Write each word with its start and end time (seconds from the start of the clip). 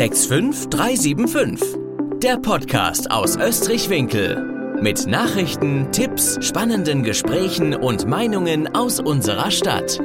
65375. 0.00 1.76
Der 2.22 2.38
Podcast 2.38 3.10
aus 3.10 3.36
Österreich-Winkel. 3.36 4.80
Mit 4.80 5.06
Nachrichten, 5.06 5.92
Tipps, 5.92 6.38
spannenden 6.40 7.02
Gesprächen 7.02 7.74
und 7.74 8.06
Meinungen 8.06 8.74
aus 8.74 8.98
unserer 8.98 9.50
Stadt. 9.50 10.00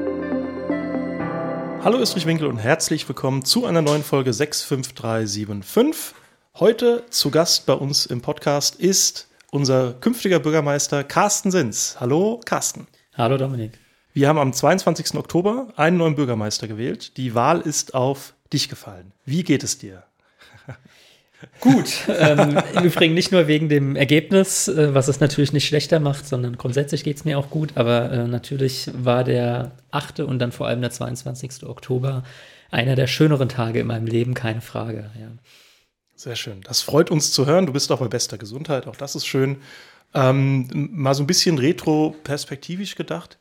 Hallo 1.81 1.97
Österreich-Winkel 1.97 2.45
und 2.45 2.57
herzlich 2.57 3.07
willkommen 3.07 3.45
zu 3.45 3.65
einer 3.65 3.81
neuen 3.81 4.03
Folge 4.03 4.33
65375. 4.33 6.13
Heute 6.59 7.05
zu 7.09 7.31
Gast 7.31 7.65
bei 7.65 7.71
uns 7.71 8.05
im 8.05 8.19
Podcast 8.19 8.75
ist 8.75 9.29
unser 9.51 9.93
künftiger 9.93 10.39
Bürgermeister 10.39 11.05
Carsten 11.05 11.51
Sins. 11.51 11.95
Hallo 12.01 12.41
Carsten. 12.43 12.87
Hallo 13.13 13.37
Dominik. 13.37 13.79
Wir 14.11 14.27
haben 14.27 14.39
am 14.39 14.51
22. 14.51 15.15
Oktober 15.15 15.69
einen 15.77 15.95
neuen 15.95 16.15
Bürgermeister 16.15 16.67
gewählt. 16.67 17.15
Die 17.15 17.33
Wahl 17.33 17.61
ist 17.61 17.95
auf 17.95 18.34
dich 18.53 18.69
gefallen. 18.69 19.11
Wie 19.25 19.43
geht 19.43 19.63
es 19.63 19.77
dir? 19.77 20.03
Gut, 21.59 22.07
ähm, 22.07 22.57
im 22.75 22.83
Übrigen 22.85 23.13
nicht 23.13 23.31
nur 23.31 23.47
wegen 23.47 23.69
dem 23.69 23.95
Ergebnis, 23.95 24.67
äh, 24.67 24.93
was 24.93 25.07
es 25.07 25.19
natürlich 25.19 25.53
nicht 25.53 25.67
schlechter 25.67 25.99
macht, 25.99 26.25
sondern 26.25 26.57
grundsätzlich 26.57 27.03
geht 27.03 27.17
es 27.17 27.25
mir 27.25 27.37
auch 27.37 27.49
gut. 27.49 27.73
Aber 27.75 28.11
äh, 28.11 28.27
natürlich 28.27 28.89
war 28.93 29.23
der 29.23 29.71
8. 29.91 30.21
und 30.21 30.39
dann 30.39 30.51
vor 30.51 30.67
allem 30.67 30.81
der 30.81 30.91
22. 30.91 31.65
Oktober 31.67 32.23
einer 32.71 32.95
der 32.95 33.07
schöneren 33.07 33.49
Tage 33.49 33.79
in 33.79 33.87
meinem 33.87 34.07
Leben, 34.07 34.33
keine 34.33 34.61
Frage. 34.61 35.11
Ja. 35.19 35.27
Sehr 36.15 36.35
schön. 36.35 36.61
Das 36.61 36.81
freut 36.81 37.11
uns 37.11 37.31
zu 37.31 37.45
hören. 37.45 37.65
Du 37.65 37.73
bist 37.73 37.91
auch 37.91 37.99
bei 37.99 38.07
bester 38.07 38.37
Gesundheit, 38.37 38.87
auch 38.87 38.95
das 38.95 39.15
ist 39.15 39.25
schön. 39.25 39.57
Ähm, 40.13 40.89
mal 40.93 41.13
so 41.13 41.23
ein 41.23 41.27
bisschen 41.27 41.57
retro-perspektivisch 41.57 42.95
gedacht. 42.95 43.37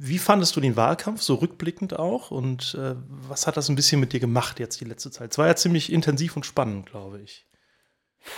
Wie 0.00 0.18
fandest 0.18 0.54
du 0.54 0.60
den 0.60 0.76
Wahlkampf, 0.76 1.22
so 1.22 1.34
rückblickend 1.34 1.98
auch? 1.98 2.30
Und 2.30 2.76
äh, 2.80 2.94
was 3.08 3.48
hat 3.48 3.56
das 3.56 3.68
ein 3.68 3.74
bisschen 3.74 3.98
mit 3.98 4.12
dir 4.12 4.20
gemacht 4.20 4.60
jetzt 4.60 4.80
die 4.80 4.84
letzte 4.84 5.10
Zeit? 5.10 5.32
Es 5.32 5.38
war 5.38 5.48
ja 5.48 5.56
ziemlich 5.56 5.92
intensiv 5.92 6.36
und 6.36 6.46
spannend, 6.46 6.86
glaube 6.86 7.20
ich. 7.20 7.46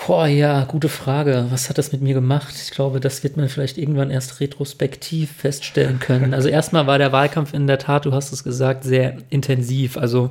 Boah, 0.06 0.26
ja, 0.26 0.64
gute 0.64 0.88
Frage. 0.88 1.46
Was 1.50 1.68
hat 1.68 1.76
das 1.76 1.92
mit 1.92 2.00
mir 2.00 2.14
gemacht? 2.14 2.54
Ich 2.54 2.70
glaube, 2.70 3.00
das 3.00 3.22
wird 3.22 3.36
man 3.36 3.48
vielleicht 3.48 3.76
irgendwann 3.76 4.10
erst 4.10 4.40
retrospektiv 4.40 5.32
feststellen 5.32 5.98
können. 5.98 6.32
Also 6.32 6.48
erstmal 6.48 6.86
war 6.86 6.98
der 6.98 7.12
Wahlkampf 7.12 7.52
in 7.52 7.66
der 7.66 7.78
Tat, 7.78 8.06
du 8.06 8.12
hast 8.12 8.32
es 8.32 8.44
gesagt, 8.44 8.84
sehr 8.84 9.18
intensiv. 9.28 9.96
Also 9.96 10.30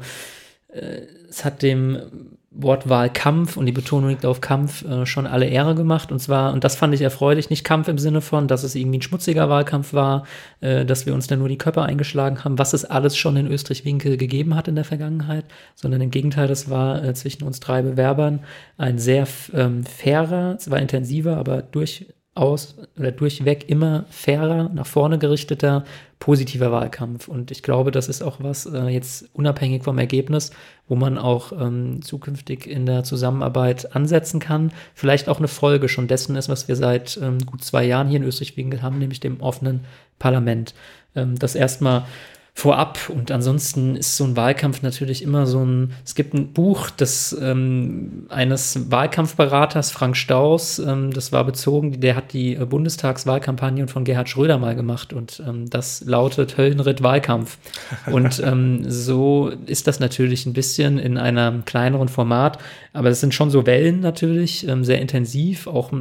äh, 0.70 1.02
es 1.30 1.45
hat 1.45 1.61
dem 1.61 2.39
Wortwahl 2.52 3.11
Kampf 3.11 3.58
und 3.58 3.67
die 3.67 3.72
Betonung 3.72 4.09
liegt 4.09 4.25
auf 4.25 4.42
Kampf 4.42 4.83
äh, 4.83 5.05
schon 5.05 5.28
alle 5.28 5.45
Ehre 5.45 5.75
gemacht. 5.75 6.11
Und 6.11 6.19
zwar, 6.19 6.52
und 6.52 6.64
das 6.64 6.75
fand 6.75 6.94
ich 6.95 7.02
erfreulich, 7.02 7.50
nicht 7.50 7.64
Kampf 7.64 7.88
im 7.88 8.00
Sinne 8.00 8.22
von, 8.22 8.47
dass 8.47 8.64
es 8.64 8.73
irgendwie 8.73 8.97
ein 8.97 9.03
schmutziger 9.03 9.50
Wahlkampf 9.50 9.94
war, 9.94 10.25
äh, 10.61 10.83
dass 10.83 11.05
wir 11.05 11.14
uns 11.14 11.27
da 11.27 11.36
nur 11.36 11.47
die 11.47 11.58
Köpfe 11.59 11.83
eingeschlagen 11.83 12.44
haben, 12.44 12.58
was 12.58 12.73
es 12.73 12.86
alles 12.86 13.16
schon 13.17 13.38
in 13.38 13.47
Österreich-Winkel 13.47 14.17
gegeben 14.17 14.55
hat 14.55 14.67
in 14.67 14.75
der 14.75 14.83
Vergangenheit, 14.83 15.45
sondern 15.75 16.02
im 16.02 16.11
Gegenteil, 16.11 16.47
das 16.47 16.70
war 16.70 17.03
äh, 17.03 17.14
zwischen 17.14 17.44
uns 17.44 17.59
drei 17.59 17.83
Bewerbern 17.83 18.39
ein 18.77 18.97
sehr 18.97 19.27
ähm, 19.53 19.83
fairer, 19.83 20.58
zwar 20.58 20.80
intensiver, 20.80 21.38
aber 21.38 21.61
durch 21.61 22.08
aus 22.40 22.76
oder 22.98 23.12
durchweg 23.12 23.70
immer 23.70 24.06
fairer, 24.09 24.70
nach 24.70 24.88
vorne 24.88 25.20
gerichteter, 25.20 25.84
positiver 26.20 26.72
Wahlkampf. 26.72 27.28
Und 27.28 27.52
ich 27.52 27.64
glaube, 27.64 27.92
das 27.92 28.08
ist 28.08 28.22
auch 28.22 28.38
was 28.40 28.66
äh, 28.66 28.88
jetzt 28.88 29.30
unabhängig 29.34 29.84
vom 29.84 29.98
Ergebnis, 29.98 30.52
wo 30.88 30.95
man 30.95 31.17
auch 31.17 31.52
ähm, 31.52 32.02
zukünftig 32.02 32.67
in 32.67 32.86
der 32.86 33.04
Zusammenarbeit 33.04 33.95
ansetzen 33.95 34.40
kann. 34.40 34.72
Vielleicht 34.95 35.30
auch 35.30 35.38
eine 35.38 35.48
Folge 35.48 35.90
schon 35.90 36.08
dessen 36.08 36.36
ist, 36.36 36.50
was 36.50 36.67
wir 36.67 36.76
seit 36.76 37.17
ähm, 37.22 37.40
gut 37.45 37.64
zwei 37.64 37.86
Jahren 37.86 38.08
hier 38.08 38.17
in 38.17 38.26
Österreich-Winkel 38.26 38.82
haben, 38.82 39.00
nämlich 39.00 39.20
dem 39.20 39.42
offenen 39.42 39.82
Parlament. 40.17 40.73
Ähm, 41.16 41.38
das 41.38 41.56
erstmal 41.56 42.06
vorab. 42.53 43.09
Und 43.09 43.31
ansonsten 43.31 43.95
ist 43.95 44.17
so 44.17 44.25
ein 44.25 44.36
Wahlkampf 44.36 44.81
natürlich 44.81 45.23
immer 45.23 45.47
so 45.47 45.64
ein. 45.64 45.94
Es 46.05 46.16
gibt 46.16 46.33
ein 46.33 46.53
Buch 46.53 46.89
des 46.89 47.36
ähm, 47.42 48.25
eines 48.30 48.92
Wahlkampfberaters, 48.92 49.92
Frank 49.92 50.17
Staus, 50.17 50.80
ähm, 50.80 51.11
das 51.11 51.31
war 51.31 51.44
bezogen, 51.45 52.02
der 52.02 52.16
hat 52.16 52.33
die 52.33 52.55
äh, 52.55 52.66
Bundestagswahlkampagne 52.66 53.88
von 53.88 54.04
Gerhard 54.04 54.30
Schröder 54.30 54.58
mal 54.58 54.76
gemacht 54.76 55.14
und 55.14 55.42
ähm, 55.48 55.70
das 55.70 56.04
lautet 56.05 56.58
Höllenritt 56.58 57.02
Wahlkampf. 57.02 57.58
Und 58.11 58.39
ähm, 58.45 58.89
so 58.89 59.52
ist 59.65 59.88
das 59.88 59.99
natürlich 59.99 60.45
ein 60.45 60.54
bisschen 60.54 60.99
in 60.99 61.17
einem 61.17 61.65
kleineren 61.65 62.09
Format, 62.09 62.59
aber 62.93 63.09
es 63.09 63.20
sind 63.21 63.33
schon 63.33 63.49
so 63.49 63.65
Wellen 63.65 64.02
natürlich, 64.02 64.67
ähm, 64.67 64.83
sehr 64.83 64.99
intensiv, 64.99 65.67
auch 65.67 65.92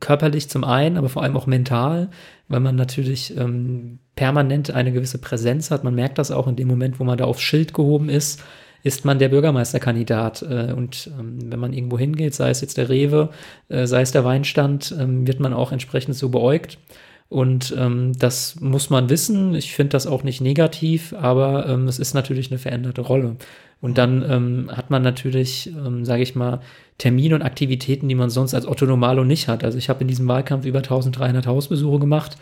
körperlich 0.00 0.48
zum 0.48 0.64
einen, 0.64 0.96
aber 0.96 1.08
vor 1.08 1.22
allem 1.22 1.36
auch 1.36 1.46
mental, 1.46 2.10
weil 2.48 2.60
man 2.60 2.76
natürlich 2.76 3.36
ähm, 3.36 3.98
permanent 4.16 4.70
eine 4.70 4.92
gewisse 4.92 5.18
Präsenz 5.18 5.70
hat. 5.70 5.84
Man 5.84 5.94
merkt 5.94 6.18
das 6.18 6.30
auch 6.30 6.46
in 6.46 6.56
dem 6.56 6.68
Moment, 6.68 7.00
wo 7.00 7.04
man 7.04 7.18
da 7.18 7.24
aufs 7.24 7.42
Schild 7.42 7.74
gehoben 7.74 8.08
ist, 8.08 8.42
ist 8.82 9.04
man 9.04 9.18
der 9.18 9.28
Bürgermeisterkandidat. 9.28 10.42
Äh, 10.42 10.72
und 10.72 11.10
ähm, 11.18 11.50
wenn 11.50 11.60
man 11.60 11.72
irgendwo 11.72 11.98
hingeht, 11.98 12.34
sei 12.34 12.50
es 12.50 12.60
jetzt 12.60 12.76
der 12.76 12.88
Rewe, 12.88 13.30
äh, 13.68 13.86
sei 13.86 14.02
es 14.02 14.12
der 14.12 14.24
Weinstand, 14.24 14.94
ähm, 14.98 15.26
wird 15.26 15.40
man 15.40 15.52
auch 15.52 15.72
entsprechend 15.72 16.16
so 16.16 16.28
beäugt. 16.28 16.78
Und 17.28 17.74
ähm, 17.76 18.12
das 18.18 18.58
muss 18.60 18.88
man 18.88 19.10
wissen. 19.10 19.54
Ich 19.54 19.74
finde 19.74 19.90
das 19.90 20.06
auch 20.06 20.22
nicht 20.22 20.40
negativ, 20.40 21.12
aber 21.12 21.68
ähm, 21.68 21.86
es 21.86 21.98
ist 21.98 22.14
natürlich 22.14 22.50
eine 22.50 22.58
veränderte 22.58 23.02
Rolle. 23.02 23.36
Und 23.80 23.98
dann 23.98 24.24
ähm, 24.28 24.70
hat 24.74 24.90
man 24.90 25.02
natürlich, 25.02 25.68
ähm, 25.68 26.04
sage 26.04 26.22
ich 26.22 26.34
mal, 26.34 26.60
Termine 26.96 27.34
und 27.34 27.42
Aktivitäten, 27.42 28.08
die 28.08 28.14
man 28.14 28.30
sonst 28.30 28.54
als 28.54 28.66
Otto 28.66 28.86
Normalo 28.86 29.24
nicht 29.24 29.46
hat. 29.46 29.62
Also 29.62 29.78
ich 29.78 29.88
habe 29.88 30.00
in 30.00 30.08
diesem 30.08 30.26
Wahlkampf 30.26 30.64
über 30.64 30.78
1300 30.78 31.46
Hausbesuche 31.46 32.00
gemacht. 32.00 32.36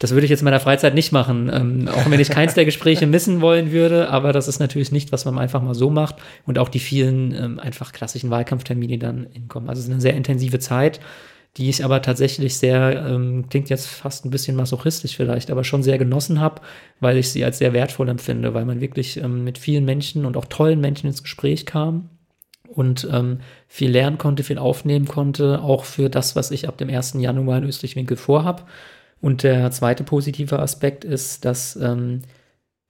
Das 0.00 0.10
würde 0.10 0.24
ich 0.24 0.30
jetzt 0.30 0.40
in 0.40 0.46
meiner 0.46 0.58
Freizeit 0.58 0.94
nicht 0.94 1.12
machen, 1.12 1.48
ähm, 1.52 1.88
auch 1.88 2.10
wenn 2.10 2.18
ich 2.18 2.28
keins 2.28 2.54
der 2.54 2.64
Gespräche 2.64 3.06
missen 3.06 3.40
wollen 3.40 3.70
würde. 3.70 4.10
Aber 4.10 4.32
das 4.32 4.48
ist 4.48 4.58
natürlich 4.58 4.90
nicht, 4.90 5.12
was 5.12 5.24
man 5.24 5.38
einfach 5.38 5.62
mal 5.62 5.74
so 5.74 5.90
macht. 5.90 6.16
Und 6.46 6.58
auch 6.58 6.68
die 6.68 6.80
vielen 6.80 7.32
ähm, 7.32 7.60
einfach 7.60 7.92
klassischen 7.92 8.30
Wahlkampftermine, 8.30 8.98
dann 8.98 9.28
hinkommen. 9.32 9.68
Also 9.68 9.80
es 9.80 9.86
ist 9.86 9.92
eine 9.92 10.00
sehr 10.00 10.14
intensive 10.14 10.58
Zeit, 10.58 10.98
die 11.56 11.70
ich 11.70 11.84
aber 11.84 12.02
tatsächlich 12.02 12.56
sehr, 12.56 13.06
ähm, 13.06 13.46
klingt 13.48 13.70
jetzt 13.70 13.86
fast 13.86 14.24
ein 14.24 14.30
bisschen 14.30 14.56
masochistisch 14.56 15.16
vielleicht, 15.16 15.50
aber 15.50 15.62
schon 15.62 15.82
sehr 15.82 15.98
genossen 15.98 16.40
habe, 16.40 16.62
weil 17.00 17.16
ich 17.16 17.30
sie 17.30 17.44
als 17.44 17.58
sehr 17.58 17.72
wertvoll 17.72 18.08
empfinde, 18.08 18.54
weil 18.54 18.64
man 18.64 18.80
wirklich 18.80 19.18
ähm, 19.18 19.44
mit 19.44 19.58
vielen 19.58 19.84
Menschen 19.84 20.24
und 20.24 20.36
auch 20.36 20.46
tollen 20.46 20.80
Menschen 20.80 21.06
ins 21.06 21.22
Gespräch 21.22 21.64
kam 21.64 22.10
und 22.68 23.08
ähm, 23.12 23.38
viel 23.68 23.90
lernen 23.90 24.18
konnte, 24.18 24.42
viel 24.42 24.58
aufnehmen 24.58 25.06
konnte, 25.06 25.62
auch 25.62 25.84
für 25.84 26.10
das, 26.10 26.34
was 26.34 26.50
ich 26.50 26.66
ab 26.68 26.76
dem 26.76 26.90
1. 26.90 27.14
Januar 27.18 27.58
in 27.58 27.64
Österreich-Winkel 27.64 28.16
vorhab. 28.16 28.68
Und 29.20 29.42
der 29.42 29.70
zweite 29.70 30.04
positive 30.04 30.58
Aspekt 30.58 31.04
ist, 31.04 31.44
dass 31.44 31.76
ähm, 31.76 32.22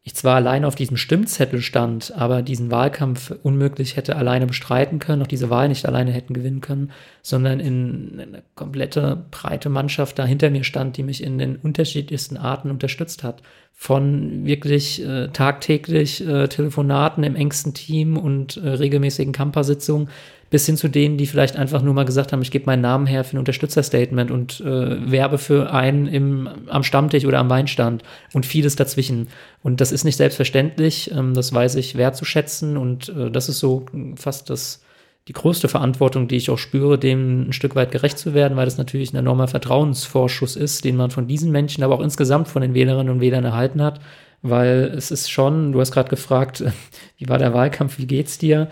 ich 0.07 0.15
zwar 0.15 0.37
allein 0.37 0.67
auf 0.67 0.75
diesem 0.75 0.99
Stimmzettel 0.99 1.63
stand, 1.63 2.13
aber 2.15 2.43
diesen 2.43 2.71
Wahlkampf 2.71 3.35
unmöglich 3.43 3.97
hätte 3.97 4.17
alleine 4.17 4.47
bestreiten 4.47 4.99
können, 4.99 5.23
auch 5.23 5.27
diese 5.27 5.49
Wahl 5.49 5.69
nicht 5.69 5.87
alleine 5.87 6.13
hätten 6.13 6.35
gewinnen 6.35 6.61
können, 6.61 6.93
sondern 7.23 7.59
in 7.59 8.21
eine 8.21 8.43
komplette 8.55 9.25
breite 9.31 9.71
Mannschaft 9.71 10.19
da 10.19 10.27
hinter 10.27 10.51
mir 10.51 10.63
stand, 10.63 10.99
die 10.99 11.03
mich 11.03 11.25
in 11.25 11.39
den 11.39 11.57
unterschiedlichsten 11.57 12.37
Arten 12.37 12.71
unterstützt 12.71 13.25
hat. 13.25 13.41
Von 13.73 14.45
wirklich 14.45 15.03
äh, 15.03 15.29
tagtäglich 15.29 16.25
äh, 16.25 16.49
Telefonaten 16.49 17.25
im 17.25 17.35
engsten 17.35 17.73
Team 17.73 18.19
und 18.19 18.59
äh, 18.59 18.69
regelmäßigen 18.69 19.33
Campersitzungen 19.33 20.11
bis 20.55 20.67
hin 20.67 20.77
zu 20.77 20.87
denen, 20.87 21.17
die 21.17 21.27
vielleicht 21.27 21.57
einfach 21.57 21.83
nur 21.83 21.95
mal 21.95 22.05
gesagt 22.05 22.33
haben, 22.33 22.41
ich 22.41 22.53
gebe 22.53 22.67
meinen 22.67 22.81
Namen 22.81 23.09
her 23.09 23.25
für 23.25 23.35
ein 23.35 23.41
Unterstützerstatement 23.41 24.31
und 24.31 24.61
äh, 24.61 25.11
werbe 25.11 25.37
für 25.37 25.73
einen 25.73 26.07
im, 26.07 26.49
am 26.69 26.85
Stammtisch 26.85 27.25
oder 27.25 27.41
am 27.41 27.51
Weinstand 27.51 28.05
und 28.35 28.47
vieles 28.47 28.77
dazwischen. 28.77 29.27
Und 29.65 29.81
das 29.81 29.91
ist 29.91 30.05
nicht 30.05 30.15
selbstverständlich, 30.15 31.11
ähm, 31.11 31.35
das 31.35 31.53
weiß 31.53 31.75
ich 31.75 31.97
wertzuschätzen 31.97 32.77
und 32.77 33.09
äh, 33.09 33.33
das 33.33 33.49
ist 33.49 33.59
so 33.59 33.87
fast 34.15 34.49
das, 34.49 34.85
die 35.27 35.33
größte 35.33 35.67
Verantwortung, 35.67 36.29
die 36.29 36.37
ich 36.37 36.51
auch 36.51 36.59
spüre, 36.59 37.01
dem 37.01 37.49
ein 37.49 37.53
Stück 37.53 37.75
weit 37.75 37.91
gerecht 37.91 38.21
zu 38.21 38.33
werden, 38.33 38.57
weil 38.57 38.67
das 38.67 38.79
natürlich 38.79 39.13
ein 39.13 39.17
enormer 39.17 39.49
Vertrauensvorschuss 39.49 40.55
ist, 40.55 40.85
den 40.85 40.95
man 40.95 41.11
von 41.11 41.27
diesen 41.27 41.51
Menschen, 41.51 41.83
aber 41.83 41.97
auch 41.97 42.01
insgesamt 42.01 42.47
von 42.47 42.63
den 42.63 42.75
Wählerinnen 42.75 43.13
und 43.13 43.21
Wählern 43.21 43.45
erhalten 43.45 43.83
hat, 43.83 43.99
weil 44.43 44.93
es 44.97 45.11
ist 45.11 45.33
schon, 45.33 45.73
du 45.73 45.81
hast 45.81 45.91
gerade 45.91 46.11
gefragt, 46.11 46.63
wie 47.19 47.29
war 47.29 47.39
der 47.39 47.55
Wahlkampf, 47.55 47.99
wie 47.99 48.07
geht's 48.07 48.39
dir? 48.39 48.69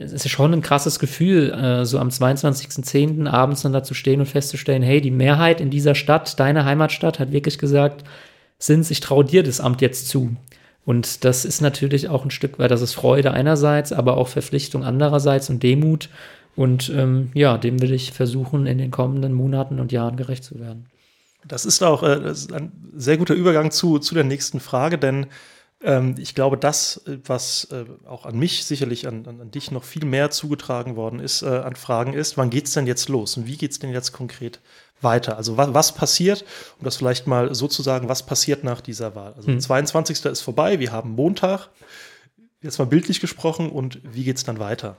Es 0.00 0.12
ist 0.12 0.28
schon 0.30 0.52
ein 0.52 0.62
krasses 0.62 0.98
Gefühl, 0.98 1.52
äh, 1.52 1.84
so 1.84 1.98
am 1.98 2.08
22.10. 2.08 3.28
abends 3.28 3.62
dann 3.62 3.72
da 3.72 3.82
zu 3.82 3.94
stehen 3.94 4.20
und 4.20 4.26
festzustellen, 4.26 4.82
hey, 4.82 5.00
die 5.00 5.10
Mehrheit 5.10 5.60
in 5.60 5.70
dieser 5.70 5.94
Stadt, 5.94 6.40
deine 6.40 6.64
Heimatstadt, 6.64 7.18
hat 7.18 7.32
wirklich 7.32 7.58
gesagt, 7.58 8.04
Sins, 8.58 8.90
ich 8.90 9.00
traue 9.00 9.24
dir 9.24 9.42
das 9.42 9.60
Amt 9.60 9.80
jetzt 9.80 10.08
zu. 10.08 10.36
Und 10.84 11.24
das 11.24 11.44
ist 11.44 11.60
natürlich 11.60 12.08
auch 12.08 12.24
ein 12.24 12.30
Stück 12.30 12.58
weit, 12.58 12.70
das 12.70 12.82
ist 12.82 12.94
Freude 12.94 13.32
einerseits, 13.32 13.92
aber 13.92 14.16
auch 14.16 14.28
Verpflichtung 14.28 14.84
andererseits 14.84 15.50
und 15.50 15.62
Demut. 15.62 16.08
Und 16.56 16.90
ähm, 16.94 17.30
ja, 17.34 17.58
dem 17.58 17.80
will 17.80 17.92
ich 17.92 18.12
versuchen, 18.12 18.66
in 18.66 18.78
den 18.78 18.90
kommenden 18.90 19.32
Monaten 19.32 19.80
und 19.80 19.92
Jahren 19.92 20.16
gerecht 20.16 20.44
zu 20.44 20.58
werden. 20.58 20.86
Das 21.46 21.64
ist 21.64 21.82
auch 21.82 22.02
äh, 22.02 22.20
das 22.20 22.40
ist 22.40 22.52
ein 22.52 22.72
sehr 22.94 23.18
guter 23.18 23.34
Übergang 23.34 23.70
zu, 23.70 23.98
zu 23.98 24.14
der 24.14 24.24
nächsten 24.24 24.60
Frage, 24.60 24.98
denn 24.98 25.26
ähm, 25.82 26.14
ich 26.18 26.34
glaube, 26.34 26.56
das, 26.56 27.02
äh, 27.06 27.18
was 27.24 27.68
äh, 27.72 27.84
auch 28.06 28.26
an 28.26 28.38
mich 28.38 28.64
sicherlich, 28.64 29.06
an, 29.08 29.26
an, 29.26 29.40
an, 29.40 29.50
dich 29.50 29.70
noch 29.70 29.84
viel 29.84 30.04
mehr 30.04 30.30
zugetragen 30.30 30.96
worden 30.96 31.20
ist, 31.20 31.42
äh, 31.42 31.46
an 31.46 31.74
Fragen 31.74 32.12
ist, 32.12 32.36
wann 32.36 32.50
geht 32.50 32.66
es 32.66 32.74
denn 32.74 32.86
jetzt 32.86 33.08
los 33.08 33.36
und 33.36 33.46
wie 33.46 33.56
geht 33.56 33.72
es 33.72 33.78
denn 33.78 33.90
jetzt 33.90 34.12
konkret 34.12 34.60
weiter? 35.00 35.36
Also 35.36 35.56
was, 35.56 35.72
was 35.72 35.94
passiert, 35.94 36.44
um 36.78 36.84
das 36.84 36.96
vielleicht 36.96 37.26
mal 37.26 37.54
so 37.54 37.66
zu 37.66 37.82
sagen, 37.82 38.08
was 38.08 38.26
passiert 38.26 38.62
nach 38.62 38.80
dieser 38.82 39.14
Wahl? 39.14 39.32
Also 39.34 39.50
mhm. 39.50 39.60
22. 39.60 40.24
ist 40.26 40.42
vorbei, 40.42 40.80
wir 40.80 40.92
haben 40.92 41.12
Montag. 41.12 41.68
jetzt 42.62 42.78
mal 42.78 42.84
bildlich 42.84 43.20
gesprochen 43.20 43.70
und 43.70 44.00
wie 44.02 44.24
geht 44.24 44.36
es 44.36 44.44
dann 44.44 44.58
weiter? 44.58 44.98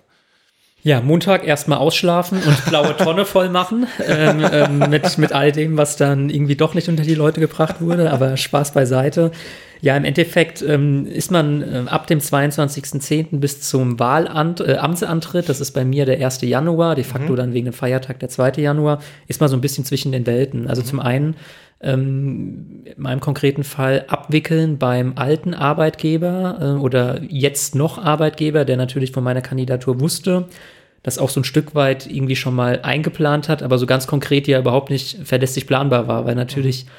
Ja, 0.84 1.00
Montag 1.00 1.46
erstmal 1.46 1.78
ausschlafen 1.78 2.42
und 2.42 2.66
blaue 2.66 2.98
Tonne 2.98 3.26
voll 3.26 3.50
machen 3.50 3.86
ähm, 4.04 4.44
ähm, 4.52 4.80
mit, 4.90 5.20
mit 5.20 5.32
all 5.32 5.52
dem, 5.52 5.78
was 5.78 5.96
dann 5.96 6.32
irgendwie 6.32 6.56
doch 6.56 6.74
nicht 6.74 6.90
unter 6.90 7.04
die 7.04 7.14
Leute 7.14 7.40
gebracht 7.40 7.82
wurde, 7.82 8.12
aber 8.12 8.36
Spaß 8.36 8.72
beiseite. 8.72 9.32
Ja, 9.82 9.98
im 9.98 10.06
Endeffekt 10.06 10.62
ähm, 10.62 11.08
ist 11.08 11.32
man 11.32 11.64
äh, 11.64 11.90
ab 11.90 12.06
dem 12.06 12.20
22.10. 12.20 13.40
bis 13.40 13.62
zum 13.62 14.00
Wahlament, 14.00 14.62
äh, 14.62 14.78
Amtsantritt, 14.78 15.50
das 15.50 15.60
ist 15.60 15.72
bei 15.72 15.84
mir 15.84 16.06
der 16.06 16.24
1. 16.24 16.42
Januar, 16.42 16.94
de 16.94 17.04
facto 17.04 17.34
mhm. 17.34 17.38
dann 17.38 17.54
wegen 17.54 17.66
dem 17.66 17.74
Feiertag 17.74 18.20
der 18.20 18.30
2. 18.30 18.62
Januar, 18.62 19.00
ist 19.28 19.42
man 19.42 19.50
so 19.50 19.58
ein 19.58 19.62
bisschen 19.62 19.84
zwischen 19.84 20.12
den 20.12 20.28
Welten. 20.28 20.68
Also 20.68 20.84
mhm. 20.84 20.86
zum 20.86 21.00
einen 21.00 21.36
ähm, 21.82 22.84
in 22.86 23.02
meinem 23.02 23.20
konkreten 23.20 23.64
Fall 23.64 24.06
abwickeln 24.08 24.78
beim 24.78 25.14
alten 25.16 25.56
Arbeitgeber 25.56 26.58
äh, 26.62 26.80
oder 26.80 27.20
jetzt 27.24 27.74
noch 27.74 27.98
Arbeitgeber, 27.98 28.66
der 28.66 28.78
natürlich 28.78 29.12
von 29.12 29.24
meiner 29.24 29.42
Kandidatur 29.42 30.00
wusste, 30.00 30.46
das 31.02 31.18
auch 31.18 31.30
so 31.30 31.40
ein 31.40 31.44
Stück 31.44 31.74
weit 31.74 32.06
irgendwie 32.06 32.36
schon 32.36 32.54
mal 32.54 32.82
eingeplant 32.84 33.50
hat, 33.50 33.64
aber 33.64 33.80
so 33.80 33.88
ganz 33.88 34.06
konkret 34.06 34.48
ja 34.48 34.60
überhaupt 34.60 34.92
nicht 34.92 35.18
verlässlich 35.24 35.66
planbar 35.66 36.08
war, 36.08 36.28
weil 36.28 36.36
natürlich 36.36 36.86
mhm. 36.86 36.90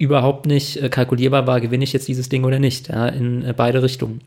Überhaupt 0.00 0.46
nicht 0.46 0.82
äh, 0.82 0.88
kalkulierbar 0.88 1.46
war, 1.46 1.60
gewinne 1.60 1.84
ich 1.84 1.92
jetzt 1.92 2.08
dieses 2.08 2.30
Ding 2.30 2.44
oder 2.44 2.58
nicht, 2.58 2.88
ja, 2.88 3.06
in 3.06 3.44
äh, 3.44 3.52
beide 3.54 3.82
Richtungen. 3.82 4.22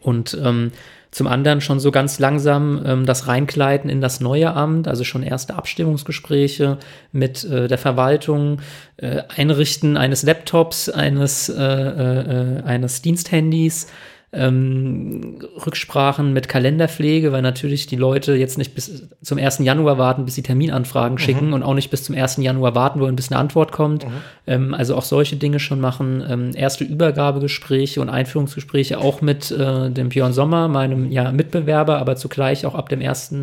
Und 0.00 0.36
ähm, 0.42 0.72
zum 1.12 1.26
anderen 1.26 1.60
schon 1.60 1.78
so 1.78 1.90
ganz 1.90 2.18
langsam 2.18 2.82
ähm, 2.86 3.04
das 3.04 3.28
Reinkleiden 3.28 3.90
in 3.90 4.00
das 4.00 4.20
neue 4.20 4.54
Amt, 4.54 4.88
also 4.88 5.04
schon 5.04 5.22
erste 5.22 5.54
Abstimmungsgespräche 5.54 6.78
mit 7.12 7.44
äh, 7.44 7.68
der 7.68 7.76
Verwaltung, 7.76 8.62
äh, 8.96 9.22
Einrichten 9.28 9.98
eines 9.98 10.22
Laptops, 10.22 10.88
eines, 10.88 11.50
äh, 11.50 11.62
äh, 11.62 12.58
äh 12.58 12.62
eines 12.62 13.02
Diensthandys, 13.02 13.88
ähm, 14.34 15.38
Rücksprachen 15.66 16.32
mit 16.32 16.48
Kalenderpflege, 16.48 17.32
weil 17.32 17.42
natürlich 17.42 17.86
die 17.86 17.96
Leute 17.96 18.34
jetzt 18.34 18.56
nicht 18.56 18.74
bis 18.74 19.08
zum 19.20 19.36
1. 19.36 19.58
Januar 19.58 19.98
warten, 19.98 20.24
bis 20.24 20.34
sie 20.36 20.42
Terminanfragen 20.42 21.14
mhm. 21.14 21.18
schicken 21.18 21.52
und 21.52 21.62
auch 21.62 21.74
nicht 21.74 21.90
bis 21.90 22.04
zum 22.04 22.16
1. 22.16 22.38
Januar 22.38 22.74
warten 22.74 23.00
wollen, 23.00 23.14
bis 23.14 23.30
eine 23.30 23.38
Antwort 23.38 23.72
kommt. 23.72 24.06
Mhm. 24.06 24.10
Ähm, 24.46 24.74
also 24.74 24.96
auch 24.96 25.02
solche 25.02 25.36
Dinge 25.36 25.60
schon 25.60 25.80
machen. 25.80 26.24
Ähm, 26.26 26.50
erste 26.54 26.84
Übergabegespräche 26.84 28.00
und 28.00 28.08
Einführungsgespräche 28.08 28.98
auch 28.98 29.20
mit 29.20 29.50
äh, 29.50 29.90
dem 29.90 30.08
Björn 30.08 30.32
Sommer, 30.32 30.68
meinem 30.68 31.10
ja, 31.12 31.30
Mitbewerber, 31.30 31.98
aber 31.98 32.16
zugleich 32.16 32.64
auch 32.64 32.74
ab 32.74 32.88
dem 32.88 33.02
1. 33.02 33.34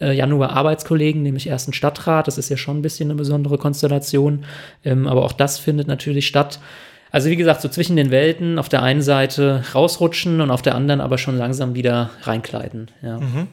Äh, 0.00 0.12
Januar 0.12 0.50
Arbeitskollegen, 0.50 1.20
nämlich 1.22 1.48
ersten 1.48 1.72
Stadtrat. 1.72 2.28
Das 2.28 2.38
ist 2.38 2.48
ja 2.48 2.56
schon 2.56 2.78
ein 2.78 2.82
bisschen 2.82 3.10
eine 3.10 3.18
besondere 3.18 3.58
Konstellation. 3.58 4.44
Ähm, 4.84 5.08
aber 5.08 5.24
auch 5.24 5.32
das 5.32 5.58
findet 5.58 5.88
natürlich 5.88 6.28
statt. 6.28 6.60
Also 7.10 7.30
wie 7.30 7.36
gesagt, 7.36 7.62
so 7.62 7.68
zwischen 7.68 7.96
den 7.96 8.10
Welten 8.10 8.58
auf 8.58 8.68
der 8.68 8.82
einen 8.82 9.02
Seite 9.02 9.64
rausrutschen 9.74 10.40
und 10.40 10.50
auf 10.50 10.62
der 10.62 10.74
anderen 10.74 11.00
aber 11.00 11.18
schon 11.18 11.36
langsam 11.36 11.74
wieder 11.74 12.10
reinkleiden. 12.22 12.90
Ja. 13.02 13.18
Mhm. 13.18 13.48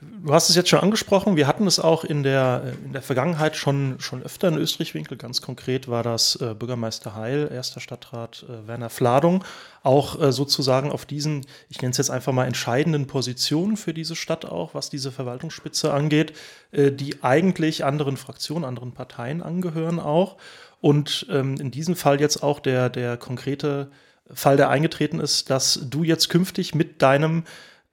Du 0.00 0.32
hast 0.32 0.48
es 0.48 0.54
jetzt 0.54 0.68
schon 0.68 0.78
angesprochen, 0.78 1.34
wir 1.34 1.48
hatten 1.48 1.66
es 1.66 1.80
auch 1.80 2.04
in 2.04 2.22
der, 2.22 2.74
in 2.84 2.92
der 2.92 3.02
Vergangenheit 3.02 3.56
schon, 3.56 3.96
schon 3.98 4.22
öfter 4.22 4.46
in 4.46 4.56
Österreich-Winkel. 4.56 5.16
Ganz 5.16 5.42
konkret 5.42 5.88
war 5.88 6.04
das 6.04 6.36
äh, 6.36 6.54
Bürgermeister 6.54 7.16
Heil, 7.16 7.50
erster 7.52 7.80
Stadtrat 7.80 8.44
äh, 8.48 8.68
Werner 8.68 8.90
Fladung, 8.90 9.44
auch 9.82 10.20
äh, 10.20 10.30
sozusagen 10.30 10.92
auf 10.92 11.04
diesen, 11.04 11.46
ich 11.68 11.82
nenne 11.82 11.90
es 11.90 11.96
jetzt 11.96 12.10
einfach 12.10 12.32
mal 12.32 12.46
entscheidenden 12.46 13.08
Positionen 13.08 13.76
für 13.76 13.92
diese 13.92 14.14
Stadt 14.14 14.44
auch, 14.44 14.72
was 14.72 14.88
diese 14.88 15.10
Verwaltungsspitze 15.10 15.92
angeht, 15.92 16.32
äh, 16.70 16.92
die 16.92 17.24
eigentlich 17.24 17.84
anderen 17.84 18.16
Fraktionen, 18.16 18.64
anderen 18.64 18.92
Parteien 18.92 19.42
angehören 19.42 19.98
auch. 19.98 20.36
Und 20.80 21.26
ähm, 21.30 21.56
in 21.56 21.70
diesem 21.70 21.96
Fall 21.96 22.20
jetzt 22.20 22.42
auch 22.42 22.60
der, 22.60 22.88
der 22.88 23.16
konkrete 23.16 23.90
Fall, 24.32 24.56
der 24.56 24.68
eingetreten 24.68 25.20
ist, 25.20 25.50
dass 25.50 25.80
du 25.88 26.04
jetzt 26.04 26.28
künftig 26.28 26.74
mit 26.74 27.02
deinem 27.02 27.44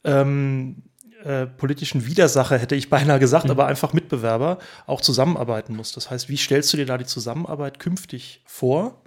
ähm, 0.04 0.84
äh, 1.24 1.48
politischen 1.48 2.06
Widersacher, 2.06 2.58
hätte 2.58 2.76
ich 2.76 2.90
beinahe 2.90 3.20
gesagt, 3.20 3.46
mhm. 3.46 3.52
aber 3.52 3.66
einfach 3.66 3.94
Mitbewerber 3.94 4.60
auch 4.86 5.02
zusammenarbeiten 5.02 5.76
musst. 5.76 5.98
Das 5.98 6.12
heißt, 6.12 6.30
wie 6.30 6.38
stellst 6.38 6.72
du 6.74 6.78
dir 6.78 6.86
da 6.86 6.98
die 6.98 7.06
Zusammenarbeit 7.06 7.80
künftig 7.80 8.42
vor? 8.46 9.02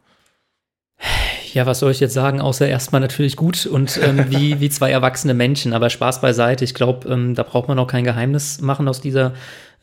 Ja, 1.52 1.64
was 1.64 1.78
soll 1.78 1.92
ich 1.92 2.00
jetzt 2.00 2.14
sagen, 2.14 2.40
außer 2.40 2.66
erstmal 2.66 3.00
natürlich 3.00 3.36
gut 3.36 3.66
und 3.66 3.98
ähm, 4.02 4.26
wie, 4.30 4.58
wie 4.60 4.68
zwei 4.68 4.90
erwachsene 4.90 5.34
Menschen, 5.34 5.72
aber 5.72 5.90
Spaß 5.90 6.20
beiseite. 6.20 6.64
Ich 6.64 6.74
glaube, 6.74 7.08
ähm, 7.08 7.34
da 7.34 7.42
braucht 7.42 7.68
man 7.68 7.78
auch 7.78 7.86
kein 7.86 8.04
Geheimnis 8.04 8.60
machen 8.60 8.88
aus 8.88 9.00
dieser, 9.00 9.34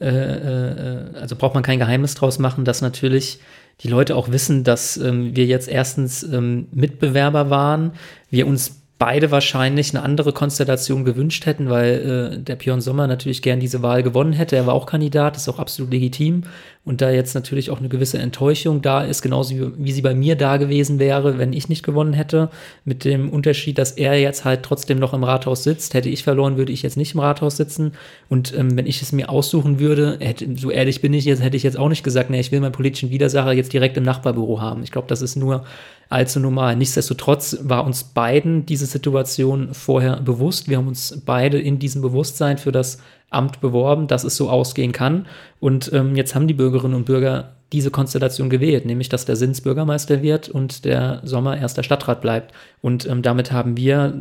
äh, 0.01 0.07
äh, 0.07 1.15
also 1.15 1.35
braucht 1.35 1.53
man 1.53 1.63
kein 1.63 1.79
Geheimnis 1.79 2.15
draus 2.15 2.37
machen, 2.37 2.65
dass 2.65 2.81
natürlich 2.81 3.39
die 3.81 3.87
Leute 3.87 4.15
auch 4.15 4.31
wissen, 4.31 4.63
dass 4.63 4.97
ähm, 4.97 5.35
wir 5.35 5.45
jetzt 5.45 5.67
erstens 5.67 6.23
ähm, 6.23 6.67
Mitbewerber 6.71 7.49
waren, 7.49 7.93
wir 8.29 8.47
uns 8.47 8.84
beide 8.97 9.29
wahrscheinlich 9.29 9.93
eine 9.93 10.03
andere 10.03 10.31
Konstellation 10.31 11.03
gewünscht 11.03 11.45
hätten, 11.45 11.69
weil 11.69 12.33
äh, 12.33 12.39
der 12.39 12.55
Björn 12.55 12.79
Sommer 12.79 13.07
natürlich 13.07 13.41
gern 13.41 13.59
diese 13.59 13.81
Wahl 13.81 14.03
gewonnen 14.03 14.31
hätte. 14.31 14.55
Er 14.55 14.67
war 14.67 14.73
auch 14.73 14.85
Kandidat, 14.85 15.35
ist 15.35 15.49
auch 15.49 15.59
absolut 15.59 15.91
legitim. 15.91 16.43
Und 16.85 17.01
da 17.01 17.09
jetzt 17.09 17.33
natürlich 17.33 17.71
auch 17.71 17.79
eine 17.79 17.89
gewisse 17.89 18.19
Enttäuschung 18.19 18.81
da 18.81 19.03
ist, 19.03 19.21
genauso 19.21 19.55
wie, 19.55 19.85
wie 19.85 19.91
sie 19.91 20.03
bei 20.03 20.13
mir 20.13 20.35
da 20.35 20.57
gewesen 20.57 20.99
wäre, 20.99 21.37
wenn 21.37 21.51
ich 21.51 21.67
nicht 21.67 21.83
gewonnen 21.83 22.13
hätte, 22.13 22.49
mit 22.85 23.03
dem 23.03 23.31
Unterschied, 23.31 23.79
dass 23.79 23.91
er 23.91 24.19
jetzt 24.19 24.45
halt 24.45 24.63
trotzdem 24.63 24.99
noch 24.99 25.13
im 25.13 25.23
Rathaus 25.23 25.63
sitzt. 25.63 25.93
Hätte 25.93 26.09
ich 26.09 26.23
verloren, 26.23 26.57
würde 26.57 26.71
ich 26.71 26.83
jetzt 26.83 26.95
nicht 26.95 27.15
im 27.15 27.19
Rathaus 27.19 27.57
sitzen. 27.57 27.93
Und 28.29 28.55
ähm, 28.55 28.77
wenn 28.77 28.85
ich 28.85 29.01
es 29.01 29.11
mir 29.11 29.29
aussuchen 29.29 29.79
würde, 29.79 30.17
hätte, 30.21 30.47
so 30.57 30.69
ehrlich 30.71 31.01
bin 31.01 31.13
ich 31.13 31.25
jetzt, 31.25 31.41
hätte 31.43 31.57
ich 31.57 31.63
jetzt 31.63 31.77
auch 31.77 31.89
nicht 31.89 32.03
gesagt, 32.03 32.29
nee, 32.29 32.39
ich 32.39 32.51
will 32.51 32.61
meinen 32.61 32.71
politischen 32.71 33.09
Widersacher 33.09 33.51
jetzt 33.51 33.73
direkt 33.73 33.97
im 33.97 34.03
Nachbarbüro 34.03 34.61
haben. 34.61 34.83
Ich 34.83 34.91
glaube, 34.91 35.07
das 35.09 35.21
ist 35.21 35.35
nur 35.35 35.65
allzu 36.09 36.39
normal. 36.39 36.75
Nichtsdestotrotz 36.75 37.57
war 37.61 37.85
uns 37.85 38.03
beiden 38.03 38.65
diese 38.65 38.85
Situation 38.85 39.73
vorher 39.73 40.21
bewusst. 40.21 40.69
Wir 40.69 40.77
haben 40.77 40.87
uns 40.87 41.21
beide 41.25 41.59
in 41.59 41.79
diesem 41.79 42.01
Bewusstsein 42.01 42.57
für 42.57 42.71
das 42.71 42.99
Amt 43.29 43.59
beworben, 43.59 44.07
dass 44.07 44.23
es 44.23 44.35
so 44.35 44.49
ausgehen 44.49 44.91
kann. 44.91 45.25
Und 45.59 45.91
ähm, 45.93 46.15
jetzt 46.15 46.35
haben 46.35 46.47
die 46.47 46.53
Bürgerinnen 46.53 46.95
und 46.95 47.05
Bürger 47.05 47.55
diese 47.73 47.91
Konstellation 47.91 48.49
gewählt, 48.49 48.85
nämlich 48.85 49.09
dass 49.09 49.25
der 49.25 49.35
Sins 49.35 49.61
Bürgermeister 49.61 50.21
wird 50.21 50.47
und 50.49 50.85
der 50.85 51.21
Sommer 51.23 51.57
erster 51.57 51.83
Stadtrat 51.83 52.21
bleibt. 52.21 52.53
Und 52.81 53.07
ähm, 53.07 53.21
damit 53.21 53.51
haben 53.51 53.75
wir, 53.75 54.13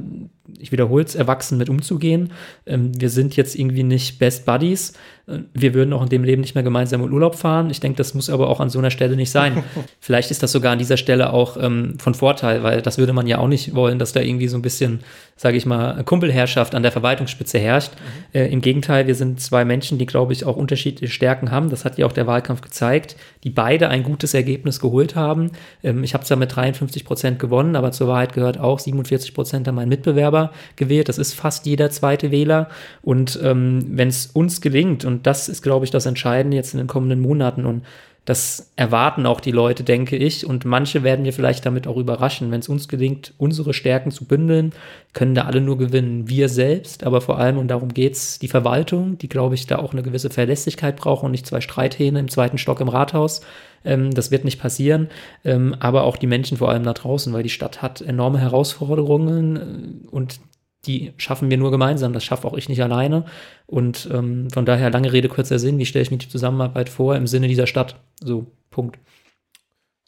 ich 0.58 0.72
wiederhole 0.72 1.04
es, 1.04 1.14
erwachsen 1.14 1.56
mit 1.56 1.70
umzugehen. 1.70 2.32
Ähm, 2.66 2.92
wir 3.00 3.08
sind 3.08 3.36
jetzt 3.36 3.54
irgendwie 3.56 3.82
nicht 3.82 4.18
Best 4.18 4.44
Buddies. 4.44 4.92
Äh, 5.26 5.38
wir 5.54 5.72
würden 5.72 5.92
auch 5.94 6.02
in 6.02 6.10
dem 6.10 6.22
Leben 6.22 6.42
nicht 6.42 6.54
mehr 6.54 6.64
gemeinsam 6.64 7.02
in 7.02 7.10
Urlaub 7.10 7.34
fahren. 7.34 7.70
Ich 7.70 7.80
denke, 7.80 7.96
das 7.96 8.12
muss 8.12 8.28
aber 8.28 8.48
auch 8.48 8.60
an 8.60 8.68
so 8.68 8.78
einer 8.78 8.90
Stelle 8.90 9.16
nicht 9.16 9.30
sein. 9.30 9.64
Vielleicht 10.00 10.30
ist 10.30 10.42
das 10.42 10.52
sogar 10.52 10.72
an 10.72 10.78
dieser 10.78 10.98
Stelle 10.98 11.32
auch 11.32 11.56
ähm, 11.58 11.98
von 11.98 12.14
Vorteil, 12.14 12.62
weil 12.62 12.82
das 12.82 12.98
würde 12.98 13.14
man 13.14 13.26
ja 13.26 13.38
auch 13.38 13.48
nicht 13.48 13.74
wollen, 13.74 13.98
dass 13.98 14.12
da 14.12 14.20
irgendwie 14.20 14.48
so 14.48 14.58
ein 14.58 14.62
bisschen, 14.62 15.00
sage 15.36 15.56
ich 15.56 15.64
mal, 15.64 16.04
Kumpelherrschaft 16.04 16.74
an 16.74 16.82
der 16.82 16.92
Verwaltungsspitze 16.92 17.58
herrscht. 17.58 17.92
Mhm. 17.92 18.40
Äh, 18.40 18.46
Im 18.48 18.60
Gegenteil, 18.60 19.06
wir 19.06 19.14
sind 19.14 19.40
zwei 19.40 19.64
Menschen, 19.64 19.96
die, 19.96 20.06
glaube 20.06 20.34
ich, 20.34 20.44
auch 20.44 20.56
unterschiedliche 20.56 21.12
Stärken 21.12 21.50
haben. 21.50 21.70
Das 21.70 21.86
hat 21.86 21.96
ja 21.96 22.04
auch 22.04 22.12
der 22.12 22.26
Wahlkampf 22.26 22.60
gezeigt, 22.60 23.16
die 23.44 23.50
beide 23.50 23.88
ein 23.88 24.02
gutes 24.02 24.34
Ergebnis 24.34 24.78
geholt 24.78 25.16
haben. 25.16 25.52
Ähm, 25.82 26.04
ich 26.04 26.12
habe 26.12 26.24
es 26.24 26.28
ja 26.28 26.36
mit 26.36 26.54
53 26.54 27.06
Prozent 27.06 27.38
gewonnen, 27.38 27.76
aber 27.76 27.92
zur 27.92 28.08
Wahrheit 28.08 28.34
gehört 28.34 28.58
auch, 28.58 28.78
47 28.78 29.32
Prozent 29.32 29.66
haben 29.66 29.76
meinen 29.76 29.88
Mitbewerber 29.88 30.33
gewählt. 30.76 31.08
Das 31.08 31.18
ist 31.18 31.34
fast 31.34 31.66
jeder 31.66 31.90
zweite 31.90 32.30
Wähler. 32.30 32.68
Und 33.02 33.38
ähm, 33.42 33.84
wenn 33.88 34.08
es 34.08 34.26
uns 34.26 34.60
gelingt, 34.60 35.04
und 35.04 35.26
das 35.26 35.48
ist, 35.48 35.62
glaube 35.62 35.84
ich, 35.84 35.90
das 35.90 36.06
Entscheidende 36.06 36.56
jetzt 36.56 36.74
in 36.74 36.78
den 36.78 36.86
kommenden 36.86 37.20
Monaten 37.20 37.66
und 37.66 37.82
das 38.24 38.72
erwarten 38.76 39.26
auch 39.26 39.40
die 39.40 39.50
Leute, 39.50 39.84
denke 39.84 40.16
ich. 40.16 40.46
Und 40.46 40.64
manche 40.64 41.02
werden 41.02 41.24
wir 41.24 41.32
vielleicht 41.34 41.66
damit 41.66 41.86
auch 41.86 41.98
überraschen. 41.98 42.50
Wenn 42.50 42.60
es 42.60 42.68
uns 42.68 42.88
gelingt, 42.88 43.34
unsere 43.36 43.74
Stärken 43.74 44.10
zu 44.10 44.24
bündeln, 44.24 44.72
können 45.12 45.34
da 45.34 45.42
alle 45.42 45.60
nur 45.60 45.76
gewinnen. 45.76 46.26
Wir 46.26 46.48
selbst, 46.48 47.04
aber 47.04 47.20
vor 47.20 47.38
allem, 47.38 47.58
und 47.58 47.68
darum 47.68 47.92
geht's, 47.92 48.38
die 48.38 48.48
Verwaltung, 48.48 49.18
die, 49.18 49.28
glaube 49.28 49.54
ich, 49.54 49.66
da 49.66 49.78
auch 49.78 49.92
eine 49.92 50.02
gewisse 50.02 50.30
Verlässlichkeit 50.30 50.96
braucht 50.96 51.22
und 51.22 51.32
nicht 51.32 51.46
zwei 51.46 51.60
Streithähne 51.60 52.18
im 52.18 52.28
zweiten 52.28 52.56
Stock 52.56 52.80
im 52.80 52.88
Rathaus. 52.88 53.42
Ähm, 53.84 54.10
das 54.12 54.30
wird 54.30 54.44
nicht 54.44 54.60
passieren. 54.60 55.08
Ähm, 55.44 55.76
aber 55.78 56.04
auch 56.04 56.16
die 56.16 56.26
Menschen 56.26 56.56
vor 56.56 56.70
allem 56.70 56.84
da 56.84 56.94
draußen, 56.94 57.32
weil 57.34 57.42
die 57.42 57.50
Stadt 57.50 57.82
hat 57.82 58.00
enorme 58.00 58.38
Herausforderungen 58.38 59.56
äh, 59.56 60.08
und 60.10 60.40
die 60.86 61.12
schaffen 61.16 61.50
wir 61.50 61.56
nur 61.56 61.70
gemeinsam. 61.70 62.12
Das 62.12 62.24
schaffe 62.24 62.46
auch 62.46 62.54
ich 62.54 62.68
nicht 62.68 62.82
alleine. 62.82 63.24
Und 63.66 64.08
ähm, 64.12 64.50
von 64.50 64.66
daher 64.66 64.90
lange 64.90 65.12
Rede, 65.12 65.28
kurzer 65.28 65.58
Sinn. 65.58 65.78
Wie 65.78 65.86
stelle 65.86 66.02
ich 66.02 66.10
mir 66.10 66.18
die 66.18 66.28
Zusammenarbeit 66.28 66.88
vor 66.88 67.16
im 67.16 67.26
Sinne 67.26 67.48
dieser 67.48 67.66
Stadt? 67.66 67.96
So, 68.22 68.46
Punkt. 68.70 68.98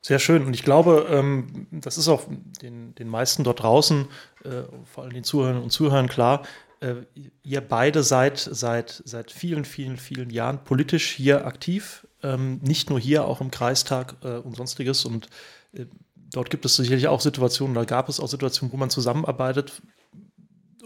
Sehr 0.02 0.18
schön. 0.18 0.46
Und 0.46 0.54
ich 0.54 0.62
glaube, 0.62 1.08
ähm, 1.10 1.66
das 1.72 1.98
ist 1.98 2.08
auch 2.08 2.24
den, 2.62 2.94
den 2.94 3.08
meisten 3.08 3.42
dort 3.42 3.62
draußen, 3.62 4.06
äh, 4.44 4.62
vor 4.84 5.04
allem 5.04 5.12
den 5.12 5.24
Zuhörern 5.24 5.60
und 5.60 5.70
Zuhörern 5.70 6.08
klar. 6.08 6.42
Äh, 6.80 6.94
ihr 7.42 7.60
beide 7.60 8.02
seid 8.02 8.38
seit, 8.38 9.02
seit 9.04 9.32
vielen, 9.32 9.64
vielen, 9.64 9.96
vielen 9.96 10.30
Jahren 10.30 10.62
politisch 10.62 11.10
hier 11.10 11.46
aktiv. 11.46 12.06
Ähm, 12.22 12.60
nicht 12.62 12.90
nur 12.90 13.00
hier, 13.00 13.24
auch 13.24 13.40
im 13.40 13.50
Kreistag 13.50 14.16
äh, 14.22 14.36
und 14.36 14.56
sonstiges. 14.56 15.04
Und 15.04 15.26
äh, 15.72 15.86
dort 16.32 16.50
gibt 16.50 16.64
es 16.64 16.76
sicherlich 16.76 17.08
auch 17.08 17.20
Situationen, 17.20 17.74
da 17.74 17.84
gab 17.84 18.08
es 18.08 18.20
auch 18.20 18.28
Situationen, 18.28 18.72
wo 18.72 18.76
man 18.76 18.90
zusammenarbeitet, 18.90 19.82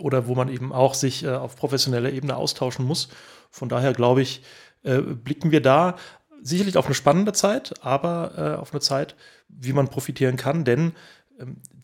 oder 0.00 0.26
wo 0.26 0.34
man 0.34 0.48
eben 0.48 0.72
auch 0.72 0.94
sich 0.94 1.24
äh, 1.24 1.30
auf 1.30 1.56
professioneller 1.56 2.10
Ebene 2.10 2.36
austauschen 2.36 2.84
muss. 2.84 3.08
Von 3.50 3.68
daher 3.68 3.92
glaube 3.92 4.22
ich, 4.22 4.42
äh, 4.82 4.98
blicken 4.98 5.50
wir 5.50 5.60
da 5.60 5.96
sicherlich 6.42 6.76
auf 6.76 6.86
eine 6.86 6.94
spannende 6.94 7.32
Zeit, 7.32 7.74
aber 7.82 8.32
äh, 8.36 8.60
auf 8.60 8.72
eine 8.72 8.80
Zeit, 8.80 9.14
wie 9.48 9.72
man 9.72 9.88
profitieren 9.88 10.36
kann, 10.36 10.64
denn 10.64 10.92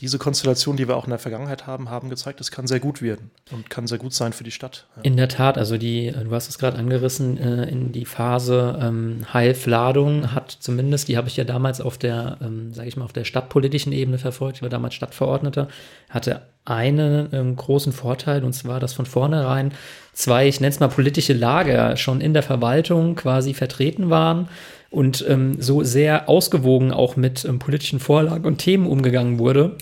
diese 0.00 0.18
Konstellation, 0.18 0.76
die 0.76 0.88
wir 0.88 0.96
auch 0.96 1.04
in 1.04 1.10
der 1.10 1.18
Vergangenheit 1.18 1.66
haben, 1.66 1.90
haben 1.90 2.10
gezeigt, 2.10 2.40
es 2.40 2.50
kann 2.50 2.66
sehr 2.66 2.80
gut 2.80 3.00
werden 3.00 3.30
und 3.50 3.70
kann 3.70 3.86
sehr 3.86 3.98
gut 3.98 4.12
sein 4.12 4.32
für 4.32 4.44
die 4.44 4.50
Stadt. 4.50 4.86
In 5.02 5.16
der 5.16 5.28
Tat, 5.28 5.56
also 5.56 5.78
die, 5.78 6.12
du 6.12 6.30
hast 6.32 6.48
es 6.48 6.58
gerade 6.58 6.78
angerissen, 6.78 7.38
äh, 7.38 7.64
in 7.64 7.92
die 7.92 8.04
Phase 8.04 8.78
ähm, 8.80 9.26
Heilfladung 9.32 10.32
hat 10.32 10.50
zumindest, 10.50 11.08
die 11.08 11.16
habe 11.16 11.28
ich 11.28 11.36
ja 11.36 11.44
damals 11.44 11.80
auf 11.80 11.96
der, 11.96 12.38
ähm, 12.42 12.74
sage 12.74 12.88
ich 12.88 12.96
mal, 12.96 13.04
auf 13.04 13.12
der 13.12 13.24
stadtpolitischen 13.24 13.92
Ebene 13.92 14.18
verfolgt, 14.18 14.56
ich 14.56 14.62
war 14.62 14.68
damals 14.68 14.94
Stadtverordneter, 14.94 15.68
hatte 16.10 16.42
einen 16.66 17.28
ähm, 17.32 17.56
großen 17.56 17.92
Vorteil 17.92 18.44
und 18.44 18.52
zwar, 18.52 18.80
dass 18.80 18.92
von 18.92 19.06
vornherein 19.06 19.72
zwei, 20.12 20.48
ich 20.48 20.60
nenne 20.60 20.70
es 20.70 20.80
mal 20.80 20.88
politische 20.88 21.32
Lager 21.32 21.96
schon 21.96 22.20
in 22.20 22.34
der 22.34 22.42
Verwaltung 22.42 23.14
quasi 23.14 23.54
vertreten 23.54 24.10
waren 24.10 24.48
und 24.96 25.26
ähm, 25.28 25.60
so 25.60 25.84
sehr 25.84 26.26
ausgewogen 26.26 26.90
auch 26.90 27.16
mit 27.16 27.44
ähm, 27.44 27.58
politischen 27.58 28.00
Vorlagen 28.00 28.46
und 28.46 28.56
Themen 28.56 28.86
umgegangen 28.86 29.38
wurde, 29.38 29.76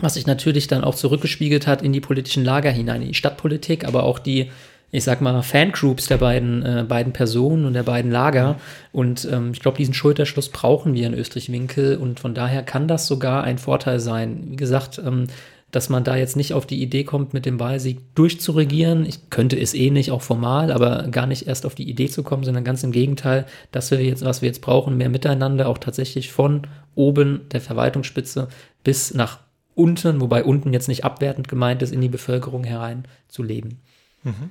was 0.00 0.14
sich 0.14 0.26
natürlich 0.26 0.66
dann 0.66 0.82
auch 0.82 0.96
zurückgespiegelt 0.96 1.68
hat 1.68 1.82
in 1.82 1.92
die 1.92 2.00
politischen 2.00 2.44
Lager 2.44 2.72
hinein, 2.72 3.02
in 3.02 3.08
die 3.08 3.14
Stadtpolitik, 3.14 3.84
aber 3.84 4.02
auch 4.02 4.18
die, 4.18 4.50
ich 4.90 5.04
sag 5.04 5.20
mal, 5.20 5.40
Fangroups 5.42 6.06
der 6.06 6.16
beiden, 6.16 6.66
äh, 6.66 6.84
beiden 6.88 7.12
Personen 7.12 7.64
und 7.64 7.74
der 7.74 7.84
beiden 7.84 8.10
Lager. 8.10 8.56
Und 8.90 9.24
ähm, 9.30 9.52
ich 9.52 9.60
glaube, 9.60 9.76
diesen 9.76 9.94
Schulterschluss 9.94 10.48
brauchen 10.48 10.94
wir 10.94 11.06
in 11.06 11.14
Österreich-Winkel 11.14 11.98
und 11.98 12.18
von 12.18 12.34
daher 12.34 12.64
kann 12.64 12.88
das 12.88 13.06
sogar 13.06 13.44
ein 13.44 13.58
Vorteil 13.58 14.00
sein. 14.00 14.48
Wie 14.48 14.56
gesagt, 14.56 14.98
ähm, 14.98 15.28
dass 15.70 15.88
man 15.88 16.04
da 16.04 16.16
jetzt 16.16 16.36
nicht 16.36 16.54
auf 16.54 16.66
die 16.66 16.82
Idee 16.82 17.04
kommt, 17.04 17.32
mit 17.32 17.46
dem 17.46 17.60
Wahlsieg 17.60 18.14
durchzuregieren. 18.14 19.04
Ich 19.06 19.30
könnte 19.30 19.58
es 19.58 19.74
eh 19.74 19.90
nicht, 19.90 20.10
auch 20.10 20.22
formal, 20.22 20.72
aber 20.72 21.08
gar 21.08 21.26
nicht 21.26 21.46
erst 21.46 21.66
auf 21.66 21.74
die 21.74 21.88
Idee 21.88 22.08
zu 22.08 22.22
kommen, 22.22 22.44
sondern 22.44 22.64
ganz 22.64 22.82
im 22.82 22.92
Gegenteil, 22.92 23.46
dass 23.70 23.90
wir 23.90 24.02
jetzt, 24.02 24.24
was 24.24 24.42
wir 24.42 24.48
jetzt 24.48 24.60
brauchen, 24.62 24.96
mehr 24.96 25.08
Miteinander, 25.08 25.68
auch 25.68 25.78
tatsächlich 25.78 26.32
von 26.32 26.66
oben 26.94 27.48
der 27.52 27.60
Verwaltungsspitze 27.60 28.48
bis 28.82 29.14
nach 29.14 29.40
unten, 29.74 30.20
wobei 30.20 30.44
unten 30.44 30.72
jetzt 30.72 30.88
nicht 30.88 31.04
abwertend 31.04 31.48
gemeint 31.48 31.82
ist, 31.82 31.92
in 31.92 32.00
die 32.00 32.08
Bevölkerung 32.08 32.64
herein 32.64 33.04
zu 33.28 33.42
leben. 33.42 33.80
Mhm. 34.24 34.50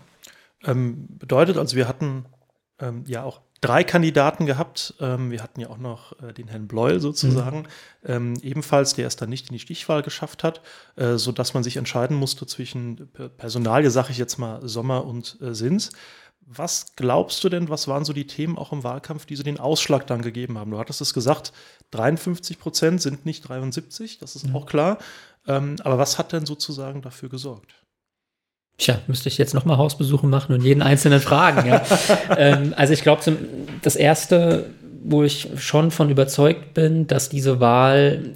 Ähm, 0.65 1.07
bedeutet 1.19 1.57
also, 1.57 1.75
wir 1.75 1.87
hatten 1.87 2.25
ähm, 2.79 3.03
ja 3.07 3.23
auch 3.23 3.41
drei 3.61 3.83
Kandidaten 3.83 4.45
gehabt. 4.45 4.93
Ähm, 4.99 5.31
wir 5.31 5.43
hatten 5.43 5.59
ja 5.59 5.69
auch 5.69 5.77
noch 5.77 6.13
äh, 6.21 6.33
den 6.33 6.47
Herrn 6.47 6.67
Bleuel 6.67 6.99
sozusagen, 6.99 7.59
mhm. 7.59 7.65
ähm, 8.05 8.33
ebenfalls, 8.41 8.93
der 8.93 9.07
es 9.07 9.15
dann 9.15 9.29
nicht 9.29 9.49
in 9.49 9.53
die 9.53 9.59
Stichwahl 9.59 10.01
geschafft 10.01 10.43
hat, 10.43 10.61
äh, 10.95 11.15
sodass 11.15 11.53
man 11.53 11.63
sich 11.63 11.77
entscheiden 11.77 12.15
musste 12.15 12.45
zwischen 12.47 13.09
Personalie, 13.37 13.91
sage 13.91 14.11
ich 14.11 14.17
jetzt 14.17 14.37
mal, 14.37 14.67
Sommer 14.67 15.05
und 15.05 15.37
äh, 15.41 15.53
Sins. 15.53 15.91
Was 16.51 16.95
glaubst 16.95 17.43
du 17.43 17.49
denn, 17.49 17.69
was 17.69 17.87
waren 17.87 18.05
so 18.05 18.11
die 18.11 18.25
Themen 18.25 18.57
auch 18.57 18.71
im 18.71 18.83
Wahlkampf, 18.83 19.27
die 19.27 19.35
so 19.35 19.43
den 19.43 19.59
Ausschlag 19.59 20.07
dann 20.07 20.23
gegeben 20.23 20.57
haben? 20.57 20.71
Du 20.71 20.79
hattest 20.79 20.99
es 20.99 21.13
gesagt, 21.13 21.53
53 21.91 22.57
Prozent 22.57 23.01
sind 23.03 23.25
nicht 23.25 23.47
73, 23.47 24.17
das 24.17 24.35
ist 24.35 24.47
mhm. 24.47 24.55
auch 24.55 24.65
klar. 24.65 24.97
Ähm, 25.47 25.75
aber 25.83 25.99
was 25.99 26.17
hat 26.17 26.31
denn 26.31 26.47
sozusagen 26.47 27.03
dafür 27.03 27.29
gesorgt? 27.29 27.75
Tja, 28.79 28.99
müsste 29.07 29.27
ich 29.27 29.37
jetzt 29.37 29.53
nochmal 29.53 29.77
Hausbesuche 29.77 30.25
machen 30.25 30.55
und 30.55 30.63
jeden 30.63 30.81
einzelnen 30.81 31.19
fragen. 31.19 31.67
Ja. 31.67 31.83
ähm, 32.37 32.73
also 32.77 32.93
ich 32.93 33.01
glaube, 33.01 33.37
das 33.81 33.97
Erste, 33.97 34.67
wo 35.03 35.23
ich 35.23 35.49
schon 35.57 35.91
von 35.91 36.09
überzeugt 36.09 36.73
bin, 36.73 37.05
dass 37.05 37.27
diese 37.29 37.59
Wahl 37.59 38.35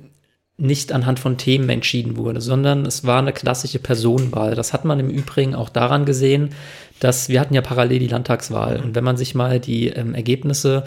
nicht 0.57 0.91
anhand 0.91 1.19
von 1.19 1.37
Themen 1.37 1.69
entschieden 1.69 2.17
wurde, 2.17 2.41
sondern 2.41 2.85
es 2.85 3.05
war 3.05 3.19
eine 3.19 3.33
klassische 3.33 3.79
Personenwahl. 3.79 4.53
Das 4.53 4.73
hat 4.73 4.85
man 4.85 4.99
im 4.99 5.09
Übrigen 5.09 5.55
auch 5.55 5.69
daran 5.69 6.05
gesehen, 6.05 6.49
dass 6.99 7.29
wir 7.29 7.39
hatten 7.39 7.55
ja 7.55 7.61
parallel 7.61 7.99
die 7.99 8.07
Landtagswahl. 8.07 8.81
Und 8.81 8.95
wenn 8.95 9.03
man 9.03 9.17
sich 9.17 9.35
mal 9.35 9.59
die 9.61 9.87
ähm, 9.87 10.13
Ergebnisse 10.13 10.83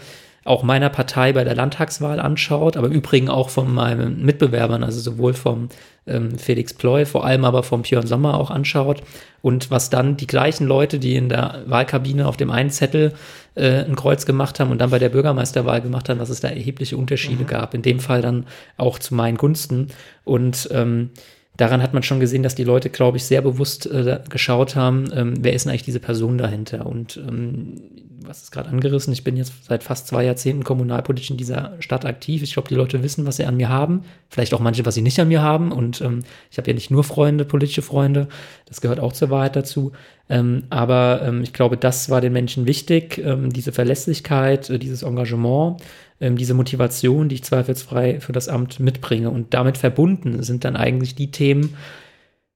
auch 0.46 0.62
meiner 0.62 0.88
Partei 0.88 1.32
bei 1.32 1.44
der 1.44 1.54
Landtagswahl 1.54 2.20
anschaut, 2.20 2.76
aber 2.76 2.86
im 2.86 2.92
Übrigen 2.92 3.28
auch 3.28 3.50
von 3.50 3.72
meinen 3.72 4.24
Mitbewerbern, 4.24 4.84
also 4.84 5.00
sowohl 5.00 5.34
vom 5.34 5.68
ähm, 6.06 6.38
Felix 6.38 6.72
Ploy, 6.72 7.04
vor 7.04 7.24
allem 7.24 7.44
aber 7.44 7.62
vom 7.62 7.82
Björn 7.82 8.06
Sommer 8.06 8.38
auch 8.38 8.50
anschaut. 8.50 9.02
Und 9.42 9.70
was 9.70 9.90
dann 9.90 10.16
die 10.16 10.26
gleichen 10.26 10.66
Leute, 10.66 10.98
die 10.98 11.16
in 11.16 11.28
der 11.28 11.62
Wahlkabine 11.66 12.26
auf 12.26 12.36
dem 12.36 12.50
einen 12.50 12.70
Zettel 12.70 13.12
äh, 13.54 13.84
ein 13.84 13.96
Kreuz 13.96 14.26
gemacht 14.26 14.60
haben 14.60 14.70
und 14.70 14.78
dann 14.78 14.90
bei 14.90 14.98
der 14.98 15.08
Bürgermeisterwahl 15.08 15.80
gemacht 15.80 16.08
haben, 16.08 16.18
dass 16.18 16.30
es 16.30 16.40
da 16.40 16.48
erhebliche 16.48 16.96
Unterschiede 16.96 17.44
mhm. 17.44 17.48
gab, 17.48 17.74
in 17.74 17.82
dem 17.82 18.00
Fall 18.00 18.22
dann 18.22 18.46
auch 18.76 18.98
zu 18.98 19.14
meinen 19.14 19.36
Gunsten. 19.36 19.88
Und 20.24 20.68
ähm, 20.72 21.10
daran 21.56 21.82
hat 21.82 21.94
man 21.94 22.02
schon 22.02 22.20
gesehen, 22.20 22.42
dass 22.42 22.54
die 22.54 22.64
Leute, 22.64 22.90
glaube 22.90 23.16
ich, 23.16 23.24
sehr 23.24 23.42
bewusst 23.42 23.86
äh, 23.86 24.20
geschaut 24.28 24.76
haben, 24.76 25.10
ähm, 25.12 25.34
wer 25.40 25.52
ist 25.52 25.64
denn 25.64 25.70
eigentlich 25.70 25.82
diese 25.82 26.00
Person 26.00 26.38
dahinter? 26.38 26.86
Und 26.86 27.16
ähm, 27.16 27.80
was 28.26 28.42
ist 28.42 28.50
gerade 28.50 28.68
angerissen? 28.68 29.12
Ich 29.12 29.24
bin 29.24 29.36
jetzt 29.36 29.52
seit 29.66 29.82
fast 29.82 30.06
zwei 30.06 30.24
Jahrzehnten 30.24 30.64
kommunalpolitisch 30.64 31.30
in 31.30 31.36
dieser 31.36 31.74
Stadt 31.80 32.04
aktiv. 32.04 32.42
Ich 32.42 32.52
glaube, 32.52 32.68
die 32.68 32.74
Leute 32.74 33.02
wissen, 33.02 33.26
was 33.26 33.36
sie 33.36 33.44
an 33.44 33.56
mir 33.56 33.68
haben. 33.68 34.04
Vielleicht 34.28 34.54
auch 34.54 34.60
manche, 34.60 34.84
was 34.84 34.94
sie 34.94 35.02
nicht 35.02 35.18
an 35.20 35.28
mir 35.28 35.42
haben. 35.42 35.72
Und 35.72 36.00
ähm, 36.00 36.24
ich 36.50 36.58
habe 36.58 36.68
ja 36.68 36.74
nicht 36.74 36.90
nur 36.90 37.04
Freunde, 37.04 37.44
politische 37.44 37.82
Freunde. 37.82 38.28
Das 38.66 38.80
gehört 38.80 39.00
auch 39.00 39.12
zur 39.12 39.30
Wahrheit 39.30 39.56
dazu. 39.56 39.92
Ähm, 40.28 40.64
aber 40.70 41.22
ähm, 41.24 41.42
ich 41.42 41.52
glaube, 41.52 41.76
das 41.76 42.10
war 42.10 42.20
den 42.20 42.32
Menschen 42.32 42.66
wichtig. 42.66 43.18
Ähm, 43.18 43.52
diese 43.52 43.72
Verlässlichkeit, 43.72 44.70
äh, 44.70 44.78
dieses 44.78 45.02
Engagement, 45.02 45.80
ähm, 46.20 46.36
diese 46.36 46.54
Motivation, 46.54 47.28
die 47.28 47.36
ich 47.36 47.44
zweifelsfrei 47.44 48.20
für 48.20 48.32
das 48.32 48.48
Amt 48.48 48.80
mitbringe. 48.80 49.30
Und 49.30 49.54
damit 49.54 49.78
verbunden 49.78 50.42
sind 50.42 50.64
dann 50.64 50.76
eigentlich 50.76 51.14
die 51.14 51.30
Themen, 51.30 51.76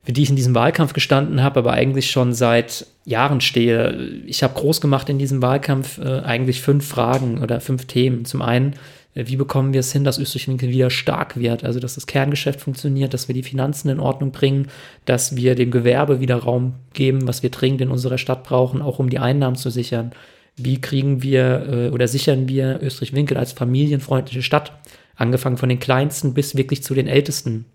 für 0.02 0.12
die 0.12 0.22
ich 0.22 0.30
in 0.30 0.36
diesem 0.36 0.54
Wahlkampf 0.54 0.92
gestanden 0.92 1.42
habe, 1.42 1.60
aber 1.60 1.72
eigentlich 1.72 2.10
schon 2.10 2.32
seit 2.32 2.86
Jahren 3.04 3.40
stehe. 3.40 4.22
Ich 4.26 4.42
habe 4.42 4.58
groß 4.58 4.80
gemacht 4.80 5.08
in 5.08 5.18
diesem 5.18 5.42
Wahlkampf 5.42 5.98
äh, 5.98 6.20
eigentlich 6.20 6.62
fünf 6.62 6.86
Fragen 6.86 7.42
oder 7.42 7.60
fünf 7.60 7.84
Themen. 7.84 8.24
Zum 8.24 8.40
einen, 8.40 8.74
äh, 9.14 9.26
wie 9.26 9.36
bekommen 9.36 9.74
wir 9.74 9.80
es 9.80 9.92
hin, 9.92 10.04
dass 10.04 10.18
Österreich-Winkel 10.18 10.70
wieder 10.70 10.88
stark 10.88 11.38
wird? 11.38 11.64
Also, 11.64 11.80
dass 11.80 11.96
das 11.96 12.06
Kerngeschäft 12.06 12.60
funktioniert, 12.60 13.12
dass 13.12 13.28
wir 13.28 13.34
die 13.34 13.42
Finanzen 13.42 13.90
in 13.90 14.00
Ordnung 14.00 14.32
bringen, 14.32 14.68
dass 15.04 15.36
wir 15.36 15.54
dem 15.54 15.70
Gewerbe 15.70 16.20
wieder 16.20 16.36
Raum 16.36 16.74
geben, 16.94 17.28
was 17.28 17.42
wir 17.42 17.50
dringend 17.50 17.82
in 17.82 17.90
unserer 17.90 18.18
Stadt 18.18 18.42
brauchen, 18.42 18.80
auch 18.80 19.00
um 19.00 19.10
die 19.10 19.18
Einnahmen 19.18 19.56
zu 19.56 19.68
sichern. 19.68 20.12
Wie 20.56 20.80
kriegen 20.80 21.22
wir 21.22 21.66
äh, 21.70 21.88
oder 21.90 22.08
sichern 22.08 22.48
wir 22.48 22.80
Österreich-Winkel 22.82 23.36
als 23.36 23.52
familienfreundliche 23.52 24.42
Stadt? 24.42 24.72
Angefangen 25.14 25.58
von 25.58 25.68
den 25.68 25.78
Kleinsten 25.78 26.32
bis 26.32 26.56
wirklich 26.56 26.82
zu 26.82 26.94
den 26.94 27.06
Ältesten 27.06 27.66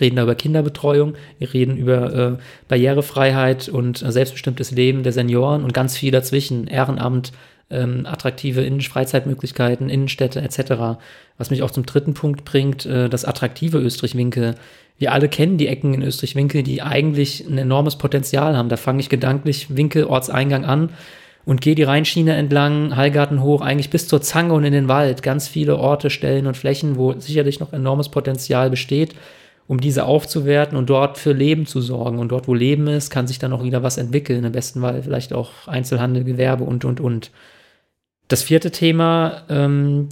reden 0.00 0.16
da 0.16 0.22
über 0.22 0.34
Kinderbetreuung, 0.34 1.14
wir 1.38 1.52
reden 1.52 1.76
über 1.76 2.14
äh, 2.14 2.36
Barrierefreiheit 2.68 3.68
und 3.68 4.02
äh, 4.02 4.12
selbstbestimmtes 4.12 4.70
Leben 4.70 5.02
der 5.02 5.12
Senioren 5.12 5.64
und 5.64 5.74
ganz 5.74 5.96
viel 5.96 6.10
dazwischen, 6.10 6.66
Ehrenamt, 6.66 7.32
ähm, 7.70 8.06
attraktive 8.06 8.66
Freizeitmöglichkeiten, 8.80 9.88
Innenstädte 9.88 10.40
etc. 10.40 10.98
Was 11.38 11.50
mich 11.50 11.62
auch 11.62 11.70
zum 11.70 11.84
dritten 11.84 12.14
Punkt 12.14 12.44
bringt, 12.44 12.86
äh, 12.86 13.08
das 13.08 13.24
attraktive 13.24 13.78
Österreich-Winkel. 13.78 14.54
Wir 14.98 15.12
alle 15.12 15.28
kennen 15.28 15.58
die 15.58 15.68
Ecken 15.68 15.92
in 15.92 16.02
Österreich-Winkel, 16.02 16.62
die 16.62 16.82
eigentlich 16.82 17.44
ein 17.46 17.58
enormes 17.58 17.96
Potenzial 17.96 18.56
haben. 18.56 18.68
Da 18.68 18.76
fange 18.76 19.00
ich 19.00 19.08
gedanklich 19.08 19.76
Winkel, 19.76 20.04
Ortseingang 20.04 20.64
an 20.64 20.90
und 21.44 21.60
gehe 21.60 21.74
die 21.74 21.82
Rheinschiene 21.82 22.34
entlang, 22.34 22.96
Hallgarten 22.96 23.42
hoch, 23.42 23.60
eigentlich 23.60 23.90
bis 23.90 24.08
zur 24.08 24.22
Zange 24.22 24.54
und 24.54 24.64
in 24.64 24.72
den 24.72 24.88
Wald. 24.88 25.22
Ganz 25.22 25.48
viele 25.48 25.76
Orte, 25.76 26.08
Stellen 26.08 26.46
und 26.46 26.56
Flächen, 26.56 26.96
wo 26.96 27.18
sicherlich 27.18 27.60
noch 27.60 27.72
enormes 27.72 28.08
Potenzial 28.08 28.70
besteht 28.70 29.14
um 29.68 29.80
diese 29.80 30.04
aufzuwerten 30.04 30.76
und 30.76 30.88
dort 30.88 31.18
für 31.18 31.32
Leben 31.32 31.66
zu 31.66 31.80
sorgen. 31.80 32.18
Und 32.18 32.28
dort, 32.28 32.48
wo 32.48 32.54
Leben 32.54 32.86
ist, 32.86 33.10
kann 33.10 33.26
sich 33.26 33.38
dann 33.38 33.52
auch 33.52 33.64
wieder 33.64 33.82
was 33.82 33.98
entwickeln. 33.98 34.44
Im 34.44 34.52
besten 34.52 34.80
Fall 34.80 35.02
vielleicht 35.02 35.32
auch 35.32 35.50
Einzelhandel, 35.66 36.24
Gewerbe 36.24 36.64
und, 36.64 36.84
und, 36.84 37.00
und. 37.00 37.30
Das 38.28 38.42
vierte 38.42 38.70
Thema, 38.70 39.44
ähm, 39.48 40.08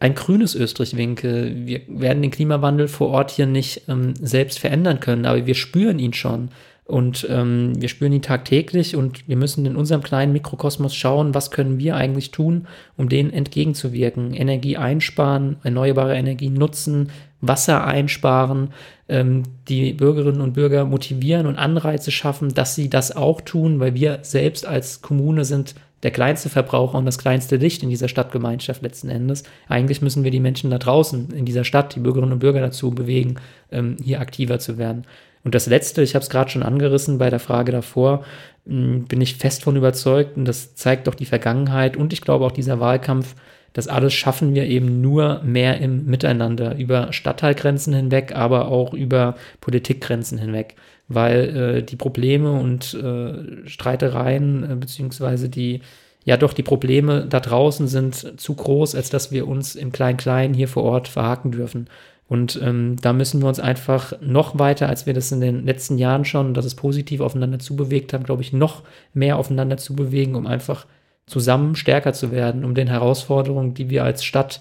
ein 0.00 0.14
grünes 0.14 0.54
Österreich-Winkel. 0.54 1.66
Wir 1.66 1.80
werden 1.88 2.22
den 2.22 2.30
Klimawandel 2.30 2.88
vor 2.88 3.08
Ort 3.08 3.30
hier 3.30 3.46
nicht 3.46 3.82
ähm, 3.88 4.14
selbst 4.20 4.58
verändern 4.58 5.00
können, 5.00 5.26
aber 5.26 5.46
wir 5.46 5.54
spüren 5.54 5.98
ihn 5.98 6.12
schon. 6.12 6.50
Und 6.84 7.26
ähm, 7.28 7.72
wir 7.80 7.88
spüren 7.88 8.12
ihn 8.12 8.22
tagtäglich 8.22 8.94
und 8.94 9.26
wir 9.28 9.36
müssen 9.36 9.66
in 9.66 9.74
unserem 9.74 10.04
kleinen 10.04 10.32
Mikrokosmos 10.32 10.94
schauen, 10.94 11.34
was 11.34 11.50
können 11.50 11.80
wir 11.80 11.96
eigentlich 11.96 12.30
tun, 12.30 12.68
um 12.96 13.08
denen 13.08 13.32
entgegenzuwirken. 13.32 14.32
Energie 14.34 14.76
einsparen, 14.76 15.56
erneuerbare 15.64 16.14
Energie 16.14 16.48
nutzen, 16.48 17.10
Wasser 17.40 17.84
einsparen, 17.84 18.70
ähm, 19.08 19.42
die 19.68 19.92
Bürgerinnen 19.92 20.40
und 20.40 20.54
Bürger 20.54 20.84
motivieren 20.84 21.46
und 21.46 21.58
Anreize 21.58 22.10
schaffen, 22.10 22.54
dass 22.54 22.74
sie 22.74 22.90
das 22.90 23.14
auch 23.14 23.40
tun, 23.40 23.80
weil 23.80 23.94
wir 23.94 24.20
selbst 24.22 24.66
als 24.66 25.02
Kommune 25.02 25.44
sind 25.44 25.74
der 26.02 26.10
kleinste 26.10 26.48
Verbraucher 26.48 26.98
und 26.98 27.06
das 27.06 27.18
kleinste 27.18 27.56
Licht 27.56 27.82
in 27.82 27.88
dieser 27.88 28.08
Stadtgemeinschaft 28.08 28.82
letzten 28.82 29.08
Endes. 29.08 29.44
Eigentlich 29.68 30.02
müssen 30.02 30.24
wir 30.24 30.30
die 30.30 30.40
Menschen 30.40 30.70
da 30.70 30.78
draußen 30.78 31.30
in 31.30 31.44
dieser 31.44 31.64
Stadt, 31.64 31.94
die 31.94 32.00
Bürgerinnen 32.00 32.34
und 32.34 32.38
Bürger 32.38 32.60
dazu 32.60 32.90
bewegen, 32.90 33.36
ähm, 33.72 33.96
hier 34.02 34.20
aktiver 34.20 34.58
zu 34.58 34.78
werden. 34.78 35.04
Und 35.42 35.54
das 35.54 35.66
Letzte, 35.66 36.02
ich 36.02 36.14
habe 36.14 36.22
es 36.22 36.30
gerade 36.30 36.50
schon 36.50 36.62
angerissen 36.62 37.18
bei 37.18 37.30
der 37.30 37.40
Frage 37.40 37.72
davor, 37.72 38.24
hm, 38.66 39.04
bin 39.04 39.20
ich 39.20 39.36
fest 39.36 39.62
von 39.62 39.76
überzeugt 39.76 40.36
und 40.36 40.44
das 40.44 40.74
zeigt 40.74 41.08
auch 41.08 41.14
die 41.14 41.24
Vergangenheit 41.24 41.96
und 41.96 42.12
ich 42.12 42.20
glaube 42.20 42.44
auch 42.44 42.52
dieser 42.52 42.80
Wahlkampf, 42.80 43.34
das 43.76 43.88
alles 43.88 44.14
schaffen 44.14 44.54
wir 44.54 44.64
eben 44.64 45.02
nur 45.02 45.42
mehr 45.44 45.82
im 45.82 46.06
Miteinander, 46.06 46.78
über 46.78 47.12
Stadtteilgrenzen 47.12 47.92
hinweg, 47.92 48.34
aber 48.34 48.68
auch 48.68 48.94
über 48.94 49.34
Politikgrenzen 49.60 50.38
hinweg, 50.38 50.76
weil 51.08 51.56
äh, 51.56 51.82
die 51.82 51.96
Probleme 51.96 52.52
und 52.52 52.94
äh, 52.94 53.68
Streitereien 53.68 54.64
äh, 54.64 54.74
beziehungsweise 54.76 55.50
die 55.50 55.82
ja 56.24 56.38
doch 56.38 56.54
die 56.54 56.62
Probleme 56.62 57.26
da 57.28 57.38
draußen 57.38 57.86
sind 57.86 58.40
zu 58.40 58.54
groß, 58.54 58.94
als 58.94 59.10
dass 59.10 59.30
wir 59.30 59.46
uns 59.46 59.74
im 59.74 59.92
Klein-Klein 59.92 60.54
hier 60.54 60.68
vor 60.68 60.84
Ort 60.84 61.06
verhaken 61.06 61.52
dürfen. 61.52 61.88
Und 62.28 62.58
ähm, 62.64 62.96
da 63.02 63.12
müssen 63.12 63.42
wir 63.42 63.46
uns 63.48 63.60
einfach 63.60 64.14
noch 64.22 64.58
weiter, 64.58 64.88
als 64.88 65.04
wir 65.04 65.12
das 65.12 65.30
in 65.32 65.42
den 65.42 65.66
letzten 65.66 65.98
Jahren 65.98 66.24
schon, 66.24 66.54
dass 66.54 66.64
es 66.64 66.76
positiv 66.76 67.20
aufeinander 67.20 67.58
zubewegt 67.58 68.14
haben, 68.14 68.24
glaube 68.24 68.40
ich, 68.40 68.54
noch 68.54 68.84
mehr 69.12 69.36
aufeinander 69.36 69.76
zubewegen, 69.76 70.34
um 70.34 70.46
einfach 70.46 70.86
zusammen 71.26 71.76
stärker 71.76 72.12
zu 72.12 72.30
werden, 72.30 72.64
um 72.64 72.74
den 72.74 72.88
Herausforderungen, 72.88 73.74
die 73.74 73.90
wir 73.90 74.04
als 74.04 74.24
Stadt 74.24 74.60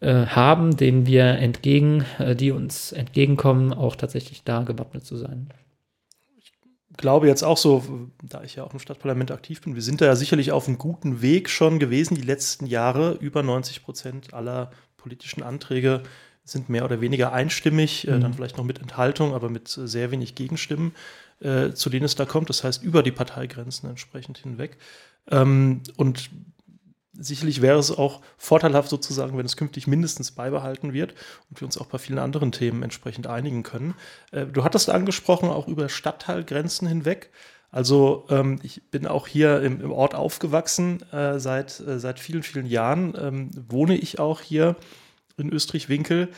äh, 0.00 0.26
haben, 0.26 0.76
denen 0.76 1.06
wir 1.06 1.24
entgegen, 1.24 2.04
äh, 2.18 2.36
die 2.36 2.52
uns 2.52 2.92
entgegenkommen, 2.92 3.72
auch 3.72 3.96
tatsächlich 3.96 4.44
da 4.44 4.62
gewappnet 4.62 5.04
zu 5.04 5.16
sein 5.16 5.48
glaube 6.96 7.26
jetzt 7.26 7.42
auch 7.42 7.56
so, 7.56 8.08
da 8.22 8.42
ich 8.42 8.56
ja 8.56 8.64
auch 8.64 8.72
im 8.72 8.78
Stadtparlament 8.78 9.30
aktiv 9.30 9.60
bin, 9.60 9.74
wir 9.74 9.82
sind 9.82 10.00
da 10.00 10.06
ja 10.06 10.16
sicherlich 10.16 10.52
auf 10.52 10.66
einem 10.66 10.78
guten 10.78 11.22
Weg 11.22 11.48
schon 11.48 11.78
gewesen 11.78 12.14
die 12.14 12.22
letzten 12.22 12.66
Jahre. 12.66 13.12
Über 13.20 13.42
90 13.42 13.82
Prozent 13.82 14.34
aller 14.34 14.70
politischen 14.96 15.42
Anträge 15.42 16.02
sind 16.44 16.68
mehr 16.68 16.84
oder 16.84 17.00
weniger 17.00 17.32
einstimmig, 17.32 18.06
äh, 18.06 18.12
mhm. 18.12 18.20
dann 18.20 18.34
vielleicht 18.34 18.56
noch 18.56 18.64
mit 18.64 18.80
Enthaltung, 18.80 19.34
aber 19.34 19.50
mit 19.50 19.68
sehr 19.68 20.10
wenig 20.10 20.34
Gegenstimmen, 20.34 20.94
äh, 21.40 21.72
zu 21.72 21.90
denen 21.90 22.04
es 22.04 22.14
da 22.14 22.24
kommt. 22.24 22.48
Das 22.48 22.64
heißt, 22.64 22.82
über 22.82 23.02
die 23.02 23.12
Parteigrenzen 23.12 23.88
entsprechend 23.90 24.38
hinweg. 24.38 24.76
Ähm, 25.30 25.82
und 25.96 26.30
sicherlich 27.18 27.62
wäre 27.62 27.78
es 27.78 27.90
auch 27.90 28.20
vorteilhaft 28.36 28.88
sozusagen, 28.88 29.38
wenn 29.38 29.46
es 29.46 29.56
künftig 29.56 29.86
mindestens 29.86 30.32
beibehalten 30.32 30.92
wird 30.92 31.14
und 31.50 31.60
wir 31.60 31.66
uns 31.66 31.78
auch 31.78 31.86
bei 31.86 31.98
vielen 31.98 32.18
anderen 32.18 32.52
Themen 32.52 32.82
entsprechend 32.82 33.26
einigen 33.26 33.62
können. 33.62 33.94
Äh, 34.32 34.46
du 34.46 34.64
hattest 34.64 34.90
angesprochen, 34.90 35.48
auch 35.48 35.68
über 35.68 35.88
Stadtteilgrenzen 35.88 36.88
hinweg. 36.88 37.30
Also 37.70 38.26
ähm, 38.30 38.58
ich 38.62 38.90
bin 38.90 39.06
auch 39.06 39.26
hier 39.26 39.62
im, 39.62 39.80
im 39.80 39.92
Ort 39.92 40.14
aufgewachsen 40.14 41.02
äh, 41.12 41.38
seit, 41.38 41.80
äh, 41.80 41.98
seit 41.98 42.20
vielen, 42.20 42.42
vielen 42.42 42.66
Jahren. 42.66 43.14
Ähm, 43.18 43.50
wohne 43.68 43.96
ich 43.96 44.18
auch 44.18 44.40
hier 44.40 44.76
in 45.36 45.50
Österreich-Winkel. 45.50 46.28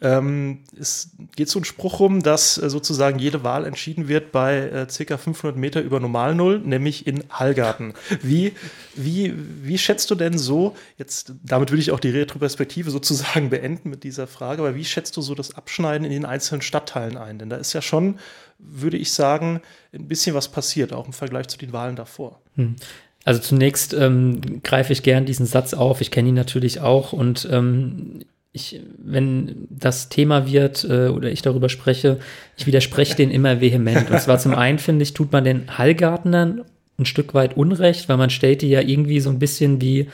Ähm, 0.00 0.60
es 0.78 1.10
geht 1.34 1.48
so 1.48 1.58
ein 1.58 1.64
Spruch 1.64 1.98
rum, 1.98 2.22
dass 2.22 2.56
äh, 2.56 2.70
sozusagen 2.70 3.18
jede 3.18 3.42
Wahl 3.42 3.64
entschieden 3.64 4.06
wird 4.06 4.30
bei 4.30 4.58
äh, 4.58 4.88
circa 4.88 5.16
500 5.16 5.56
Meter 5.56 5.80
über 5.80 5.98
Normalnull, 5.98 6.60
nämlich 6.60 7.06
in 7.08 7.24
Hallgarten. 7.30 7.94
Wie, 8.22 8.52
wie, 8.94 9.34
wie 9.36 9.76
schätzt 9.76 10.08
du 10.10 10.14
denn 10.14 10.38
so, 10.38 10.76
jetzt, 10.98 11.32
damit 11.42 11.72
will 11.72 11.80
ich 11.80 11.90
auch 11.90 11.98
die 11.98 12.10
Retroperspektive 12.10 12.92
sozusagen 12.92 13.50
beenden 13.50 13.90
mit 13.90 14.04
dieser 14.04 14.28
Frage, 14.28 14.62
aber 14.62 14.76
wie 14.76 14.84
schätzt 14.84 15.16
du 15.16 15.20
so 15.20 15.34
das 15.34 15.54
Abschneiden 15.54 16.04
in 16.04 16.12
den 16.12 16.24
einzelnen 16.24 16.62
Stadtteilen 16.62 17.16
ein? 17.16 17.40
Denn 17.40 17.50
da 17.50 17.56
ist 17.56 17.72
ja 17.72 17.82
schon, 17.82 18.20
würde 18.58 18.96
ich 18.96 19.12
sagen, 19.12 19.60
ein 19.92 20.06
bisschen 20.06 20.34
was 20.34 20.48
passiert, 20.48 20.92
auch 20.92 21.06
im 21.06 21.12
Vergleich 21.12 21.48
zu 21.48 21.58
den 21.58 21.72
Wahlen 21.72 21.96
davor. 21.96 22.40
Hm. 22.54 22.76
Also 23.24 23.40
zunächst 23.40 23.94
ähm, 23.94 24.62
greife 24.62 24.92
ich 24.92 25.02
gern 25.02 25.26
diesen 25.26 25.44
Satz 25.44 25.74
auf. 25.74 26.00
Ich 26.00 26.12
kenne 26.12 26.28
ihn 26.28 26.34
natürlich 26.34 26.80
auch 26.80 27.12
und 27.12 27.48
ähm, 27.50 28.20
ich, 28.58 28.80
wenn 28.98 29.66
das 29.70 30.08
Thema 30.08 30.50
wird 30.50 30.84
äh, 30.84 31.08
oder 31.08 31.30
ich 31.30 31.42
darüber 31.42 31.68
spreche, 31.68 32.18
ich 32.56 32.66
widerspreche 32.66 33.16
den 33.16 33.30
immer 33.30 33.60
vehement. 33.60 34.10
Und 34.10 34.20
zwar 34.20 34.38
zum 34.38 34.54
einen 34.54 34.78
finde 34.78 35.04
ich, 35.04 35.14
tut 35.14 35.32
man 35.32 35.44
den 35.44 35.78
Hallgartnern 35.78 36.64
ein 36.98 37.06
Stück 37.06 37.32
weit 37.34 37.56
Unrecht, 37.56 38.08
weil 38.08 38.16
man 38.16 38.30
stellt 38.30 38.62
die 38.62 38.68
ja 38.68 38.80
irgendwie 38.80 39.20
so 39.20 39.30
ein 39.30 39.38
bisschen 39.38 39.80
wie 39.80 40.08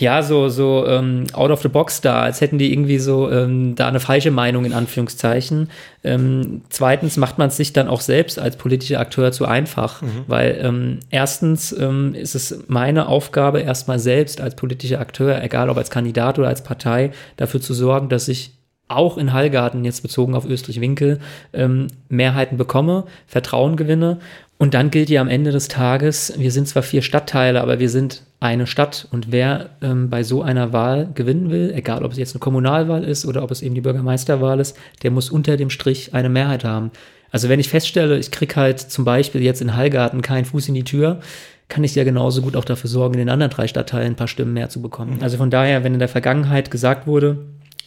ja, 0.00 0.22
so, 0.22 0.48
so 0.48 0.86
ähm, 0.86 1.24
out 1.32 1.50
of 1.50 1.62
the 1.62 1.68
box 1.68 2.00
da, 2.00 2.22
als 2.22 2.40
hätten 2.40 2.58
die 2.58 2.72
irgendwie 2.72 2.98
so 2.98 3.30
ähm, 3.30 3.74
da 3.76 3.88
eine 3.88 4.00
falsche 4.00 4.30
Meinung 4.30 4.64
in 4.64 4.72
Anführungszeichen. 4.72 5.70
Ähm, 6.02 6.62
zweitens 6.70 7.16
macht 7.16 7.38
man 7.38 7.48
es 7.48 7.56
sich 7.56 7.72
dann 7.72 7.88
auch 7.88 8.00
selbst 8.00 8.38
als 8.38 8.56
politischer 8.56 8.98
Akteur 8.98 9.30
zu 9.32 9.46
einfach, 9.46 10.02
mhm. 10.02 10.24
weil 10.26 10.58
ähm, 10.62 10.98
erstens 11.10 11.72
ähm, 11.72 12.14
ist 12.14 12.34
es 12.34 12.64
meine 12.68 13.06
Aufgabe, 13.06 13.60
erstmal 13.60 13.98
selbst 13.98 14.40
als 14.40 14.56
politischer 14.56 15.00
Akteur, 15.00 15.42
egal 15.42 15.70
ob 15.70 15.76
als 15.76 15.90
Kandidat 15.90 16.38
oder 16.38 16.48
als 16.48 16.64
Partei, 16.64 17.12
dafür 17.36 17.60
zu 17.60 17.74
sorgen, 17.74 18.08
dass 18.08 18.28
ich 18.28 18.52
auch 18.90 19.18
in 19.18 19.32
Hallgarten, 19.32 19.84
jetzt 19.84 20.02
bezogen 20.02 20.34
auf 20.34 20.44
Österreich-Winkel, 20.44 21.20
ähm, 21.52 21.86
Mehrheiten 22.08 22.56
bekomme, 22.56 23.04
Vertrauen 23.26 23.76
gewinne. 23.76 24.18
Und 24.60 24.74
dann 24.74 24.90
gilt 24.90 25.08
ja 25.08 25.22
am 25.22 25.28
Ende 25.28 25.52
des 25.52 25.68
Tages, 25.68 26.34
wir 26.36 26.52
sind 26.52 26.68
zwar 26.68 26.82
vier 26.82 27.00
Stadtteile, 27.00 27.62
aber 27.62 27.78
wir 27.78 27.88
sind 27.88 28.24
eine 28.40 28.66
Stadt. 28.66 29.08
Und 29.10 29.32
wer 29.32 29.70
ähm, 29.80 30.10
bei 30.10 30.22
so 30.22 30.42
einer 30.42 30.74
Wahl 30.74 31.08
gewinnen 31.14 31.50
will, 31.50 31.72
egal 31.74 32.04
ob 32.04 32.12
es 32.12 32.18
jetzt 32.18 32.34
eine 32.34 32.40
Kommunalwahl 32.40 33.02
ist 33.02 33.24
oder 33.24 33.42
ob 33.42 33.50
es 33.50 33.62
eben 33.62 33.74
die 33.74 33.80
Bürgermeisterwahl 33.80 34.60
ist, 34.60 34.76
der 35.02 35.12
muss 35.12 35.30
unter 35.30 35.56
dem 35.56 35.70
Strich 35.70 36.12
eine 36.12 36.28
Mehrheit 36.28 36.62
haben. 36.62 36.90
Also 37.30 37.48
wenn 37.48 37.58
ich 37.58 37.70
feststelle, 37.70 38.18
ich 38.18 38.30
kriege 38.32 38.54
halt 38.54 38.80
zum 38.80 39.06
Beispiel 39.06 39.40
jetzt 39.40 39.62
in 39.62 39.76
Hallgarten 39.76 40.20
keinen 40.20 40.44
Fuß 40.44 40.68
in 40.68 40.74
die 40.74 40.84
Tür, 40.84 41.20
kann 41.68 41.82
ich 41.82 41.94
ja 41.94 42.04
genauso 42.04 42.42
gut 42.42 42.54
auch 42.54 42.66
dafür 42.66 42.90
sorgen, 42.90 43.14
in 43.14 43.20
den 43.20 43.30
anderen 43.30 43.50
drei 43.50 43.66
Stadtteilen 43.66 44.12
ein 44.12 44.16
paar 44.16 44.28
Stimmen 44.28 44.52
mehr 44.52 44.68
zu 44.68 44.82
bekommen. 44.82 45.20
Also 45.22 45.38
von 45.38 45.48
daher, 45.48 45.84
wenn 45.84 45.94
in 45.94 46.00
der 46.00 46.08
Vergangenheit 46.08 46.70
gesagt 46.70 47.06
wurde, 47.06 47.38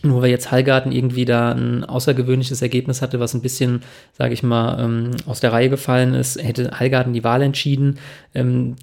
nur 0.03 0.21
weil 0.21 0.29
jetzt 0.29 0.51
Hallgarten 0.51 0.91
irgendwie 0.91 1.25
da 1.25 1.51
ein 1.53 1.83
außergewöhnliches 1.83 2.61
Ergebnis 2.61 3.01
hatte, 3.01 3.19
was 3.19 3.33
ein 3.33 3.41
bisschen, 3.41 3.81
sage 4.11 4.33
ich 4.33 4.43
mal, 4.43 4.79
ähm, 4.79 5.11
aus 5.25 5.39
der 5.39 5.53
Reihe 5.53 5.69
gefallen 5.69 6.13
ist, 6.13 6.41
hätte 6.41 6.79
Hallgarten 6.79 7.13
die 7.13 7.23
Wahl 7.23 7.41
entschieden. 7.41 7.99
Ähm, 8.35 8.75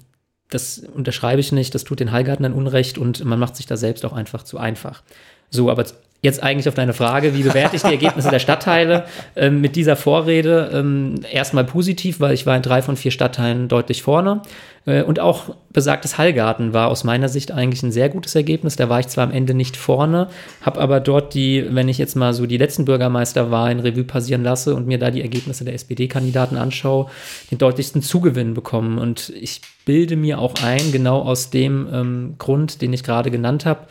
das 0.49 0.79
unterschreibe 0.79 1.39
ich 1.39 1.51
nicht, 1.51 1.73
das 1.73 1.83
tut 1.83 1.99
den 1.99 2.11
Hallgarten 2.11 2.43
dann 2.43 2.53
Unrecht 2.53 2.97
und 2.97 3.23
man 3.23 3.39
macht 3.39 3.55
sich 3.55 3.67
da 3.67 3.77
selbst 3.77 4.03
auch 4.03 4.13
einfach 4.13 4.43
zu 4.43 4.57
einfach. 4.57 5.03
So, 5.49 5.69
aber 5.69 5.85
Jetzt 6.23 6.43
eigentlich 6.43 6.67
auf 6.67 6.75
deine 6.75 6.93
Frage, 6.93 7.35
wie 7.35 7.41
bewerte 7.41 7.75
ich 7.75 7.81
die 7.81 7.87
Ergebnisse 7.87 8.29
der 8.29 8.37
Stadtteile 8.37 9.05
ähm, 9.35 9.59
mit 9.59 9.75
dieser 9.75 9.95
Vorrede? 9.95 10.69
Ähm, 10.71 11.15
erstmal 11.31 11.63
positiv, 11.63 12.19
weil 12.19 12.35
ich 12.35 12.45
war 12.45 12.55
in 12.55 12.61
drei 12.61 12.83
von 12.83 12.95
vier 12.95 13.09
Stadtteilen 13.09 13.67
deutlich 13.67 14.03
vorne. 14.03 14.43
Äh, 14.85 15.01
und 15.01 15.19
auch 15.19 15.55
besagtes 15.71 16.19
Hallgarten 16.19 16.73
war 16.73 16.89
aus 16.89 17.03
meiner 17.03 17.27
Sicht 17.27 17.51
eigentlich 17.51 17.81
ein 17.81 17.91
sehr 17.91 18.07
gutes 18.09 18.35
Ergebnis. 18.35 18.75
Da 18.75 18.87
war 18.87 18.99
ich 18.99 19.07
zwar 19.07 19.23
am 19.23 19.31
Ende 19.31 19.55
nicht 19.55 19.75
vorne, 19.75 20.27
habe 20.61 20.79
aber 20.79 20.99
dort 20.99 21.33
die, 21.33 21.65
wenn 21.69 21.89
ich 21.89 21.97
jetzt 21.97 22.15
mal 22.15 22.33
so 22.33 22.45
die 22.45 22.57
letzten 22.57 22.85
Bürgermeisterwahlen 22.85 23.79
Revue 23.79 24.03
passieren 24.03 24.43
lasse 24.43 24.75
und 24.75 24.85
mir 24.85 24.99
da 24.99 25.09
die 25.09 25.21
Ergebnisse 25.21 25.65
der 25.65 25.73
SPD-Kandidaten 25.73 26.55
anschaue, 26.55 27.07
den 27.49 27.57
deutlichsten 27.57 28.03
Zugewinn 28.03 28.53
bekommen. 28.53 28.99
Und 28.99 29.29
ich 29.29 29.61
bilde 29.85 30.17
mir 30.17 30.37
auch 30.37 30.53
ein, 30.63 30.91
genau 30.91 31.21
aus 31.21 31.49
dem 31.49 31.87
ähm, 31.91 32.35
Grund, 32.37 32.83
den 32.83 32.93
ich 32.93 33.03
gerade 33.03 33.31
genannt 33.31 33.65
habe, 33.65 33.87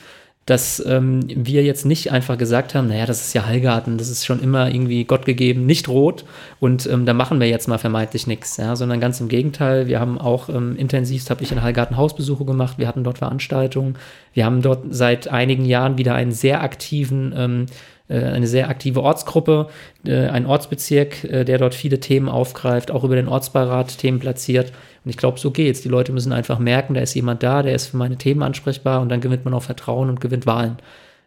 dass 0.51 0.85
ähm, 0.85 1.23
wir 1.29 1.63
jetzt 1.63 1.87
nicht 1.87 2.11
einfach 2.11 2.37
gesagt 2.37 2.75
haben, 2.75 2.89
naja, 2.89 3.07
das 3.07 3.21
ist 3.21 3.35
ja 3.35 3.47
Hallgarten, 3.47 3.99
das 3.99 4.09
ist 4.09 4.27
schon 4.27 4.43
immer 4.43 4.69
irgendwie 4.69 5.05
Gott 5.05 5.25
gegeben, 5.25 5.65
nicht 5.65 5.89
rot 5.89 6.25
und 6.59 6.89
ähm, 6.89 7.07
da 7.07 7.15
machen 7.15 7.39
wir 7.39 7.47
jetzt 7.47 7.69
mal 7.69 7.79
vermeintlich 7.79 8.27
nichts, 8.27 8.57
ja, 8.57 8.75
sondern 8.75 8.99
ganz 8.99 9.21
im 9.21 9.29
Gegenteil, 9.29 9.87
wir 9.87 10.01
haben 10.01 10.19
auch 10.19 10.49
ähm, 10.49 10.75
intensivst, 10.75 11.31
habe 11.31 11.45
ich 11.45 11.53
in 11.53 11.63
Hallgarten 11.63 11.97
Hausbesuche 11.97 12.45
gemacht, 12.45 12.79
wir 12.79 12.89
hatten 12.89 13.05
dort 13.05 13.19
Veranstaltungen, 13.19 13.95
wir 14.35 14.45
haben 14.45 14.61
dort 14.61 14.87
seit 14.91 15.29
einigen 15.29 15.65
Jahren 15.65 15.99
wieder 15.99 16.17
einen 16.17 16.33
sehr 16.33 16.63
aktiven 16.63 17.33
ähm, 17.37 17.67
äh, 18.09 18.25
eine 18.25 18.49
sehr 18.49 18.69
aktive 18.69 19.05
Ortsgruppe, 19.05 19.69
äh, 20.05 20.27
ein 20.27 20.47
Ortsbezirk, 20.47 21.23
äh, 21.23 21.45
der 21.45 21.59
dort 21.59 21.77
viele 21.77 22.01
Themen 22.01 22.29
aufgreift, 22.29 22.91
auch 22.91 23.05
über 23.05 23.15
den 23.15 23.29
Ortsbeirat 23.29 23.99
Themen 23.99 24.19
platziert. 24.19 24.73
Und 25.05 25.11
ich 25.11 25.17
glaube, 25.17 25.39
so 25.39 25.51
geht's. 25.51 25.81
Die 25.81 25.89
Leute 25.89 26.13
müssen 26.13 26.33
einfach 26.33 26.59
merken, 26.59 26.95
da 26.95 27.01
ist 27.01 27.15
jemand 27.15 27.43
da, 27.43 27.63
der 27.63 27.75
ist 27.75 27.87
für 27.87 27.97
meine 27.97 28.19
Themen 28.19 28.43
ansprechbar 28.43 29.01
und 29.01 29.09
dann 29.09 29.21
gewinnt 29.21 29.45
man 29.45 29.55
auch 29.55 29.63
Vertrauen 29.63 30.09
und 30.09 30.21
gewinnt 30.21 30.47
Wahlen. 30.47 30.77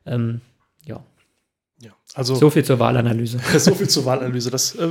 Ähm, 0.05 0.41
ja. 0.85 1.03
ja. 1.79 1.91
Also, 2.13 2.35
so 2.35 2.49
viel 2.49 2.63
zur 2.63 2.79
Wahlanalyse. 2.79 3.39
so 3.57 3.73
viel 3.73 3.89
zur 3.89 4.05
Wahlanalyse. 4.05 4.51
Das, 4.51 4.75
äh, 4.75 4.89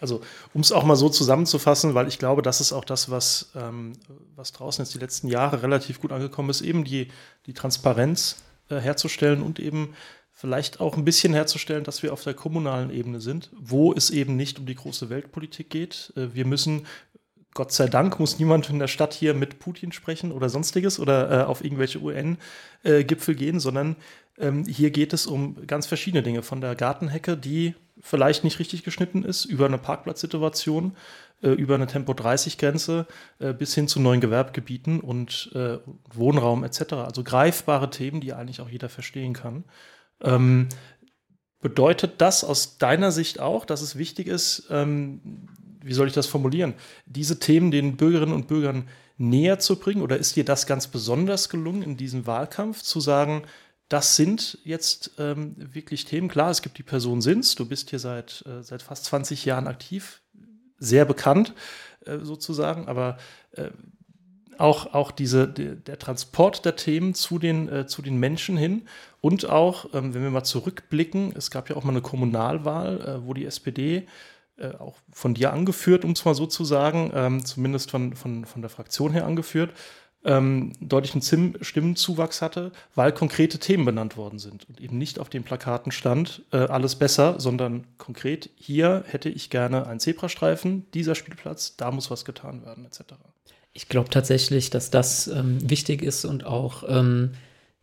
also, 0.00 0.20
um 0.52 0.60
es 0.60 0.72
auch 0.72 0.84
mal 0.84 0.96
so 0.96 1.08
zusammenzufassen, 1.08 1.94
weil 1.94 2.08
ich 2.08 2.18
glaube, 2.18 2.42
das 2.42 2.60
ist 2.60 2.72
auch 2.72 2.84
das, 2.84 3.10
was, 3.10 3.50
ähm, 3.54 3.92
was 4.34 4.52
draußen 4.52 4.84
jetzt 4.84 4.94
die 4.94 4.98
letzten 4.98 5.28
Jahre 5.28 5.62
relativ 5.62 6.00
gut 6.00 6.12
angekommen 6.12 6.50
ist, 6.50 6.60
eben 6.60 6.84
die, 6.84 7.08
die 7.46 7.52
Transparenz 7.52 8.42
äh, 8.68 8.76
herzustellen 8.76 9.42
und 9.42 9.58
eben 9.58 9.94
vielleicht 10.38 10.78
auch 10.78 10.96
ein 10.96 11.04
bisschen 11.04 11.32
herzustellen, 11.32 11.82
dass 11.82 12.04
wir 12.04 12.12
auf 12.12 12.22
der 12.22 12.32
kommunalen 12.32 12.90
Ebene 12.90 13.20
sind, 13.20 13.50
wo 13.60 13.92
es 13.92 14.10
eben 14.10 14.36
nicht 14.36 14.60
um 14.60 14.66
die 14.66 14.76
große 14.76 15.10
Weltpolitik 15.10 15.68
geht. 15.68 16.12
Äh, 16.16 16.32
wir 16.32 16.46
müssen 16.46 16.86
Gott 17.54 17.72
sei 17.72 17.88
Dank 17.88 18.20
muss 18.20 18.38
niemand 18.38 18.70
in 18.70 18.78
der 18.78 18.88
Stadt 18.88 19.14
hier 19.14 19.34
mit 19.34 19.58
Putin 19.58 19.92
sprechen 19.92 20.32
oder 20.32 20.48
sonstiges 20.48 21.00
oder 21.00 21.30
äh, 21.30 21.44
auf 21.44 21.64
irgendwelche 21.64 22.00
UN-Gipfel 22.00 23.34
äh, 23.34 23.38
gehen, 23.38 23.58
sondern 23.58 23.96
ähm, 24.38 24.64
hier 24.64 24.90
geht 24.90 25.12
es 25.12 25.26
um 25.26 25.66
ganz 25.66 25.86
verschiedene 25.86 26.22
Dinge. 26.22 26.42
Von 26.42 26.60
der 26.60 26.74
Gartenhecke, 26.74 27.36
die 27.36 27.74
vielleicht 28.00 28.44
nicht 28.44 28.58
richtig 28.58 28.84
geschnitten 28.84 29.24
ist, 29.24 29.44
über 29.44 29.66
eine 29.66 29.78
Parkplatzsituation, 29.78 30.96
äh, 31.42 31.50
über 31.50 31.74
eine 31.74 31.86
Tempo-30-Grenze 31.86 33.06
äh, 33.38 33.52
bis 33.52 33.74
hin 33.74 33.88
zu 33.88 34.00
neuen 34.00 34.20
Gewerbegebieten 34.20 35.00
und 35.00 35.50
äh, 35.54 35.78
Wohnraum 36.12 36.64
etc. 36.64 36.92
Also 36.94 37.24
greifbare 37.24 37.90
Themen, 37.90 38.20
die 38.20 38.32
eigentlich 38.32 38.60
auch 38.60 38.68
jeder 38.68 38.88
verstehen 38.88 39.32
kann. 39.32 39.64
Ähm, 40.22 40.68
bedeutet 41.60 42.20
das 42.20 42.44
aus 42.44 42.78
deiner 42.78 43.10
Sicht 43.10 43.40
auch, 43.40 43.64
dass 43.64 43.82
es 43.82 43.96
wichtig 43.96 44.28
ist, 44.28 44.68
ähm, 44.70 45.48
wie 45.88 45.94
soll 45.94 46.06
ich 46.06 46.12
das 46.12 46.26
formulieren, 46.26 46.74
diese 47.06 47.38
Themen 47.40 47.70
den 47.70 47.96
Bürgerinnen 47.96 48.34
und 48.34 48.46
Bürgern 48.46 48.88
näher 49.16 49.58
zu 49.58 49.76
bringen? 49.76 50.02
Oder 50.02 50.18
ist 50.18 50.36
dir 50.36 50.44
das 50.44 50.66
ganz 50.66 50.86
besonders 50.86 51.48
gelungen 51.48 51.82
in 51.82 51.96
diesem 51.96 52.26
Wahlkampf, 52.26 52.82
zu 52.82 53.00
sagen, 53.00 53.42
das 53.88 54.16
sind 54.16 54.58
jetzt 54.64 55.12
ähm, 55.18 55.54
wirklich 55.56 56.04
Themen. 56.04 56.28
Klar, 56.28 56.50
es 56.50 56.60
gibt 56.60 56.76
die 56.76 56.82
Person 56.82 57.22
Sins, 57.22 57.54
du 57.54 57.66
bist 57.66 57.88
hier 57.88 57.98
seit, 57.98 58.44
äh, 58.46 58.62
seit 58.62 58.82
fast 58.82 59.06
20 59.06 59.46
Jahren 59.46 59.66
aktiv, 59.66 60.20
sehr 60.78 61.06
bekannt 61.06 61.54
äh, 62.04 62.18
sozusagen, 62.18 62.86
aber 62.86 63.16
äh, 63.52 63.70
auch, 64.58 64.92
auch 64.92 65.10
diese, 65.10 65.48
der, 65.48 65.76
der 65.76 65.98
Transport 65.98 66.64
der 66.64 66.76
Themen 66.76 67.14
zu 67.14 67.38
den, 67.38 67.68
äh, 67.68 67.86
zu 67.86 68.02
den 68.02 68.18
Menschen 68.18 68.56
hin 68.58 68.82
und 69.20 69.48
auch, 69.48 69.86
ähm, 69.94 70.12
wenn 70.12 70.22
wir 70.22 70.30
mal 70.30 70.44
zurückblicken, 70.44 71.32
es 71.34 71.50
gab 71.50 71.70
ja 71.70 71.76
auch 71.76 71.84
mal 71.84 71.92
eine 71.92 72.02
Kommunalwahl, 72.02 73.00
äh, 73.00 73.26
wo 73.26 73.32
die 73.34 73.46
SPD 73.46 74.06
äh, 74.58 74.76
auch 74.78 74.96
von 75.12 75.34
dir 75.34 75.52
angeführt, 75.52 76.04
um 76.04 76.12
es 76.12 76.24
mal 76.24 76.34
so 76.34 76.46
zu 76.46 76.64
sagen, 76.64 77.10
ähm, 77.14 77.44
zumindest 77.44 77.90
von, 77.90 78.14
von, 78.14 78.44
von 78.44 78.62
der 78.62 78.70
Fraktion 78.70 79.12
her 79.12 79.26
angeführt, 79.26 79.72
ähm, 80.24 80.72
deutlichen 80.80 81.22
Zim 81.22 81.56
Stimmenzuwachs 81.60 82.42
hatte, 82.42 82.72
weil 82.94 83.12
konkrete 83.12 83.58
Themen 83.58 83.84
benannt 83.84 84.16
worden 84.16 84.38
sind 84.38 84.68
und 84.68 84.80
eben 84.80 84.98
nicht 84.98 85.18
auf 85.18 85.28
den 85.28 85.44
Plakaten 85.44 85.92
stand, 85.92 86.42
äh, 86.52 86.56
alles 86.56 86.96
besser, 86.96 87.38
sondern 87.38 87.86
konkret, 87.98 88.50
hier 88.56 89.04
hätte 89.06 89.28
ich 89.28 89.48
gerne 89.50 89.86
einen 89.86 90.00
Zebrastreifen, 90.00 90.86
dieser 90.92 91.14
Spielplatz, 91.14 91.76
da 91.76 91.90
muss 91.90 92.10
was 92.10 92.24
getan 92.24 92.64
werden, 92.64 92.84
etc. 92.84 93.14
Ich 93.72 93.88
glaube 93.88 94.10
tatsächlich, 94.10 94.70
dass 94.70 94.90
das 94.90 95.28
ähm, 95.28 95.58
wichtig 95.70 96.02
ist 96.02 96.24
und 96.24 96.44
auch 96.44 96.82
ähm, 96.88 97.32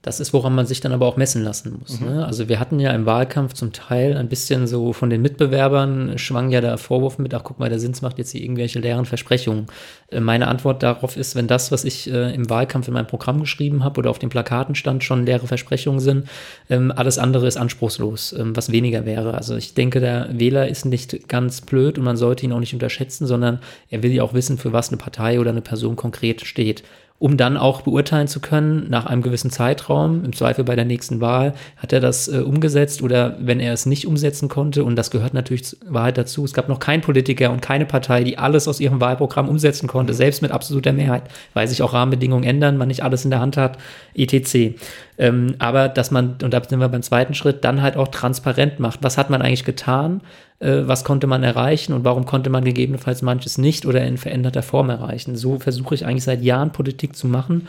das 0.05 0.19
ist, 0.19 0.33
woran 0.33 0.53
man 0.53 0.67
sich 0.67 0.81
dann 0.81 0.91
aber 0.91 1.07
auch 1.07 1.17
messen 1.17 1.43
lassen 1.43 1.77
muss. 1.79 1.99
Mhm. 1.99 2.07
Ne? 2.07 2.25
Also 2.27 2.47
wir 2.47 2.59
hatten 2.59 2.79
ja 2.79 2.91
im 2.91 3.07
Wahlkampf 3.07 3.53
zum 3.53 3.73
Teil 3.73 4.15
ein 4.15 4.29
bisschen 4.29 4.67
so 4.67 4.93
von 4.93 5.09
den 5.09 5.23
Mitbewerbern 5.23 6.19
schwang 6.19 6.51
ja 6.51 6.61
der 6.61 6.77
Vorwurf 6.77 7.17
mit, 7.17 7.33
ach 7.33 7.43
guck 7.43 7.57
mal, 7.57 7.69
der 7.69 7.79
Sins 7.79 8.03
macht 8.03 8.19
jetzt 8.19 8.29
hier 8.29 8.41
irgendwelche 8.41 8.77
leeren 8.77 9.05
Versprechungen. 9.05 9.65
Äh, 10.11 10.19
meine 10.19 10.47
Antwort 10.47 10.83
darauf 10.83 11.17
ist, 11.17 11.35
wenn 11.35 11.47
das, 11.47 11.71
was 11.71 11.83
ich 11.83 12.07
äh, 12.07 12.35
im 12.35 12.47
Wahlkampf 12.51 12.87
in 12.87 12.93
meinem 12.93 13.07
Programm 13.07 13.39
geschrieben 13.39 13.83
habe 13.83 13.97
oder 13.97 14.11
auf 14.11 14.19
den 14.19 14.29
Plakaten 14.29 14.75
stand, 14.75 15.03
schon 15.03 15.25
leere 15.25 15.47
Versprechungen 15.47 15.99
sind, 15.99 16.27
ähm, 16.69 16.93
alles 16.95 17.17
andere 17.17 17.47
ist 17.47 17.57
anspruchslos, 17.57 18.33
ähm, 18.33 18.55
was 18.55 18.71
weniger 18.71 19.07
wäre. 19.07 19.33
Also 19.33 19.55
ich 19.55 19.73
denke, 19.73 20.01
der 20.01 20.29
Wähler 20.31 20.67
ist 20.67 20.85
nicht 20.85 21.27
ganz 21.27 21.61
blöd 21.61 21.97
und 21.97 22.03
man 22.03 22.15
sollte 22.15 22.45
ihn 22.45 22.51
auch 22.51 22.59
nicht 22.59 22.73
unterschätzen, 22.73 23.25
sondern 23.25 23.57
er 23.89 24.03
will 24.03 24.11
ja 24.11 24.21
auch 24.21 24.35
wissen, 24.35 24.59
für 24.59 24.71
was 24.71 24.89
eine 24.89 24.97
Partei 24.97 25.39
oder 25.39 25.49
eine 25.49 25.61
Person 25.61 25.95
konkret 25.95 26.45
steht 26.45 26.83
um 27.17 27.37
dann 27.37 27.55
auch 27.55 27.81
beurteilen 27.81 28.27
zu 28.27 28.41
können, 28.41 28.89
nach 28.89 29.05
einem 29.05 29.21
gewissen 29.21 29.49
Zeitraum, 29.49 30.25
im 30.25 30.33
Zweifel 30.33 30.65
bei 30.65 30.75
der 30.75 30.83
nächsten 30.83 31.21
Wahl, 31.21 31.53
hat 31.77 31.93
er 31.93 32.01
das 32.01 32.27
äh, 32.27 32.39
umgesetzt 32.39 33.01
oder 33.01 33.37
wenn 33.39 33.61
er 33.61 33.71
es 33.71 33.85
nicht 33.85 34.05
umsetzen 34.05 34.49
konnte, 34.49 34.83
und 34.83 34.97
das 34.97 35.11
gehört 35.11 35.33
natürlich 35.33 35.77
Wahrheit 35.87 36.17
dazu, 36.17 36.43
es 36.43 36.53
gab 36.53 36.67
noch 36.67 36.79
keinen 36.79 37.01
Politiker 37.01 37.51
und 37.51 37.61
keine 37.61 37.85
Partei, 37.85 38.25
die 38.25 38.37
alles 38.37 38.67
aus 38.67 38.81
ihrem 38.81 38.99
Wahlprogramm 38.99 39.47
umsetzen 39.47 39.87
konnte, 39.87 40.13
selbst 40.13 40.41
mit 40.41 40.51
absoluter 40.51 40.91
Mehrheit, 40.91 41.23
weil 41.53 41.67
sich 41.69 41.81
auch 41.81 41.93
Rahmenbedingungen 41.93 42.43
ändern, 42.43 42.75
man 42.75 42.89
nicht 42.89 43.03
alles 43.03 43.23
in 43.23 43.31
der 43.31 43.39
Hand 43.39 43.55
hat, 43.55 43.77
etc. 44.13 44.75
Ähm, 45.17 45.55
aber 45.59 45.87
dass 45.87 46.11
man, 46.11 46.35
und 46.43 46.53
da 46.53 46.61
sind 46.67 46.79
wir 46.79 46.89
beim 46.89 47.01
zweiten 47.01 47.33
Schritt, 47.33 47.63
dann 47.63 47.81
halt 47.81 47.95
auch 47.95 48.09
transparent 48.09 48.81
macht. 48.81 48.99
Was 49.03 49.17
hat 49.17 49.29
man 49.29 49.41
eigentlich 49.41 49.63
getan? 49.63 50.21
Äh, 50.59 50.83
was 50.85 51.03
konnte 51.03 51.27
man 51.27 51.43
erreichen 51.43 51.93
und 51.93 52.03
warum 52.03 52.25
konnte 52.25 52.49
man 52.49 52.63
gegebenenfalls 52.63 53.21
manches 53.21 53.57
nicht 53.57 53.85
oder 53.85 54.03
in 54.05 54.17
veränderter 54.17 54.63
Form 54.63 54.89
erreichen? 54.89 55.35
So 55.35 55.59
versuche 55.59 55.95
ich 55.95 56.05
eigentlich 56.05 56.23
seit 56.23 56.41
Jahren 56.41 56.71
Politik 56.71 57.15
zu 57.15 57.27
machen. 57.27 57.67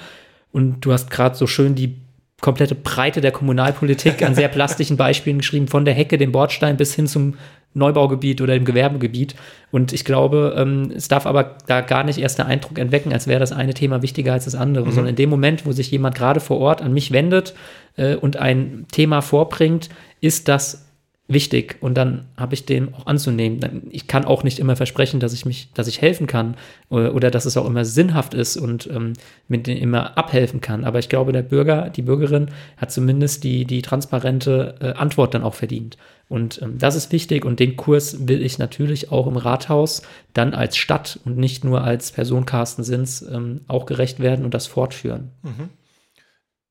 Und 0.53 0.81
du 0.81 0.93
hast 0.93 1.11
gerade 1.11 1.37
so 1.37 1.47
schön 1.47 1.75
die 1.75 1.97
komplette 2.41 2.75
Breite 2.75 3.21
der 3.21 3.33
Kommunalpolitik 3.33 4.23
an 4.23 4.35
sehr 4.35 4.49
plastischen 4.57 4.97
Beispielen 4.97 5.39
geschrieben, 5.39 5.69
von 5.69 5.85
der 5.85 5.95
Hecke, 5.95 6.19
dem 6.19 6.33
Bordstein 6.33 6.77
bis 6.77 6.95
hin 6.95 7.07
zum 7.07 7.35
Neubaugebiet 7.75 8.41
oder 8.41 8.55
dem 8.55 8.65
Gewerbegebiet. 8.65 9.35
Und 9.71 9.93
ich 9.93 10.05
glaube, 10.05 10.55
ähm, 10.57 10.93
es 10.95 11.09
darf 11.09 11.27
aber 11.27 11.57
da 11.67 11.81
gar 11.83 12.05
nicht 12.05 12.19
erst 12.19 12.39
der 12.39 12.47
Eindruck 12.47 12.79
entwecken, 12.79 13.13
als 13.13 13.27
wäre 13.27 13.41
das 13.41 13.53
eine 13.53 13.75
Thema 13.75 14.01
wichtiger 14.03 14.33
als 14.33 14.45
das 14.45 14.55
andere, 14.55 14.87
mhm. 14.87 14.93
sondern 14.93 15.11
in 15.11 15.17
dem 15.17 15.31
Moment, 15.31 15.67
wo 15.67 15.73
sich 15.73 15.91
jemand 15.91 16.15
gerade 16.15 16.41
vor 16.41 16.59
Ort 16.59 16.83
an 16.83 16.93
mich 16.93 17.13
wendet 17.13 17.55
äh, 17.97 18.15
und 18.15 18.37
ein 18.37 18.87
Thema 18.93 19.21
vorbringt, 19.21 19.91
ist 20.21 20.49
das 20.49 20.86
wichtig 21.29 21.77
und 21.81 21.95
dann 21.97 22.27
habe 22.37 22.55
ich 22.55 22.67
dem 22.67 22.95
auch 22.95 23.07
anzunehmen. 23.07 23.89
Ich 23.91 24.07
kann 24.07 24.25
auch 24.25 24.45
nicht 24.45 24.61
immer 24.61 24.77
versprechen, 24.77 25.19
dass 25.19 25.33
ich 25.33 25.45
mich, 25.45 25.73
dass 25.75 25.89
ich 25.89 26.01
helfen 26.01 26.29
kann 26.29 26.57
oder, 26.89 27.15
oder 27.15 27.31
dass 27.33 27.47
es 27.47 27.57
auch 27.57 27.67
immer 27.67 27.85
sinnhaft 27.85 28.33
ist 28.33 28.57
und 28.57 28.89
ähm, 28.93 29.15
mit 29.49 29.67
dem 29.67 29.77
immer 29.77 30.17
abhelfen 30.17 30.61
kann. 30.61 30.85
Aber 30.85 31.01
ich 31.01 31.09
glaube, 31.09 31.33
der 31.33 31.43
Bürger, 31.43 31.91
die 31.91 32.03
Bürgerin 32.03 32.51
hat 32.77 32.93
zumindest 32.93 33.43
die, 33.43 33.65
die 33.65 33.83
transparente 33.83 34.77
äh, 34.81 34.93
Antwort 34.93 35.35
dann 35.35 35.43
auch 35.43 35.55
verdient. 35.55 35.97
Und 36.29 36.63
ähm, 36.63 36.79
das 36.79 36.95
ist 36.95 37.11
wichtig 37.11 37.45
und 37.45 37.59
den 37.59 37.77
Kurs 37.77 38.29
will 38.29 38.43
ich 38.43 38.59
natürlich 38.59 39.11
auch 39.11 39.27
im 39.27 39.37
Rathaus 39.37 40.03
dann 40.33 40.55
als 40.55 40.77
Stadt 40.77 41.19
und 41.25 41.37
nicht 41.39 41.65
nur 41.65 41.83
als 41.83 42.13
Person 42.13 42.47
Carsten 42.47 42.85
Sins 42.85 43.23
ähm, 43.23 43.63
auch 43.67 43.87
gerecht 43.87 44.21
werden 44.21 44.45
und 44.45 44.55
das 44.55 44.69
fortführen. 44.69 45.33
Mhm. 45.43 45.71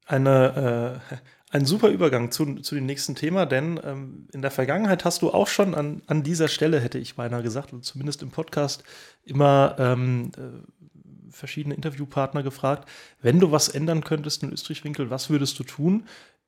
Eine 0.07 1.01
äh 1.11 1.15
ein 1.51 1.65
super 1.65 1.89
Übergang 1.89 2.31
zu, 2.31 2.55
zu 2.55 2.75
dem 2.75 2.86
nächsten 2.86 3.15
Thema, 3.15 3.45
denn 3.45 3.79
ähm, 3.84 4.27
in 4.34 4.41
der 4.41 4.51
Vergangenheit 4.51 5.05
hast 5.05 5.21
du 5.21 5.31
auch 5.31 5.47
schon 5.47 5.75
an, 5.75 6.01
an 6.08 6.23
dieser 6.23 6.47
Stelle, 6.47 6.79
hätte 6.79 6.97
ich 6.97 7.15
beinahe 7.15 7.43
gesagt, 7.43 7.71
und 7.71 7.86
zumindest 7.86 8.23
im 8.23 8.31
Podcast, 8.31 8.84
immer 9.23 9.75
ähm, 9.79 10.31
äh, 10.38 11.31
verschiedene 11.31 11.75
Interviewpartner 11.75 12.43
gefragt, 12.43 12.89
wenn 13.21 13.39
du 13.39 13.51
was 13.51 13.69
ändern 13.69 14.03
könntest 14.03 14.43
in 14.43 14.51
Österreich-Winkel, 14.51 15.10
was 15.10 15.29
würdest 15.29 15.60
du 15.60 15.63
tun? 15.63 16.05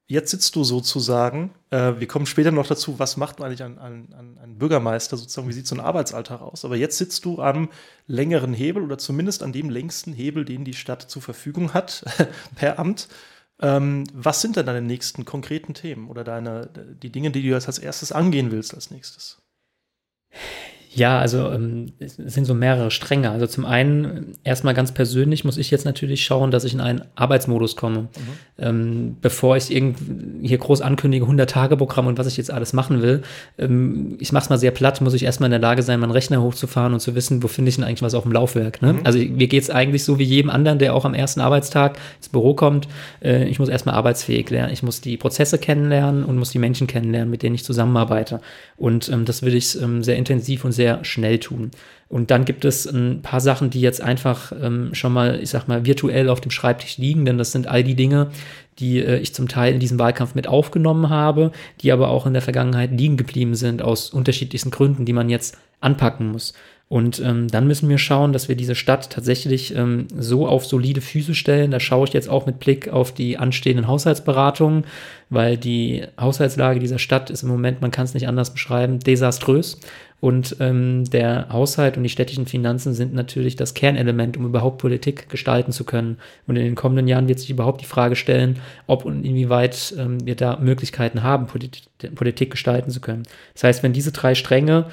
Jetzt 0.10 0.32
sitzt 0.32 0.56
du 0.56 0.64
sozusagen, 0.64 1.52
äh, 1.70 1.94
wir 1.98 2.08
kommen 2.08 2.26
später 2.26 2.52
noch 2.52 2.66
dazu, 2.66 2.98
was 2.98 3.18
macht 3.18 3.42
eigentlich 3.42 3.62
ein, 3.62 3.78
ein, 3.78 4.40
ein 4.42 4.58
Bürgermeister 4.58 5.18
sozusagen, 5.18 5.50
wie 5.50 5.54
sieht 5.54 5.68
so 5.68 5.76
ein 5.76 5.82
Arbeitsalltag 5.82 6.42
aus? 6.42 6.64
Aber 6.64 6.78
jetzt 6.78 6.98
sitzt 6.98 7.26
du 7.26 7.42
am 7.42 7.70
längeren 8.08 8.54
Hebel 8.54 8.84
oder 8.84 8.98
zumindest 8.98 9.44
an 9.44 9.52
dem 9.52 9.70
längsten 9.70 10.14
Hebel, 10.14 10.46
den 10.46 10.64
die 10.64 10.74
Stadt 10.74 11.02
zur 11.02 11.22
Verfügung 11.22 11.74
hat 11.74 12.06
per 12.56 12.80
Amt. 12.80 13.10
Ähm, 13.60 14.04
was 14.14 14.42
sind 14.42 14.56
denn 14.56 14.66
deine 14.66 14.82
nächsten 14.82 15.26
konkreten 15.26 15.74
Themen 15.74 16.10
oder 16.10 16.24
deine, 16.24 16.68
die 17.02 17.12
Dinge, 17.12 17.32
die 17.32 17.42
du 17.42 17.56
als 17.56 17.80
erstes 17.80 18.12
angehen 18.12 18.52
willst 18.52 18.74
als 18.74 18.92
nächstes? 18.92 19.42
Ja, 20.98 21.20
also 21.20 21.52
ähm, 21.52 21.94
es 22.00 22.16
sind 22.16 22.46
so 22.46 22.56
mehrere 22.56 22.90
Stränge. 22.90 23.30
Also 23.30 23.46
zum 23.46 23.66
einen, 23.66 24.34
erstmal 24.44 24.74
ganz 24.74 24.92
persönlich 24.92 25.46
muss 25.46 25.58
ich 25.58 25.70
jetzt 25.70 25.86
natürlich 25.86 26.26
schauen, 26.26 26.50
dass 26.50 26.64
ich 26.64 26.74
in 26.74 26.82
einen 26.82 27.04
Arbeitsmodus 27.14 27.76
komme. 27.76 28.00
Mhm. 28.00 28.08
Ähm, 28.58 29.18
bevor 29.22 29.56
ich 29.56 29.72
irgend 29.72 30.00
hier 30.42 30.58
groß 30.58 30.82
ankündige, 30.82 31.28
100-Tage-Programm 31.28 32.08
und 32.08 32.18
was 32.18 32.26
ich 32.26 32.36
jetzt 32.38 32.50
alles 32.50 32.74
machen 32.74 33.04
will. 33.04 33.22
Ähm, 33.60 34.18
ich 34.20 34.32
mache 34.32 34.46
es 34.46 34.50
mal 34.50 34.58
sehr 34.58 34.72
platt, 34.72 35.00
muss 35.02 35.14
ich 35.14 35.22
erstmal 35.22 35.48
in 35.48 35.52
der 35.52 35.60
Lage 35.60 35.84
sein, 35.84 36.00
meinen 36.00 36.10
Rechner 36.10 36.42
hochzufahren 36.42 36.94
und 36.94 37.00
zu 37.00 37.14
wissen, 37.14 37.44
wo 37.44 37.48
finde 37.48 37.70
ich 37.70 37.76
denn 37.76 37.86
eigentlich 37.86 38.02
was 38.02 38.16
auf 38.16 38.24
dem 38.24 38.32
Laufwerk. 38.32 38.82
Ne? 38.82 38.94
Mhm. 38.94 39.00
Also 39.04 39.20
mir 39.20 39.46
geht 39.46 39.62
es 39.62 39.70
eigentlich 39.70 40.04
so 40.04 40.18
wie 40.18 40.24
jedem 40.24 40.50
anderen, 40.50 40.80
der 40.80 40.96
auch 40.96 41.06
am 41.06 41.14
ersten 41.14 41.42
Arbeitstag 41.42 42.00
ins 42.18 42.30
Büro 42.30 42.56
kommt. 42.56 42.88
Äh, 43.22 43.44
ich 43.46 43.60
muss 43.60 43.70
erstmal 43.70 43.94
arbeitsfähig 43.94 44.50
lernen. 44.50 44.74
Ich 44.74 44.82
muss 44.82 45.00
die 45.00 45.18
Prozesse 45.18 45.60
kennenlernen 45.60 46.24
und 46.24 46.38
muss 46.38 46.50
die 46.50 46.60
Menschen 46.60 46.88
kennenlernen, 46.88 47.30
mit 47.30 47.44
denen 47.44 47.54
ich 47.54 47.64
zusammenarbeite. 47.64 48.42
Und 48.78 49.10
ähm, 49.10 49.26
das 49.26 49.44
will 49.44 49.54
ich 49.54 49.80
ähm, 49.80 50.02
sehr 50.02 50.16
intensiv 50.16 50.66
und 50.66 50.72
sehr 50.72 50.87
schnell 51.04 51.40
tun. 51.40 51.72
Und 52.10 52.32
dann 52.32 52.46
gibt 52.46 52.64
es 52.64 52.86
ein 52.86 53.22
paar 53.22 53.42
Sachen, 53.42 53.70
die 53.70 53.82
jetzt 53.82 54.02
einfach 54.02 54.54
ähm, 54.62 54.94
schon 54.94 55.12
mal, 55.12 55.40
ich 55.42 55.50
sag 55.50 55.68
mal, 55.68 55.86
virtuell 55.86 56.30
auf 56.30 56.40
dem 56.40 56.52
Schreibtisch 56.52 56.98
liegen, 56.98 57.26
denn 57.26 57.38
das 57.38 57.52
sind 57.52 57.68
all 57.68 57.84
die 57.84 57.96
Dinge, 57.96 58.30
die 58.80 59.00
äh, 59.00 59.18
ich 59.18 59.34
zum 59.34 59.50
Teil 59.50 59.74
in 59.74 59.80
diesem 59.80 60.00
Wahlkampf 60.00 60.34
mit 60.34 60.48
aufgenommen 60.48 61.10
habe, 61.10 61.52
die 61.82 61.92
aber 61.92 62.10
auch 62.10 62.26
in 62.26 62.34
der 62.34 62.42
Vergangenheit 62.42 62.92
liegen 62.92 63.18
geblieben 63.18 63.56
sind, 63.56 63.82
aus 63.82 64.10
unterschiedlichsten 64.12 64.72
Gründen, 64.72 65.04
die 65.04 65.14
man 65.14 65.30
jetzt 65.30 65.58
anpacken 65.82 66.32
muss. 66.32 66.54
Und 66.90 67.20
ähm, 67.20 67.50
dann 67.50 67.68
müssen 67.68 67.90
wir 67.90 67.98
schauen, 67.98 68.32
dass 68.32 68.48
wir 68.48 68.56
diese 68.56 68.76
Stadt 68.76 69.10
tatsächlich 69.10 69.76
ähm, 69.76 70.08
so 70.18 70.48
auf 70.48 70.66
solide 70.66 71.02
Füße 71.02 71.36
stellen. 71.36 71.72
Da 71.72 71.82
schaue 71.82 72.08
ich 72.08 72.14
jetzt 72.14 72.30
auch 72.30 72.46
mit 72.46 72.60
Blick 72.60 72.88
auf 72.88 73.14
die 73.14 73.38
anstehenden 73.38 73.88
Haushaltsberatungen, 73.88 74.86
weil 75.30 75.58
die 75.58 76.04
Haushaltslage 76.18 76.80
dieser 76.80 76.98
Stadt 76.98 77.30
ist 77.30 77.44
im 77.44 77.50
Moment, 77.50 77.82
man 77.82 77.92
kann 77.92 78.06
es 78.06 78.14
nicht 78.14 78.30
anders 78.30 78.54
beschreiben, 78.54 79.00
desaströs. 79.00 79.82
Und 80.22 80.56
ähm, 80.62 81.04
der 81.10 81.50
Haushalt 81.50 81.98
und 81.98 82.04
die 82.04 82.10
städtischen 82.10 82.48
Finanzen 82.48 82.94
sind 82.94 83.14
natürlich 83.14 83.58
das 83.58 83.74
Kernelement, 83.74 84.38
um 84.38 84.46
überhaupt 84.46 84.78
Politik 84.80 85.28
gestalten 85.30 85.74
zu 85.74 85.84
können. 85.84 86.18
Und 86.48 86.56
in 86.56 86.64
den 86.64 86.76
kommenden 86.76 87.10
Jahren 87.10 87.28
wird 87.28 87.40
sich 87.40 87.50
überhaupt 87.50 87.82
die 87.82 87.86
Frage 87.86 88.16
stellen, 88.16 88.60
ob 88.88 89.04
und 89.04 89.26
inwieweit 89.26 89.94
ähm, 90.00 90.26
wir 90.26 90.36
da 90.36 90.58
Möglichkeiten 90.58 91.22
haben, 91.22 91.48
Politik, 91.48 91.84
Politik 92.16 92.50
gestalten 92.50 92.92
zu 92.92 93.02
können. 93.02 93.24
Das 93.54 93.66
heißt, 93.66 93.84
wenn 93.84 93.94
diese 93.94 94.14
drei 94.14 94.34
Stränge 94.36 94.86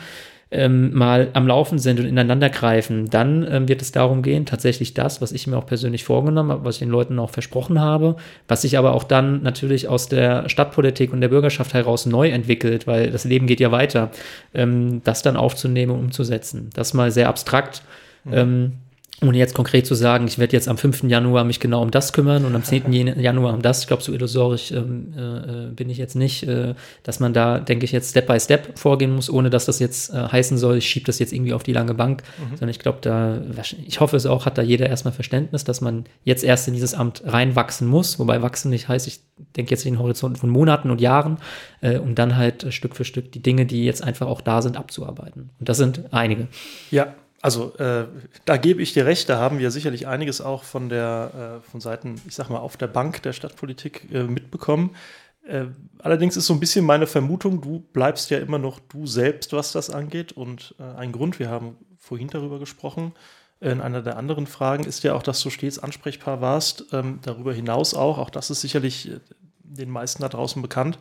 ähm, 0.55 0.95
mal 0.95 1.29
am 1.33 1.49
Laufen 1.49 1.79
sind 1.79 1.99
und 1.99 2.07
ineinander 2.07 2.49
greifen, 2.49 3.11
dann 3.11 3.47
ähm, 3.51 3.69
wird 3.69 3.83
es 3.83 3.90
darum 3.90 4.23
gehen, 4.23 4.47
tatsächlich 4.47 4.95
das, 4.95 5.21
was 5.21 5.33
ich 5.33 5.49
mir 5.49 5.57
auch 5.57 5.67
persönlich 5.67 6.05
vorgenommen 6.05 6.53
habe, 6.53 6.64
was 6.64 6.77
ich 6.77 6.79
den 6.79 6.90
Leuten 6.90 7.19
auch 7.19 7.31
versprochen 7.31 7.81
habe, 7.81 8.17
was 8.47 8.62
sich 8.62 8.79
aber 8.79 8.95
auch 8.95 9.03
dann 9.03 9.43
natürlich 9.43 9.88
aus 9.88 10.09
der 10.09 10.49
Stadtpolitik 10.49 11.12
und 11.12 11.21
der 11.21 11.29
Bürgerschaft 11.29 11.75
heraus 11.75 12.07
neu 12.07 12.31
entwickelt, 12.31 12.87
weil 12.87 13.11
das 13.11 13.25
Leben 13.25 13.49
geht 13.49 13.59
ja 13.59 13.73
weiter, 13.73 14.12
ähm, 14.55 15.03
das 15.03 15.23
dann 15.23 15.37
aufzunehmen 15.37 15.90
und 15.90 15.99
umzusetzen. 15.99 16.71
Das 16.75 16.95
mal 16.95 17.11
sehr 17.11 17.29
abstrakt. 17.29 17.83
Mhm. 18.25 18.73
Ohne 19.22 19.38
jetzt 19.38 19.55
konkret 19.55 19.87
zu 19.87 19.94
sagen, 19.94 20.27
ich 20.27 20.38
werde 20.38 20.55
jetzt 20.55 20.68
am 20.68 20.77
5. 20.77 21.05
Januar 21.05 21.44
mich 21.44 21.61
genau 21.61 21.83
um 21.83 21.92
das 21.92 22.12
kümmern 22.12 22.44
und 22.44 22.55
am 22.55 22.64
10. 22.64 22.92
Januar 23.20 23.55
um 23.55 23.62
das. 23.62 23.81
Ich 23.81 23.87
glaube, 23.87 24.03
so 24.03 24.12
illusorisch 24.12 24.72
ähm, 24.72 25.14
äh, 25.16 25.72
bin 25.72 25.88
ich 25.88 25.98
jetzt 25.98 26.16
nicht, 26.16 26.42
äh, 26.42 26.74
dass 27.05 27.20
man 27.20 27.33
da, 27.33 27.61
denke 27.61 27.85
ich, 27.85 27.92
jetzt 27.92 28.11
Step 28.11 28.27
by 28.27 28.40
Step 28.40 28.77
vorgehen 28.77 29.14
muss, 29.14 29.31
ohne 29.31 29.50
dass 29.50 29.66
das 29.66 29.79
jetzt 29.79 30.12
äh, 30.12 30.14
heißen 30.16 30.59
soll, 30.59 30.79
ich 30.79 30.87
schiebe 30.87 31.07
das 31.07 31.20
jetzt 31.20 31.33
irgendwie 31.33 31.53
auf 31.53 31.62
die 31.62 31.72
lange 31.72 31.94
Bank. 31.94 32.24
Mhm. 32.38 32.50
Sondern 32.50 32.68
ich 32.70 32.81
glaube, 32.81 32.98
da, 33.03 33.40
ich 33.87 34.00
hoffe 34.00 34.16
es 34.16 34.27
auch, 34.27 34.46
hat 34.46 34.59
da 34.59 34.62
jeder 34.62 34.88
erstmal 34.88 35.14
Verständnis, 35.14 35.62
dass 35.62 35.81
man 35.81 36.05
jetzt 36.24 36.42
erst 36.42 36.66
in 36.66 36.74
dieses 36.74 36.94
Amt 36.94 37.22
reinwachsen 37.24 37.87
muss. 37.87 38.18
Wobei 38.18 38.42
wachsen 38.42 38.70
nicht 38.70 38.88
heißt, 38.88 39.07
ich 39.07 39.20
denke 39.57 39.70
jetzt 39.70 39.87
in 39.87 39.94
den 39.94 40.00
Horizonten 40.00 40.37
von 40.37 40.50
Monaten 40.50 40.90
und 40.90 41.00
Jahren, 41.00 41.38
äh, 41.83 41.98
um 41.98 42.16
dann 42.16 42.37
halt 42.37 42.74
Stück 42.74 42.96
für 42.96 43.05
Stück 43.05 43.31
die 43.31 43.42
Dinge, 43.42 43.64
die 43.64 43.85
jetzt 43.85 44.03
einfach 44.03 44.27
auch 44.27 44.40
da 44.40 44.61
sind, 44.61 44.77
abzuarbeiten. 44.77 45.50
Und 45.61 45.68
das 45.68 45.77
sind 45.77 46.03
einige. 46.11 46.48
Ja, 46.90 47.14
Also 47.45 47.77
äh, 47.77 48.07
da 48.47 48.57
gebe 48.57 48.81
ich 48.81 48.95
dir 48.95 49.05
recht, 49.05 49.29
da 49.29 49.37
haben 49.37 49.59
wir 49.59 49.71
sicherlich 49.71 50.07
einiges 50.07 50.41
auch 50.41 50.65
von 50.65 50.89
der 50.89 51.61
äh, 51.61 51.71
von 51.71 51.83
Seiten, 51.83 52.19
ich 52.27 52.35
sag 52.35 52.49
mal, 52.49 52.57
auf 52.57 52.79
der 52.79 52.87
Bank 52.87 53.23
der 53.23 53.35
Stadtpolitik 53.35 54.09
äh, 54.11 54.23
mitbekommen. 54.23 54.97
Äh, 55.47 55.67
allerdings 55.99 56.39
ist 56.39 56.47
so 56.47 56.55
ein 56.55 56.61
bisschen 56.61 56.87
meine 56.87 57.07
Vermutung, 57.07 57.61
du 57.61 57.81
bleibst 57.93 58.31
ja 58.31 58.39
immer 58.39 58.57
noch 58.57 58.81
du 58.89 59.07
selbst, 59.07 59.53
was 59.53 59.73
das 59.73 59.91
angeht. 59.91 60.33
Und 60.33 60.75
äh, 60.79 60.85
ein 60.97 61.13
Grund, 61.13 61.39
wir 61.39 61.51
haben 61.51 61.77
vorhin 61.99 62.29
darüber 62.29 62.59
gesprochen, 62.59 63.13
in 63.61 63.83
einer 63.83 64.01
der 64.01 64.17
anderen 64.17 64.47
Fragen 64.47 64.85
ist 64.85 65.05
ja 65.05 65.13
auch, 65.13 65.23
dass 65.23 65.43
du 65.43 65.51
stets 65.51 65.79
ansprechbar 65.79 66.41
warst. 66.41 66.87
Ähm, 66.95 67.19
darüber 67.21 67.53
hinaus 67.53 67.93
auch, 67.93 68.17
auch 68.17 68.31
das 68.31 68.49
ist 68.49 68.63
sicherlich 68.63 69.11
äh, 69.11 69.21
den 69.59 69.91
meisten 69.91 70.23
da 70.23 70.31
draußen 70.31 70.63
bekannt, 70.63 70.99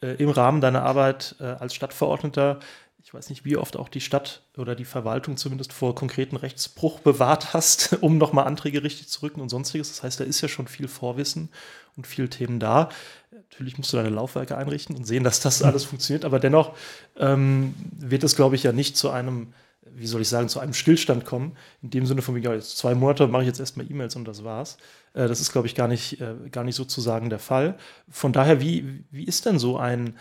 im 0.00 0.28
Rahmen 0.28 0.60
deiner 0.60 0.82
Arbeit 0.82 1.36
als 1.38 1.74
Stadtverordneter 1.74 2.58
ich 3.04 3.12
weiß 3.12 3.28
nicht, 3.28 3.44
wie 3.44 3.58
oft 3.58 3.76
auch 3.76 3.90
die 3.90 4.00
Stadt 4.00 4.40
oder 4.56 4.74
die 4.74 4.86
Verwaltung 4.86 5.36
zumindest 5.36 5.74
vor 5.74 5.94
konkreten 5.94 6.36
Rechtsbruch 6.36 7.00
bewahrt 7.00 7.52
hast, 7.52 7.98
um 8.00 8.16
nochmal 8.16 8.46
Anträge 8.46 8.82
richtig 8.82 9.08
zu 9.08 9.22
rücken 9.22 9.42
und 9.42 9.50
sonstiges. 9.50 9.90
Das 9.90 10.02
heißt, 10.02 10.20
da 10.20 10.24
ist 10.24 10.40
ja 10.40 10.48
schon 10.48 10.66
viel 10.66 10.88
Vorwissen 10.88 11.50
und 11.96 12.06
viel 12.06 12.28
Themen 12.28 12.58
da. 12.58 12.88
Natürlich 13.30 13.76
musst 13.76 13.92
du 13.92 13.98
deine 13.98 14.08
Laufwerke 14.08 14.56
einrichten 14.56 14.96
und 14.96 15.04
sehen, 15.04 15.22
dass 15.22 15.40
das 15.40 15.62
alles 15.62 15.84
funktioniert, 15.84 16.24
aber 16.24 16.40
dennoch 16.40 16.74
ähm, 17.18 17.74
wird 17.92 18.24
es, 18.24 18.36
glaube 18.36 18.56
ich, 18.56 18.62
ja 18.62 18.72
nicht 18.72 18.96
zu 18.96 19.10
einem, 19.10 19.52
wie 19.82 20.06
soll 20.06 20.22
ich 20.22 20.28
sagen, 20.28 20.48
zu 20.48 20.58
einem 20.58 20.72
Stillstand 20.72 21.26
kommen. 21.26 21.58
In 21.82 21.90
dem 21.90 22.06
Sinne 22.06 22.22
von, 22.22 22.40
ja, 22.42 22.54
jetzt 22.54 22.78
zwei 22.78 22.94
Monate 22.94 23.28
mache 23.28 23.42
ich 23.42 23.48
jetzt 23.48 23.60
erstmal 23.60 23.88
E-Mails 23.88 24.16
und 24.16 24.24
das 24.26 24.44
war's. 24.44 24.78
Äh, 25.12 25.28
das 25.28 25.42
ist, 25.42 25.52
glaube 25.52 25.66
ich, 25.66 25.74
gar 25.74 25.88
nicht, 25.88 26.22
äh, 26.22 26.36
gar 26.50 26.64
nicht 26.64 26.74
sozusagen 26.74 27.28
der 27.28 27.38
Fall. 27.38 27.76
Von 28.08 28.32
daher, 28.32 28.62
wie, 28.62 29.04
wie 29.10 29.24
ist 29.24 29.44
denn 29.44 29.58
so 29.58 29.76
ein 29.76 30.16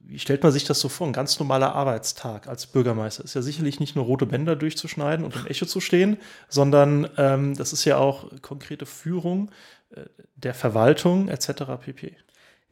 wie 0.00 0.18
stellt 0.18 0.42
man 0.42 0.52
sich 0.52 0.64
das 0.64 0.80
so 0.80 0.88
vor? 0.88 1.06
Ein 1.06 1.12
ganz 1.12 1.38
normaler 1.38 1.74
Arbeitstag 1.74 2.48
als 2.48 2.66
Bürgermeister 2.66 3.24
ist 3.24 3.34
ja 3.34 3.42
sicherlich 3.42 3.80
nicht 3.80 3.96
nur 3.96 4.04
rote 4.04 4.26
Bänder 4.26 4.56
durchzuschneiden 4.56 5.24
und 5.24 5.36
im 5.36 5.46
Echo 5.46 5.66
zu 5.66 5.80
stehen, 5.80 6.16
sondern 6.48 7.08
ähm, 7.16 7.56
das 7.56 7.72
ist 7.72 7.84
ja 7.84 7.98
auch 7.98 8.30
konkrete 8.42 8.86
Führung 8.86 9.50
äh, 9.90 10.02
der 10.36 10.54
Verwaltung 10.54 11.28
etc. 11.28 11.64
pp. 11.80 12.16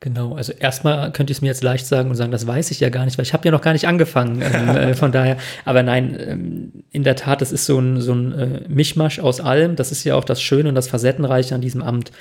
Genau, 0.01 0.35
also 0.35 0.53
erstmal 0.53 1.13
könnte 1.13 1.31
ich 1.33 1.39
es 1.39 1.43
mir 1.43 1.49
jetzt 1.49 1.63
leicht 1.63 1.87
sagen 1.87 2.11
und 2.11 2.17
sagen, 2.17 2.31
das 2.31 2.47
weiß 2.47 2.71
ich 2.71 2.81
ja 2.81 2.91
gar 2.91 3.07
nicht, 3.07 3.17
weil 3.17 3.25
ich 3.25 3.33
habe 3.33 3.45
ja 3.47 3.53
noch 3.53 3.63
gar 3.63 3.73
nicht 3.73 3.89
angefangen. 3.89 4.43
Ähm, 4.43 4.69
äh, 4.77 4.95
von 4.95 5.13
daher, 5.13 5.39
aber 5.65 5.83
nein, 5.83 6.17
ähm, 6.19 6.85
in 6.91 7.05
der 7.05 7.17
Tat, 7.17 7.41
es 7.41 7.53
ist 7.53 7.65
so 7.65 7.79
ein, 7.79 8.01
so 8.01 8.13
ein 8.13 8.33
äh, 8.33 8.61
Mischmasch 8.69 9.19
aus 9.19 9.41
allem. 9.41 9.77
Das 9.77 9.93
ist 9.93 10.05
ja 10.05 10.15
auch 10.15 10.25
das 10.25 10.43
Schöne 10.43 10.69
und 10.69 10.75
das 10.75 10.89
Facettenreiche 10.89 11.55
an 11.55 11.63
diesem 11.63 11.83
Amt. 11.83 12.13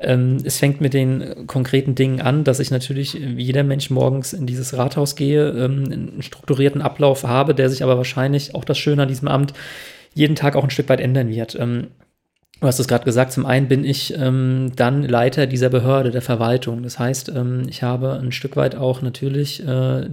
Ähm, 0.00 0.38
es 0.44 0.58
fängt 0.58 0.80
mit 0.80 0.94
den 0.94 1.46
konkreten 1.46 1.94
Dingen 1.94 2.20
an, 2.20 2.44
dass 2.44 2.60
ich 2.60 2.70
natürlich 2.70 3.14
wie 3.14 3.42
jeder 3.42 3.64
Mensch 3.64 3.90
morgens 3.90 4.32
in 4.32 4.46
dieses 4.46 4.76
Rathaus 4.76 5.16
gehe, 5.16 5.48
ähm, 5.48 5.84
einen 5.90 6.22
strukturierten 6.22 6.82
Ablauf 6.82 7.24
habe, 7.24 7.54
der 7.54 7.68
sich 7.68 7.82
aber 7.82 7.96
wahrscheinlich 7.96 8.54
auch 8.54 8.64
das 8.64 8.78
Schöne 8.78 9.02
an 9.02 9.08
diesem 9.08 9.28
Amt 9.28 9.54
jeden 10.14 10.36
Tag 10.36 10.54
auch 10.54 10.64
ein 10.64 10.70
Stück 10.70 10.88
weit 10.88 11.00
ändern 11.00 11.28
wird. 11.28 11.56
Ähm, 11.56 11.88
Du 12.60 12.66
hast 12.66 12.80
es 12.80 12.88
gerade 12.88 13.04
gesagt, 13.04 13.30
zum 13.30 13.46
einen 13.46 13.68
bin 13.68 13.84
ich 13.84 14.14
ähm, 14.18 14.72
dann 14.74 15.04
Leiter 15.04 15.46
dieser 15.46 15.68
Behörde, 15.68 16.10
der 16.10 16.22
Verwaltung. 16.22 16.82
Das 16.82 16.98
heißt, 16.98 17.28
ähm, 17.28 17.62
ich 17.68 17.84
habe 17.84 18.18
ein 18.18 18.32
Stück 18.32 18.56
weit 18.56 18.74
auch 18.74 19.00
natürlich 19.00 19.64
äh, 19.64 20.08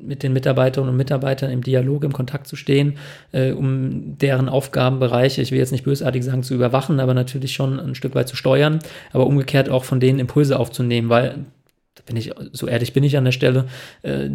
mit 0.00 0.22
den 0.22 0.32
Mitarbeiterinnen 0.32 0.90
und 0.90 0.96
Mitarbeitern 0.96 1.50
im 1.50 1.64
Dialog, 1.64 2.04
im 2.04 2.12
Kontakt 2.12 2.46
zu 2.46 2.54
stehen, 2.54 2.96
äh, 3.32 3.50
um 3.50 4.16
deren 4.18 4.48
Aufgabenbereiche, 4.48 5.42
ich 5.42 5.50
will 5.50 5.58
jetzt 5.58 5.72
nicht 5.72 5.82
bösartig 5.82 6.22
sagen, 6.22 6.44
zu 6.44 6.54
überwachen, 6.54 7.00
aber 7.00 7.12
natürlich 7.12 7.54
schon 7.54 7.80
ein 7.80 7.96
Stück 7.96 8.14
weit 8.14 8.28
zu 8.28 8.36
steuern, 8.36 8.78
aber 9.12 9.26
umgekehrt 9.26 9.68
auch 9.68 9.82
von 9.82 9.98
denen 9.98 10.20
Impulse 10.20 10.60
aufzunehmen, 10.60 11.08
weil 11.08 11.44
da 11.96 12.02
bin 12.06 12.16
ich, 12.16 12.32
so 12.52 12.68
ehrlich 12.68 12.92
bin 12.92 13.02
ich 13.02 13.16
an 13.16 13.24
der 13.24 13.32
Stelle, 13.32 13.66
äh, 14.02 14.30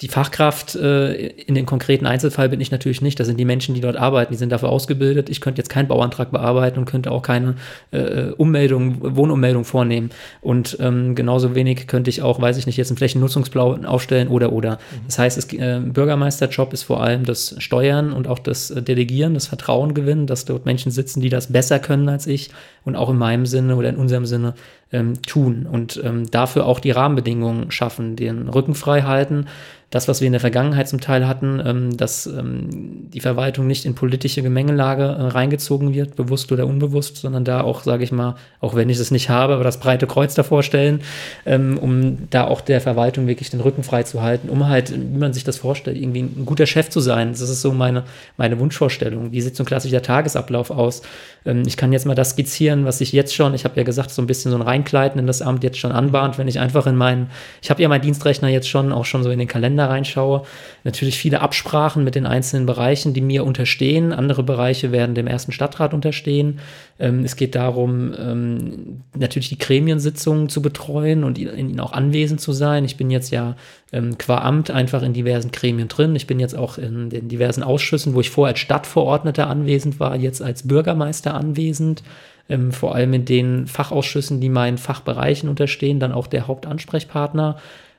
die 0.00 0.08
Fachkraft 0.08 0.74
äh, 0.74 1.28
in 1.28 1.54
den 1.54 1.66
konkreten 1.66 2.04
Einzelfall 2.04 2.48
bin 2.48 2.60
ich 2.60 2.72
natürlich 2.72 3.00
nicht. 3.00 3.20
Das 3.20 3.28
sind 3.28 3.38
die 3.38 3.44
Menschen, 3.44 3.76
die 3.76 3.80
dort 3.80 3.96
arbeiten, 3.96 4.32
die 4.32 4.38
sind 4.38 4.50
dafür 4.50 4.68
ausgebildet. 4.70 5.30
Ich 5.30 5.40
könnte 5.40 5.60
jetzt 5.60 5.68
keinen 5.68 5.86
Bauantrag 5.86 6.32
bearbeiten 6.32 6.80
und 6.80 6.84
könnte 6.84 7.12
auch 7.12 7.22
keine 7.22 7.54
äh, 7.92 8.30
Ummeldung, 8.36 9.16
Wohnummeldung 9.16 9.64
vornehmen. 9.64 10.10
Und 10.40 10.76
ähm, 10.80 11.14
genauso 11.14 11.54
wenig 11.54 11.86
könnte 11.86 12.10
ich 12.10 12.22
auch, 12.22 12.40
weiß 12.40 12.56
ich 12.56 12.66
nicht, 12.66 12.76
jetzt 12.76 12.90
einen 12.90 12.96
Flächennutzungsplan 12.96 13.86
aufstellen 13.86 14.26
oder 14.26 14.52
oder. 14.52 14.72
Mhm. 14.72 15.06
Das 15.06 15.18
heißt, 15.20 15.38
es, 15.38 15.52
äh, 15.52 15.80
Bürgermeisterjob 15.80 16.72
ist 16.72 16.82
vor 16.82 17.00
allem 17.00 17.24
das 17.24 17.54
Steuern 17.58 18.12
und 18.12 18.26
auch 18.26 18.40
das 18.40 18.72
äh, 18.72 18.82
Delegieren, 18.82 19.34
das 19.34 19.46
Vertrauen 19.46 19.94
gewinnen, 19.94 20.26
dass 20.26 20.44
dort 20.44 20.66
Menschen 20.66 20.90
sitzen, 20.90 21.20
die 21.20 21.28
das 21.28 21.52
besser 21.52 21.78
können 21.78 22.08
als 22.08 22.26
ich 22.26 22.50
und 22.84 22.96
auch 22.96 23.10
in 23.10 23.16
meinem 23.16 23.46
Sinne 23.46 23.76
oder 23.76 23.90
in 23.90 23.96
unserem 23.96 24.26
Sinne 24.26 24.54
ähm, 24.94 25.20
tun 25.22 25.66
und 25.70 26.00
ähm, 26.02 26.30
dafür 26.30 26.66
auch 26.66 26.80
die 26.80 26.92
Rahmenbedingungen 26.92 27.70
schaffen, 27.70 28.16
den 28.16 28.48
Rücken 28.48 28.74
frei 28.74 29.02
halten, 29.02 29.46
das, 29.94 30.08
was 30.08 30.20
wir 30.20 30.26
in 30.26 30.32
der 30.32 30.40
Vergangenheit 30.40 30.88
zum 30.88 31.00
Teil 31.00 31.28
hatten, 31.28 31.62
ähm, 31.64 31.96
dass 31.96 32.26
ähm, 32.26 33.08
die 33.12 33.20
Verwaltung 33.20 33.68
nicht 33.68 33.84
in 33.84 33.94
politische 33.94 34.42
Gemengelage 34.42 35.04
äh, 35.04 35.22
reingezogen 35.28 35.94
wird, 35.94 36.16
bewusst 36.16 36.50
oder 36.50 36.66
unbewusst, 36.66 37.18
sondern 37.18 37.44
da 37.44 37.60
auch, 37.60 37.84
sage 37.84 38.02
ich 38.02 38.10
mal, 38.10 38.34
auch 38.60 38.74
wenn 38.74 38.88
ich 38.88 38.98
es 38.98 39.12
nicht 39.12 39.30
habe, 39.30 39.54
aber 39.54 39.62
das 39.62 39.78
breite 39.78 40.08
Kreuz 40.08 40.34
davor 40.34 40.64
stellen, 40.64 41.00
ähm, 41.46 41.78
um 41.78 42.28
da 42.30 42.44
auch 42.48 42.60
der 42.60 42.80
Verwaltung 42.80 43.28
wirklich 43.28 43.50
den 43.50 43.60
Rücken 43.60 43.84
frei 43.84 44.02
zu 44.02 44.20
halten, 44.20 44.48
um 44.48 44.66
halt, 44.66 44.92
wie 44.92 45.18
man 45.18 45.32
sich 45.32 45.44
das 45.44 45.58
vorstellt, 45.58 45.96
irgendwie 45.96 46.22
ein 46.22 46.44
guter 46.44 46.66
Chef 46.66 46.90
zu 46.90 46.98
sein. 46.98 47.30
Das 47.30 47.42
ist 47.42 47.62
so 47.62 47.72
meine, 47.72 48.02
meine 48.36 48.58
Wunschvorstellung. 48.58 49.30
Wie 49.30 49.40
sieht 49.42 49.54
so 49.54 49.62
ein 49.62 49.66
klassischer 49.66 50.02
Tagesablauf 50.02 50.72
aus? 50.72 51.02
Ähm, 51.46 51.62
ich 51.66 51.76
kann 51.76 51.92
jetzt 51.92 52.04
mal 52.04 52.16
das 52.16 52.30
skizzieren, 52.30 52.84
was 52.84 53.00
ich 53.00 53.12
jetzt 53.12 53.32
schon, 53.32 53.54
ich 53.54 53.64
habe 53.64 53.76
ja 53.76 53.84
gesagt, 53.84 54.10
so 54.10 54.20
ein 54.20 54.26
bisschen 54.26 54.50
so 54.50 54.58
ein 54.58 54.62
Reinkleiden 54.84 55.18
in 55.18 55.26
das 55.26 55.42
Amt 55.42 55.64
jetzt 55.64 55.78
schon 55.78 55.92
anbahnt, 55.92 56.38
wenn 56.38 56.48
ich 56.48 56.60
einfach 56.60 56.86
in 56.86 56.96
meinen, 56.96 57.30
ich 57.62 57.70
habe 57.70 57.82
ja 57.82 57.88
meinen 57.88 58.02
Dienstrechner 58.02 58.48
jetzt 58.48 58.68
schon 58.68 58.92
auch 58.92 59.04
schon 59.04 59.22
so 59.22 59.30
in 59.30 59.38
den 59.38 59.48
Kalender 59.48 59.88
reinschaue. 59.88 60.42
Natürlich 60.84 61.18
viele 61.18 61.40
Absprachen 61.40 62.04
mit 62.04 62.14
den 62.14 62.26
einzelnen 62.26 62.66
Bereichen, 62.66 63.14
die 63.14 63.20
mir 63.20 63.44
unterstehen. 63.44 64.12
Andere 64.12 64.42
Bereiche 64.42 64.92
werden 64.92 65.14
dem 65.14 65.26
ersten 65.26 65.52
Stadtrat 65.52 65.94
unterstehen. 65.94 66.60
Ähm, 66.98 67.24
es 67.24 67.36
geht 67.36 67.54
darum, 67.54 68.14
ähm, 68.18 69.02
natürlich 69.16 69.48
die 69.48 69.58
Gremiensitzungen 69.58 70.48
zu 70.48 70.60
betreuen 70.62 71.24
und 71.24 71.38
in 71.38 71.70
ihnen 71.70 71.80
auch 71.80 71.92
anwesend 71.92 72.40
zu 72.40 72.52
sein. 72.52 72.84
Ich 72.84 72.96
bin 72.96 73.10
jetzt 73.10 73.30
ja 73.30 73.56
ähm, 73.92 74.18
qua 74.18 74.38
Amt 74.38 74.70
einfach 74.70 75.02
in 75.02 75.12
diversen 75.12 75.50
Gremien 75.50 75.88
drin. 75.88 76.14
Ich 76.14 76.26
bin 76.26 76.40
jetzt 76.40 76.56
auch 76.56 76.78
in 76.78 77.10
den 77.10 77.28
diversen 77.28 77.62
Ausschüssen, 77.62 78.14
wo 78.14 78.20
ich 78.20 78.30
vorher 78.30 78.52
als 78.52 78.60
Stadtverordneter 78.60 79.48
anwesend 79.48 79.98
war, 80.00 80.16
jetzt 80.16 80.42
als 80.42 80.66
Bürgermeister 80.66 81.34
anwesend. 81.34 82.02
Ähm, 82.48 82.72
vor 82.72 82.94
allem 82.94 83.14
in 83.14 83.24
den 83.24 83.66
Fachausschüssen, 83.66 84.40
die 84.40 84.50
meinen 84.50 84.78
Fachbereichen 84.78 85.48
unterstehen, 85.48 85.98
dann 85.98 86.12
auch 86.12 86.26
der 86.26 86.46
Hauptansprechpartner. 86.46 87.56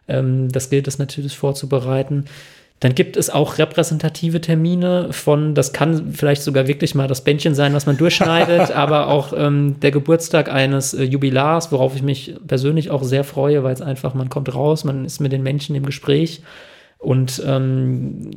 Ähm, 0.08 0.52
das 0.52 0.70
gilt 0.70 0.88
es 0.88 1.00
natürlich 1.00 1.36
vorzubereiten. 1.36 2.26
Dann 2.82 2.94
gibt 2.94 3.16
es 3.16 3.30
auch 3.30 3.58
repräsentative 3.58 4.42
Termine 4.42 5.08
von, 5.12 5.56
das 5.56 5.72
kann 5.72 6.12
vielleicht 6.12 6.44
sogar 6.44 6.68
wirklich 6.68 6.94
mal 6.94 7.08
das 7.08 7.24
Bändchen 7.24 7.56
sein, 7.56 7.74
was 7.74 7.86
man 7.86 7.98
durchschneidet, 7.98 8.70
aber 8.76 9.08
auch 9.08 9.34
ähm, 9.36 9.80
der 9.80 9.92
Geburtstag 9.92 10.52
eines 10.52 10.94
äh, 10.94 11.04
Jubilars, 11.04 11.72
worauf 11.72 11.96
ich 11.96 12.04
mich 12.04 12.36
persönlich 12.46 12.92
auch 12.92 13.02
sehr 13.04 13.24
freue, 13.24 13.64
weil 13.64 13.74
es 13.74 13.82
einfach, 13.82 14.14
man 14.14 14.30
kommt 14.30 14.54
raus, 14.54 14.84
man 14.84 15.06
ist 15.06 15.22
mit 15.22 15.32
den 15.32 15.42
Menschen 15.42 15.76
im 15.76 15.86
Gespräch 15.86 16.44
und 17.00 17.42
ähm, 17.46 18.30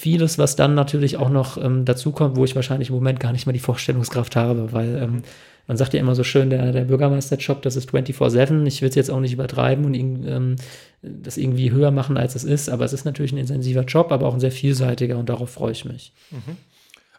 vieles, 0.00 0.38
was 0.38 0.56
dann 0.56 0.74
natürlich 0.74 1.16
auch 1.16 1.28
noch 1.28 1.62
ähm, 1.62 1.84
dazu 1.84 2.12
kommt, 2.12 2.36
wo 2.36 2.44
ich 2.44 2.56
wahrscheinlich 2.56 2.88
im 2.88 2.94
Moment 2.94 3.20
gar 3.20 3.32
nicht 3.32 3.46
mehr 3.46 3.52
die 3.52 3.60
Vorstellungskraft 3.60 4.34
habe, 4.36 4.72
weil 4.72 4.96
ähm, 4.96 5.22
man 5.66 5.76
sagt 5.76 5.94
ja 5.94 6.00
immer 6.00 6.14
so 6.14 6.24
schön, 6.24 6.50
der, 6.50 6.72
der 6.72 6.84
Bürgermeisterjob, 6.84 7.62
das 7.62 7.76
ist 7.76 7.90
24-7. 7.90 8.66
Ich 8.66 8.82
will 8.82 8.88
es 8.88 8.94
jetzt 8.96 9.10
auch 9.10 9.20
nicht 9.20 9.32
übertreiben 9.32 9.84
und 9.84 9.94
ähm, 9.94 10.56
das 11.02 11.36
irgendwie 11.36 11.70
höher 11.70 11.92
machen, 11.92 12.16
als 12.16 12.34
es 12.34 12.42
ist, 12.42 12.68
aber 12.68 12.84
es 12.84 12.92
ist 12.92 13.04
natürlich 13.04 13.32
ein 13.32 13.38
intensiver 13.38 13.84
Job, 13.84 14.10
aber 14.10 14.26
auch 14.26 14.34
ein 14.34 14.40
sehr 14.40 14.50
vielseitiger 14.50 15.16
und 15.16 15.28
darauf 15.28 15.50
freue 15.50 15.72
ich 15.72 15.84
mich. 15.84 16.12
Mhm. 16.30 16.56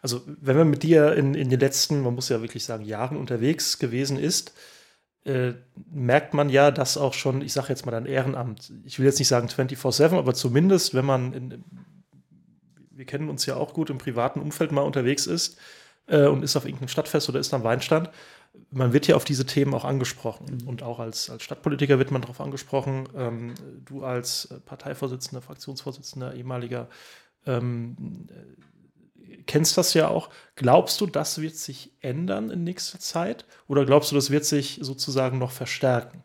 Also, 0.02 0.20
wenn 0.26 0.56
man 0.56 0.68
mit 0.68 0.82
dir 0.82 1.14
in, 1.14 1.34
in 1.34 1.48
den 1.48 1.60
letzten, 1.60 2.02
man 2.02 2.14
muss 2.14 2.28
ja 2.28 2.42
wirklich 2.42 2.64
sagen, 2.64 2.84
Jahren 2.84 3.16
unterwegs 3.16 3.78
gewesen 3.78 4.18
ist, 4.18 4.52
äh, 5.24 5.52
merkt 5.92 6.34
man 6.34 6.48
ja, 6.48 6.72
dass 6.72 6.98
auch 6.98 7.14
schon, 7.14 7.42
ich 7.42 7.52
sage 7.52 7.68
jetzt 7.68 7.86
mal 7.86 7.92
dein 7.92 8.06
Ehrenamt, 8.06 8.72
ich 8.84 8.98
will 8.98 9.06
jetzt 9.06 9.20
nicht 9.20 9.28
sagen 9.28 9.46
24-7, 9.46 10.18
aber 10.18 10.34
zumindest, 10.34 10.94
wenn 10.94 11.04
man, 11.04 11.32
in, 11.32 11.64
wir 12.94 13.04
kennen 13.04 13.28
uns 13.28 13.46
ja 13.46 13.56
auch 13.56 13.74
gut 13.74 13.90
im 13.90 13.98
privaten 13.98 14.40
Umfeld 14.40 14.72
mal 14.72 14.82
unterwegs 14.82 15.26
ist 15.26 15.58
äh, 16.06 16.26
und 16.26 16.42
ist 16.42 16.56
auf 16.56 16.64
irgendeinem 16.64 16.88
Stadtfest 16.88 17.28
oder 17.28 17.40
ist 17.40 17.54
am 17.54 17.64
Weinstand, 17.64 18.10
man 18.70 18.92
wird 18.92 19.06
ja 19.06 19.16
auf 19.16 19.24
diese 19.24 19.46
Themen 19.46 19.74
auch 19.74 19.84
angesprochen. 19.84 20.60
Mhm. 20.62 20.68
Und 20.68 20.82
auch 20.82 20.98
als, 20.98 21.30
als 21.30 21.42
Stadtpolitiker 21.42 21.98
wird 21.98 22.10
man 22.10 22.22
darauf 22.22 22.40
angesprochen. 22.40 23.08
Ähm, 23.16 23.54
du 23.84 24.04
als 24.04 24.46
äh, 24.46 24.60
Parteivorsitzender, 24.60 25.42
Fraktionsvorsitzender, 25.42 26.34
ehemaliger, 26.34 26.88
ähm, 27.46 28.26
äh, 28.28 29.36
kennst 29.46 29.78
das 29.78 29.94
ja 29.94 30.08
auch. 30.08 30.28
Glaubst 30.54 31.00
du, 31.00 31.06
das 31.06 31.40
wird 31.40 31.56
sich 31.56 31.92
ändern 32.00 32.50
in 32.50 32.64
nächster 32.64 32.98
Zeit? 32.98 33.46
Oder 33.68 33.84
glaubst 33.86 34.10
du, 34.10 34.14
das 34.14 34.30
wird 34.30 34.44
sich 34.44 34.78
sozusagen 34.82 35.38
noch 35.38 35.50
verstärken? 35.50 36.22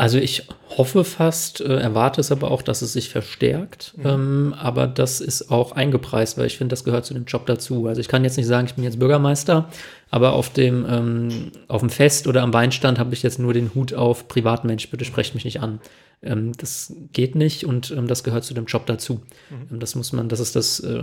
Also 0.00 0.16
ich 0.16 0.48
hoffe 0.78 1.04
fast, 1.04 1.60
äh, 1.60 1.76
erwarte 1.76 2.22
es 2.22 2.32
aber 2.32 2.50
auch, 2.50 2.62
dass 2.62 2.80
es 2.80 2.94
sich 2.94 3.10
verstärkt. 3.10 3.92
Mhm. 3.98 4.06
Ähm, 4.06 4.54
aber 4.58 4.86
das 4.86 5.20
ist 5.20 5.50
auch 5.50 5.72
eingepreist, 5.72 6.38
weil 6.38 6.46
ich 6.46 6.56
finde, 6.56 6.72
das 6.72 6.84
gehört 6.84 7.04
zu 7.04 7.12
dem 7.12 7.26
Job 7.26 7.44
dazu. 7.44 7.86
Also 7.86 8.00
ich 8.00 8.08
kann 8.08 8.24
jetzt 8.24 8.38
nicht 8.38 8.46
sagen, 8.46 8.66
ich 8.66 8.72
bin 8.76 8.84
jetzt 8.84 8.98
Bürgermeister, 8.98 9.68
aber 10.10 10.32
auf 10.32 10.48
dem, 10.54 10.86
ähm, 10.88 11.52
auf 11.68 11.82
dem 11.82 11.90
Fest 11.90 12.26
oder 12.26 12.40
am 12.40 12.54
Weinstand 12.54 12.98
habe 12.98 13.12
ich 13.12 13.22
jetzt 13.22 13.38
nur 13.38 13.52
den 13.52 13.74
Hut 13.74 13.92
auf 13.92 14.26
Privatmensch, 14.26 14.88
bitte 14.88 15.04
sprecht 15.04 15.34
mich 15.34 15.44
nicht 15.44 15.60
an. 15.60 15.80
Ähm, 16.22 16.52
das 16.56 16.94
geht 17.12 17.34
nicht 17.34 17.66
und 17.66 17.90
ähm, 17.90 18.06
das 18.06 18.24
gehört 18.24 18.44
zu 18.44 18.54
dem 18.54 18.64
Job 18.64 18.86
dazu. 18.86 19.20
Mhm. 19.50 19.68
Ähm, 19.70 19.80
das 19.80 19.96
muss 19.96 20.14
man, 20.14 20.30
das 20.30 20.40
ist 20.40 20.56
das 20.56 20.80
äh, 20.80 21.02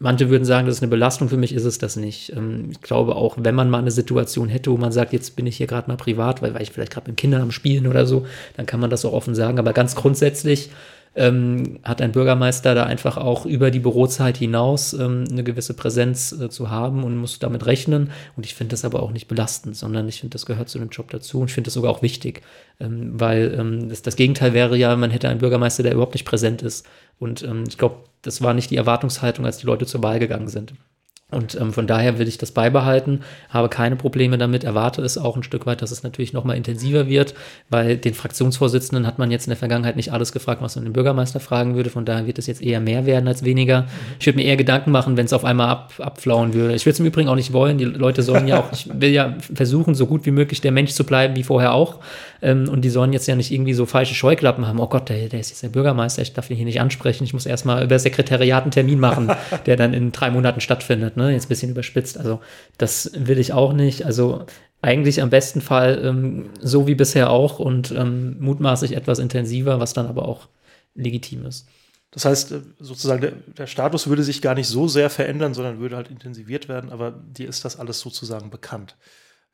Manche 0.00 0.30
würden 0.30 0.44
sagen, 0.44 0.66
das 0.66 0.76
ist 0.76 0.82
eine 0.82 0.90
Belastung, 0.90 1.28
für 1.28 1.36
mich 1.36 1.52
ist 1.52 1.64
es 1.64 1.78
das 1.78 1.96
nicht. 1.96 2.32
Ähm, 2.36 2.68
ich 2.70 2.80
glaube 2.80 3.16
auch, 3.16 3.36
wenn 3.38 3.54
man 3.54 3.68
mal 3.68 3.78
eine 3.78 3.90
Situation 3.90 4.48
hätte, 4.48 4.70
wo 4.70 4.76
man 4.76 4.92
sagt, 4.92 5.12
jetzt 5.12 5.34
bin 5.34 5.46
ich 5.46 5.56
hier 5.56 5.66
gerade 5.66 5.88
mal 5.88 5.96
privat, 5.96 6.40
weil, 6.40 6.54
weil 6.54 6.62
ich 6.62 6.70
vielleicht 6.70 6.92
gerade 6.92 7.10
mit 7.10 7.16
Kindern 7.16 7.42
am 7.42 7.50
Spielen 7.50 7.86
oder 7.86 8.06
so, 8.06 8.24
dann 8.56 8.66
kann 8.66 8.80
man 8.80 8.90
das 8.90 9.04
auch 9.04 9.12
offen 9.12 9.34
sagen. 9.34 9.58
Aber 9.58 9.72
ganz 9.72 9.96
grundsätzlich 9.96 10.70
ähm, 11.14 11.80
hat 11.82 12.00
ein 12.00 12.12
Bürgermeister 12.12 12.74
da 12.74 12.84
einfach 12.84 13.16
auch 13.16 13.46
über 13.46 13.70
die 13.70 13.80
Bürozeit 13.80 14.36
hinaus 14.36 14.92
ähm, 14.92 15.24
eine 15.30 15.42
gewisse 15.42 15.74
Präsenz 15.74 16.32
äh, 16.32 16.48
zu 16.48 16.70
haben 16.70 17.04
und 17.04 17.16
muss 17.16 17.38
damit 17.38 17.66
rechnen. 17.66 18.10
Und 18.36 18.46
ich 18.46 18.54
finde 18.54 18.72
das 18.72 18.84
aber 18.84 19.02
auch 19.02 19.10
nicht 19.10 19.28
belastend, 19.28 19.76
sondern 19.76 20.08
ich 20.08 20.20
finde, 20.20 20.34
das 20.34 20.46
gehört 20.46 20.68
zu 20.68 20.78
dem 20.78 20.90
Job 20.90 21.10
dazu 21.10 21.40
und 21.40 21.48
ich 21.48 21.54
finde 21.54 21.68
das 21.68 21.74
sogar 21.74 21.90
auch 21.90 22.02
wichtig, 22.02 22.42
ähm, 22.80 23.18
weil 23.18 23.54
ähm, 23.58 23.88
das, 23.88 24.02
das, 24.02 24.16
Gegenteil 24.16 24.52
wäre 24.52 24.76
ja, 24.76 24.94
man 24.96 25.10
hätte 25.10 25.28
einen 25.28 25.40
Bürgermeister, 25.40 25.82
der 25.82 25.92
überhaupt 25.92 26.14
nicht 26.14 26.24
präsent 26.24 26.62
ist. 26.62 26.86
Und 27.18 27.42
ähm, 27.42 27.64
ich 27.68 27.78
glaube, 27.78 27.96
das 28.22 28.42
war 28.42 28.54
nicht 28.54 28.70
die 28.70 28.76
Erwartungshaltung, 28.76 29.44
als 29.44 29.58
die 29.58 29.66
Leute 29.66 29.86
zur 29.86 30.02
Wahl 30.02 30.18
gegangen 30.18 30.48
sind. 30.48 30.74
Und 31.30 31.60
ähm, 31.60 31.74
von 31.74 31.86
daher 31.86 32.18
will 32.18 32.26
ich 32.26 32.38
das 32.38 32.52
beibehalten, 32.52 33.20
habe 33.50 33.68
keine 33.68 33.96
Probleme 33.96 34.38
damit, 34.38 34.64
erwarte 34.64 35.02
es 35.02 35.18
auch 35.18 35.36
ein 35.36 35.42
Stück 35.42 35.66
weit, 35.66 35.82
dass 35.82 35.90
es 35.90 36.02
natürlich 36.02 36.32
nochmal 36.32 36.56
intensiver 36.56 37.06
wird, 37.06 37.34
weil 37.68 37.98
den 37.98 38.14
Fraktionsvorsitzenden 38.14 39.06
hat 39.06 39.18
man 39.18 39.30
jetzt 39.30 39.46
in 39.46 39.50
der 39.50 39.58
Vergangenheit 39.58 39.96
nicht 39.96 40.10
alles 40.10 40.32
gefragt, 40.32 40.62
was 40.62 40.76
man 40.76 40.86
den 40.86 40.94
Bürgermeister 40.94 41.38
fragen 41.38 41.74
würde. 41.74 41.90
Von 41.90 42.06
daher 42.06 42.26
wird 42.26 42.38
es 42.38 42.46
jetzt 42.46 42.62
eher 42.62 42.80
mehr 42.80 43.04
werden 43.04 43.28
als 43.28 43.44
weniger. 43.44 43.88
Ich 44.18 44.24
würde 44.24 44.38
mir 44.38 44.46
eher 44.46 44.56
Gedanken 44.56 44.90
machen, 44.90 45.18
wenn 45.18 45.26
es 45.26 45.34
auf 45.34 45.44
einmal 45.44 45.68
ab, 45.68 45.92
abflauen 45.98 46.54
würde. 46.54 46.74
Ich 46.74 46.86
würde 46.86 46.94
es 46.94 47.00
im 47.00 47.04
Übrigen 47.04 47.28
auch 47.28 47.34
nicht 47.34 47.52
wollen. 47.52 47.76
Die 47.76 47.84
Leute 47.84 48.22
sollen 48.22 48.48
ja 48.48 48.60
auch, 48.60 48.72
ich 48.72 48.88
will 48.90 49.10
ja 49.10 49.36
versuchen, 49.54 49.94
so 49.94 50.06
gut 50.06 50.24
wie 50.24 50.30
möglich 50.30 50.62
der 50.62 50.72
Mensch 50.72 50.92
zu 50.92 51.04
bleiben, 51.04 51.36
wie 51.36 51.42
vorher 51.42 51.74
auch. 51.74 52.00
Ähm, 52.40 52.70
und 52.70 52.86
die 52.86 52.90
sollen 52.90 53.12
jetzt 53.12 53.28
ja 53.28 53.36
nicht 53.36 53.52
irgendwie 53.52 53.74
so 53.74 53.84
falsche 53.84 54.14
Scheuklappen 54.14 54.66
haben. 54.66 54.80
Oh 54.80 54.86
Gott, 54.86 55.10
der, 55.10 55.28
der 55.28 55.40
ist 55.40 55.50
jetzt 55.50 55.62
der 55.62 55.68
Bürgermeister, 55.68 56.22
ich 56.22 56.32
darf 56.32 56.48
ihn 56.48 56.56
hier 56.56 56.64
nicht 56.64 56.80
ansprechen. 56.80 57.24
Ich 57.24 57.34
muss 57.34 57.44
erstmal 57.44 57.84
über 57.84 57.98
Sekretariat 57.98 58.62
einen 58.62 58.70
Termin 58.70 58.98
machen, 58.98 59.30
der 59.66 59.76
dann 59.76 59.92
in 59.92 60.10
drei 60.10 60.30
Monaten 60.30 60.62
stattfindet 60.62 61.17
ne? 61.18 61.32
Jetzt 61.32 61.46
ein 61.46 61.48
bisschen 61.50 61.70
überspitzt. 61.70 62.16
Also 62.16 62.40
das 62.78 63.10
will 63.14 63.38
ich 63.38 63.52
auch 63.52 63.74
nicht. 63.74 64.06
Also 64.06 64.46
eigentlich 64.80 65.20
am 65.20 65.30
besten 65.30 65.60
Fall 65.60 66.00
ähm, 66.04 66.50
so 66.60 66.86
wie 66.86 66.94
bisher 66.94 67.30
auch 67.30 67.58
und 67.58 67.90
ähm, 67.90 68.36
mutmaßlich 68.40 68.92
etwas 68.96 69.18
intensiver, 69.18 69.80
was 69.80 69.92
dann 69.92 70.06
aber 70.06 70.26
auch 70.26 70.48
legitim 70.94 71.44
ist. 71.44 71.68
Das 72.10 72.24
heißt, 72.24 72.52
äh, 72.52 72.60
sozusagen, 72.78 73.20
der, 73.20 73.32
der, 73.32 73.66
Status 73.66 74.06
würde 74.06 74.22
sich 74.22 74.40
gar 74.40 74.54
nicht 74.54 74.68
so 74.68 74.88
sehr 74.88 75.10
verändern, 75.10 75.54
sondern 75.54 75.78
würde 75.78 75.96
halt 75.96 76.10
intensiviert 76.10 76.68
werden, 76.68 76.90
aber 76.90 77.10
dir 77.10 77.48
ist 77.48 77.64
das 77.64 77.78
alles 77.78 78.00
sozusagen 78.00 78.50
bekannt. 78.50 78.96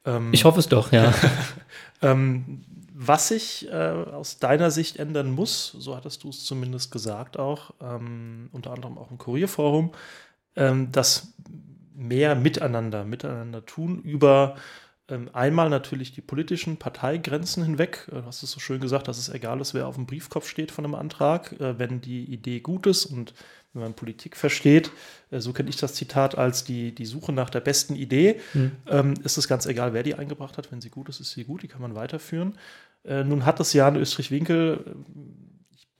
Ähm, 0.05 0.31
ich 0.33 0.44
hoffe 0.44 0.61
es 0.61 0.68
doch, 0.68 0.92
ja. 0.92 1.12
ähm, 2.03 2.64
was 2.92 3.29
sich 3.29 3.68
äh, 3.70 3.74
aus 3.74 4.38
deiner 4.38 4.70
Sicht 4.70 4.98
ändern 4.98 5.33
muss, 5.33 5.74
so 5.79 5.96
hattest 5.96 6.22
du 6.22 6.29
es 6.29 6.44
zumindest 6.44 6.92
gesagt 6.92 7.38
auch, 7.38 7.72
ähm, 7.81 8.48
unter 8.53 8.72
anderem 8.72 8.98
auch 8.98 9.11
im 9.11 9.18
Kurierforum, 9.18 9.90
ähm, 10.55 10.92
dass 10.92 11.33
mehr 11.94 12.35
miteinander, 12.35 13.04
miteinander 13.04 13.64
tun 13.64 14.02
über 14.02 14.57
ähm, 15.07 15.28
einmal 15.35 15.68
natürlich 15.68 16.12
die 16.12 16.22
politischen 16.22 16.78
Parteigrenzen 16.78 17.62
hinweg. 17.62 18.09
Äh, 18.11 18.16
du 18.16 18.24
hast 18.24 18.42
es 18.42 18.50
so 18.50 18.61
schön 18.61 18.80
gesagt, 18.80 19.07
dass 19.07 19.18
es 19.18 19.28
egal 19.28 19.61
ist, 19.61 19.74
wer 19.74 19.87
auf 19.87 19.96
dem 19.96 20.07
Briefkopf 20.07 20.48
steht 20.48 20.70
von 20.70 20.85
einem 20.85 20.94
Antrag, 20.94 21.52
äh, 21.61 21.78
wenn 21.78 22.00
die 22.00 22.24
Idee 22.24 22.61
gut 22.61 22.87
ist 22.87 23.04
und 23.04 23.35
wenn 23.74 23.83
man 23.83 23.94
Politik 23.94 24.35
versteht, 24.35 24.90
äh, 25.30 25.40
so 25.40 25.52
kenne 25.52 25.68
ich 25.68 25.76
das 25.76 25.94
Zitat 25.94 26.38
als 26.38 26.64
die, 26.64 26.94
die 26.94 27.04
Suche 27.04 27.33
nach 27.33 27.50
der 27.50 27.61
besten 27.61 27.96
Idee, 27.96 28.40
mhm. 28.54 29.14
ist 29.24 29.37
es 29.37 29.48
ganz 29.48 29.66
egal, 29.66 29.92
wer 29.92 30.04
die 30.04 30.14
eingebracht 30.14 30.57
hat. 30.57 30.70
Wenn 30.72 30.80
sie 30.80 30.90
gut 30.90 31.09
ist, 31.09 31.20
ist 31.20 31.33
sie 31.33 31.44
gut, 31.44 31.62
die 31.62 31.68
kann 31.68 31.83
man 31.83 31.94
weiterführen. 31.94 32.57
Nun 33.02 33.44
hat 33.44 33.61
das 33.61 33.72
Jahr 33.72 33.90
in 33.90 33.96
Österreich-Winkel 33.96 34.94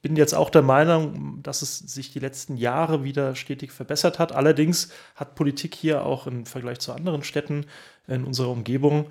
bin 0.05 0.17
jetzt 0.17 0.35
auch 0.35 0.51
der 0.51 0.61
Meinung, 0.61 1.43
dass 1.43 1.63
es 1.63 1.79
sich 1.79 2.13
die 2.13 2.19
letzten 2.19 2.59
Jahre 2.59 3.05
wieder 3.05 3.35
stetig 3.35 3.73
verbessert 3.73 4.19
hat. 4.19 4.33
Allerdings 4.33 4.91
hat 5.17 5.35
Politik 5.35 5.75
hier 5.75 6.05
auch 6.05 6.27
im 6.27 6.45
Vergleich 6.45 6.79
zu 6.79 6.93
anderen 6.93 7.25
Städten 7.25 7.65
in 8.07 8.25
unserer 8.25 8.51
Umgebung 8.51 9.07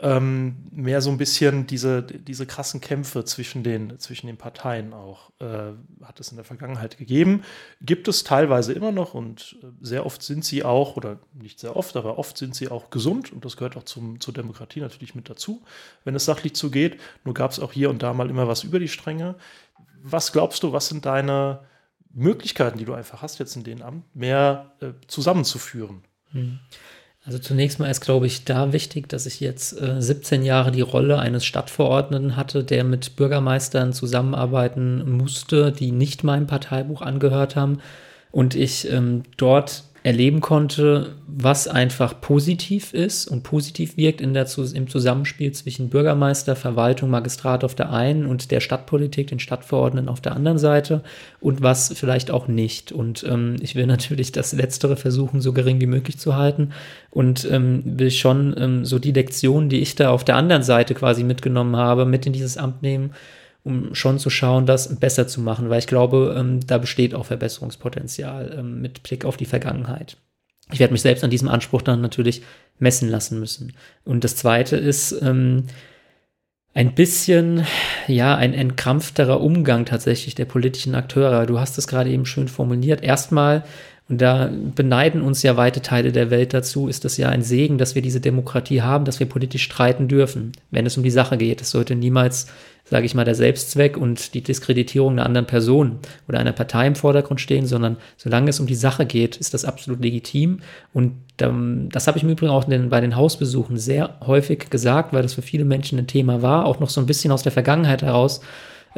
ähm, 0.00 0.56
mehr 0.70 1.02
so 1.02 1.10
ein 1.10 1.18
bisschen 1.18 1.66
diese, 1.66 2.02
diese 2.02 2.46
krassen 2.46 2.80
Kämpfe 2.80 3.24
zwischen 3.24 3.62
den, 3.62 3.98
zwischen 3.98 4.26
den 4.26 4.38
Parteien 4.38 4.94
auch, 4.94 5.32
äh, 5.40 5.72
hat 6.02 6.18
es 6.18 6.30
in 6.30 6.36
der 6.36 6.46
Vergangenheit 6.46 6.96
gegeben. 6.96 7.42
Gibt 7.82 8.08
es 8.08 8.24
teilweise 8.24 8.72
immer 8.72 8.90
noch 8.92 9.12
und 9.12 9.56
äh, 9.62 9.66
sehr 9.82 10.06
oft 10.06 10.22
sind 10.22 10.46
sie 10.46 10.64
auch, 10.64 10.96
oder 10.96 11.18
nicht 11.34 11.58
sehr 11.60 11.76
oft, 11.76 11.94
aber 11.94 12.18
oft 12.18 12.38
sind 12.38 12.54
sie 12.54 12.68
auch 12.68 12.88
gesund 12.88 13.34
und 13.34 13.44
das 13.44 13.58
gehört 13.58 13.76
auch 13.76 13.82
zum, 13.84 14.18
zur 14.18 14.32
Demokratie 14.32 14.80
natürlich 14.80 15.14
mit 15.14 15.28
dazu, 15.28 15.60
wenn 16.04 16.14
es 16.14 16.24
sachlich 16.24 16.54
zugeht. 16.54 16.98
Nur 17.24 17.34
gab 17.34 17.50
es 17.50 17.60
auch 17.60 17.72
hier 17.72 17.90
und 17.90 18.02
da 18.02 18.14
mal 18.14 18.30
immer 18.30 18.48
was 18.48 18.64
über 18.64 18.78
die 18.78 18.88
Stränge 18.88 19.34
was 20.02 20.32
glaubst 20.32 20.62
du, 20.62 20.72
was 20.72 20.88
sind 20.88 21.06
deine 21.06 21.60
Möglichkeiten, 22.12 22.78
die 22.78 22.84
du 22.84 22.94
einfach 22.94 23.22
hast, 23.22 23.38
jetzt 23.38 23.56
in 23.56 23.64
den 23.64 23.82
Amt, 23.82 24.04
mehr 24.14 24.72
äh, 24.80 24.92
zusammenzuführen? 25.06 26.02
Hm. 26.32 26.58
Also 27.24 27.38
zunächst 27.38 27.78
mal 27.78 27.90
ist, 27.90 28.00
glaube 28.00 28.26
ich, 28.26 28.44
da 28.44 28.72
wichtig, 28.72 29.08
dass 29.08 29.26
ich 29.26 29.40
jetzt 29.40 29.78
äh, 29.78 30.00
17 30.00 30.44
Jahre 30.44 30.70
die 30.70 30.80
Rolle 30.80 31.18
eines 31.18 31.44
Stadtverordneten 31.44 32.36
hatte, 32.36 32.64
der 32.64 32.84
mit 32.84 33.16
Bürgermeistern 33.16 33.92
zusammenarbeiten 33.92 35.16
musste, 35.18 35.70
die 35.70 35.92
nicht 35.92 36.24
meinem 36.24 36.46
Parteibuch 36.46 37.02
angehört 37.02 37.54
haben. 37.54 37.80
Und 38.30 38.54
ich 38.54 38.90
ähm, 38.90 39.24
dort 39.36 39.84
erleben 40.08 40.40
konnte, 40.40 41.16
was 41.26 41.68
einfach 41.68 42.18
positiv 42.22 42.94
ist 42.94 43.26
und 43.26 43.42
positiv 43.42 43.98
wirkt 43.98 44.22
in 44.22 44.32
der, 44.32 44.46
im 44.72 44.88
Zusammenspiel 44.88 45.52
zwischen 45.52 45.90
Bürgermeister, 45.90 46.56
Verwaltung, 46.56 47.10
Magistrat 47.10 47.62
auf 47.62 47.74
der 47.74 47.92
einen 47.92 48.24
und 48.24 48.50
der 48.50 48.60
Stadtpolitik, 48.60 49.26
den 49.26 49.38
Stadtverordneten 49.38 50.08
auf 50.08 50.22
der 50.22 50.34
anderen 50.34 50.56
Seite 50.56 51.02
und 51.40 51.60
was 51.60 51.92
vielleicht 51.94 52.30
auch 52.30 52.48
nicht. 52.48 52.90
Und 52.90 53.22
ähm, 53.28 53.56
ich 53.60 53.74
will 53.74 53.86
natürlich 53.94 54.32
das 54.32 54.54
Letztere 54.54 54.96
versuchen, 54.96 55.42
so 55.42 55.52
gering 55.52 55.78
wie 55.82 55.86
möglich 55.86 56.16
zu 56.16 56.36
halten 56.36 56.70
und 57.10 57.46
ähm, 57.50 57.82
will 57.84 58.10
schon 58.10 58.54
ähm, 58.58 58.86
so 58.86 58.98
die 58.98 59.12
Lektionen, 59.12 59.68
die 59.68 59.80
ich 59.80 59.94
da 59.94 60.08
auf 60.08 60.24
der 60.24 60.36
anderen 60.36 60.62
Seite 60.62 60.94
quasi 60.94 61.22
mitgenommen 61.22 61.76
habe, 61.76 62.06
mit 62.06 62.24
in 62.24 62.32
dieses 62.32 62.56
Amt 62.56 62.80
nehmen 62.80 63.10
um 63.68 63.94
schon 63.94 64.18
zu 64.18 64.30
schauen, 64.30 64.64
das 64.64 64.98
besser 64.98 65.28
zu 65.28 65.42
machen, 65.42 65.68
weil 65.68 65.78
ich 65.78 65.86
glaube, 65.86 66.34
ähm, 66.38 66.60
da 66.66 66.78
besteht 66.78 67.14
auch 67.14 67.26
Verbesserungspotenzial 67.26 68.56
ähm, 68.58 68.80
mit 68.80 69.02
Blick 69.02 69.26
auf 69.26 69.36
die 69.36 69.44
Vergangenheit. 69.44 70.16
Ich 70.72 70.80
werde 70.80 70.92
mich 70.92 71.02
selbst 71.02 71.22
an 71.22 71.30
diesem 71.30 71.48
Anspruch 71.48 71.82
dann 71.82 72.00
natürlich 72.00 72.42
messen 72.78 73.08
lassen 73.08 73.38
müssen. 73.38 73.74
Und 74.04 74.24
das 74.24 74.36
Zweite 74.36 74.76
ist 74.76 75.12
ähm, 75.22 75.64
ein 76.74 76.94
bisschen, 76.94 77.66
ja, 78.06 78.36
ein 78.36 78.54
entkrampfterer 78.54 79.40
Umgang 79.40 79.84
tatsächlich 79.84 80.34
der 80.34 80.46
politischen 80.46 80.94
Akteure. 80.94 81.44
Du 81.44 81.60
hast 81.60 81.76
es 81.76 81.88
gerade 81.88 82.10
eben 82.10 82.24
schön 82.24 82.48
formuliert. 82.48 83.02
Erstmal 83.02 83.64
und 84.08 84.20
da 84.20 84.50
beneiden 84.74 85.22
uns 85.22 85.42
ja 85.42 85.56
weite 85.56 85.82
Teile 85.82 86.12
der 86.12 86.30
Welt 86.30 86.54
dazu, 86.54 86.88
ist 86.88 87.04
das 87.04 87.16
ja 87.16 87.28
ein 87.28 87.42
Segen, 87.42 87.78
dass 87.78 87.94
wir 87.94 88.02
diese 88.02 88.20
Demokratie 88.20 88.82
haben, 88.82 89.04
dass 89.04 89.20
wir 89.20 89.28
politisch 89.28 89.64
streiten 89.64 90.08
dürfen, 90.08 90.52
wenn 90.70 90.86
es 90.86 90.96
um 90.96 91.02
die 91.02 91.10
Sache 91.10 91.36
geht. 91.36 91.60
Es 91.60 91.70
sollte 91.70 91.94
niemals 91.94 92.46
sage 92.90 93.04
ich 93.04 93.14
mal, 93.14 93.24
der 93.24 93.34
Selbstzweck 93.34 93.96
und 93.96 94.34
die 94.34 94.42
Diskreditierung 94.42 95.12
einer 95.12 95.26
anderen 95.26 95.46
Person 95.46 95.98
oder 96.26 96.38
einer 96.38 96.52
Partei 96.52 96.86
im 96.86 96.94
Vordergrund 96.94 97.40
stehen, 97.40 97.66
sondern 97.66 97.98
solange 98.16 98.50
es 98.50 98.60
um 98.60 98.66
die 98.66 98.74
Sache 98.74 99.04
geht, 99.04 99.36
ist 99.36 99.54
das 99.54 99.64
absolut 99.64 100.02
legitim. 100.02 100.60
Und 100.94 101.12
ähm, 101.40 101.88
das 101.92 102.06
habe 102.06 102.16
ich 102.16 102.24
im 102.24 102.30
Übrigen 102.30 102.50
auch 102.50 102.64
den, 102.64 102.88
bei 102.88 103.00
den 103.00 103.16
Hausbesuchen 103.16 103.76
sehr 103.76 104.16
häufig 104.26 104.70
gesagt, 104.70 105.12
weil 105.12 105.22
das 105.22 105.34
für 105.34 105.42
viele 105.42 105.64
Menschen 105.64 105.98
ein 105.98 106.06
Thema 106.06 106.40
war, 106.40 106.64
auch 106.64 106.80
noch 106.80 106.90
so 106.90 107.00
ein 107.00 107.06
bisschen 107.06 107.30
aus 107.30 107.42
der 107.42 107.52
Vergangenheit 107.52 108.02
heraus, 108.02 108.40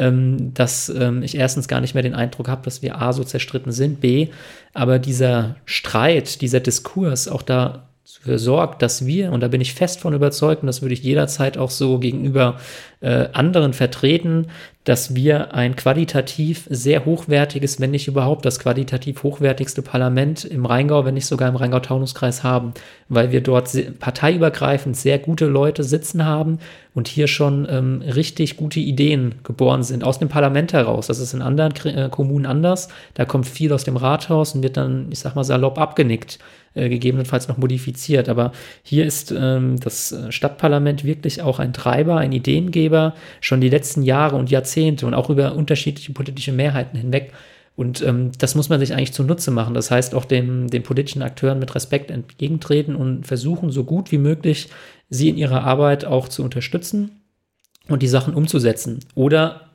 ähm, 0.00 0.52
dass 0.54 0.88
ähm, 0.88 1.22
ich 1.22 1.36
erstens 1.36 1.68
gar 1.68 1.80
nicht 1.80 1.94
mehr 1.94 2.02
den 2.02 2.14
Eindruck 2.14 2.48
habe, 2.48 2.62
dass 2.64 2.82
wir 2.82 3.00
A 3.00 3.12
so 3.12 3.22
zerstritten 3.22 3.70
sind, 3.70 4.00
B, 4.00 4.28
aber 4.72 4.98
dieser 4.98 5.56
Streit, 5.66 6.40
dieser 6.40 6.60
Diskurs 6.60 7.28
auch 7.28 7.42
da 7.42 7.86
sorgt, 8.24 8.82
dass 8.82 9.06
wir, 9.06 9.30
und 9.30 9.40
da 9.40 9.48
bin 9.48 9.60
ich 9.60 9.74
fest 9.74 10.00
von 10.00 10.14
überzeugt, 10.14 10.62
und 10.62 10.66
das 10.66 10.82
würde 10.82 10.94
ich 10.94 11.02
jederzeit 11.02 11.58
auch 11.58 11.70
so 11.70 11.98
gegenüber 11.98 12.58
äh, 13.00 13.28
anderen 13.32 13.72
vertreten, 13.72 14.48
dass 14.84 15.14
wir 15.14 15.52
ein 15.52 15.76
qualitativ 15.76 16.66
sehr 16.70 17.04
hochwertiges, 17.04 17.80
wenn 17.80 17.90
nicht 17.90 18.08
überhaupt 18.08 18.46
das 18.46 18.58
qualitativ 18.58 19.22
hochwertigste 19.22 19.82
Parlament 19.82 20.44
im 20.44 20.64
Rheingau, 20.64 21.04
wenn 21.04 21.14
nicht 21.14 21.26
sogar 21.26 21.50
im 21.50 21.56
Rheingau-Taunus-Kreis 21.56 22.42
haben, 22.42 22.72
weil 23.08 23.30
wir 23.30 23.42
dort 23.42 23.70
parteiübergreifend 23.98 24.96
sehr 24.96 25.18
gute 25.18 25.46
Leute 25.46 25.84
sitzen 25.84 26.24
haben 26.24 26.60
und 26.94 27.08
hier 27.08 27.28
schon 27.28 27.68
ähm, 27.70 28.02
richtig 28.02 28.56
gute 28.56 28.80
Ideen 28.80 29.36
geboren 29.44 29.82
sind, 29.82 30.02
aus 30.02 30.18
dem 30.18 30.28
Parlament 30.28 30.72
heraus. 30.72 31.08
Das 31.08 31.18
ist 31.18 31.35
in 31.35 31.42
anderen 31.42 31.74
äh, 31.87 32.08
Kommunen 32.10 32.46
anders. 32.46 32.88
Da 33.14 33.24
kommt 33.24 33.46
viel 33.46 33.72
aus 33.72 33.85
dem 33.85 33.96
Rathaus 33.96 34.54
und 34.54 34.62
wird 34.62 34.76
dann, 34.76 35.08
ich 35.10 35.18
sag 35.20 35.35
mal, 35.37 35.44
salopp 35.44 35.78
abgenickt 35.78 36.38
äh, 36.74 36.88
gegebenenfalls 36.88 37.48
noch 37.48 37.58
modifiziert. 37.58 38.28
Aber 38.28 38.52
hier 38.83 39.04
ist 39.04 39.33
ähm, 39.37 39.78
das 39.81 40.16
Stadtparlament 40.31 41.04
wirklich 41.04 41.42
auch 41.42 41.58
ein 41.58 41.72
Treiber, 41.72 42.16
ein 42.16 42.33
Ideengeber, 42.33 43.14
schon 43.40 43.60
die 43.60 43.68
letzten 43.68 44.02
Jahre 44.02 44.37
und 44.37 44.50
Jahrzehnte 44.50 44.69
und 44.77 45.14
auch 45.14 45.31
über 45.31 45.54
unterschiedliche 45.54 46.12
politische 46.12 46.52
Mehrheiten 46.52 46.98
hinweg. 46.98 47.33
Und 47.77 48.02
ähm, 48.02 48.33
das 48.38 48.54
muss 48.54 48.68
man 48.68 48.81
sich 48.81 48.92
eigentlich 48.92 49.12
zunutze 49.12 49.50
machen. 49.50 49.75
Das 49.75 49.90
heißt, 49.90 50.14
auch 50.14 50.25
dem, 50.25 50.68
den 50.68 50.83
politischen 50.83 51.23
Akteuren 51.23 51.58
mit 51.58 51.75
Respekt 51.75 52.10
entgegentreten 52.10 52.94
und 52.94 53.27
versuchen, 53.27 53.71
so 53.71 53.85
gut 53.85 54.12
wie 54.12 54.18
möglich 54.18 54.68
sie 55.08 55.29
in 55.29 55.38
ihrer 55.38 55.64
Arbeit 55.64 56.04
auch 56.04 56.29
zu 56.29 56.42
unterstützen 56.42 57.23
und 57.88 58.02
die 58.02 58.08
Sachen 58.08 58.35
umzusetzen. 58.35 59.00
Oder 59.14 59.71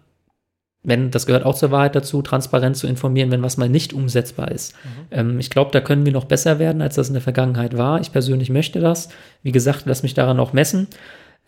wenn, 0.84 1.10
das 1.10 1.26
gehört 1.26 1.46
auch 1.46 1.56
zur 1.56 1.72
Wahrheit 1.72 1.96
dazu, 1.96 2.22
transparent 2.22 2.78
zu 2.78 2.86
informieren, 2.86 3.32
wenn 3.32 3.42
was 3.42 3.58
mal 3.58 3.70
nicht 3.70 3.92
umsetzbar 3.92 4.52
ist. 4.52 4.74
Mhm. 4.74 4.90
Ähm, 5.12 5.40
ich 5.40 5.50
glaube, 5.50 5.72
da 5.72 5.82
können 5.82 6.06
wir 6.06 6.14
noch 6.14 6.26
besser 6.26 6.60
werden, 6.60 6.82
als 6.82 6.96
das 6.96 7.08
in 7.08 7.16
der 7.16 7.24
Vergangenheit 7.24 7.76
war. 7.76 8.00
Ich 8.02 8.12
persönlich 8.12 8.50
möchte 8.50 8.80
das. 8.80 9.10
Wie 9.42 9.52
gesagt, 9.52 9.84
lass 9.86 10.04
mich 10.04 10.14
daran 10.14 10.40
auch 10.40 10.54
messen. 10.54 10.88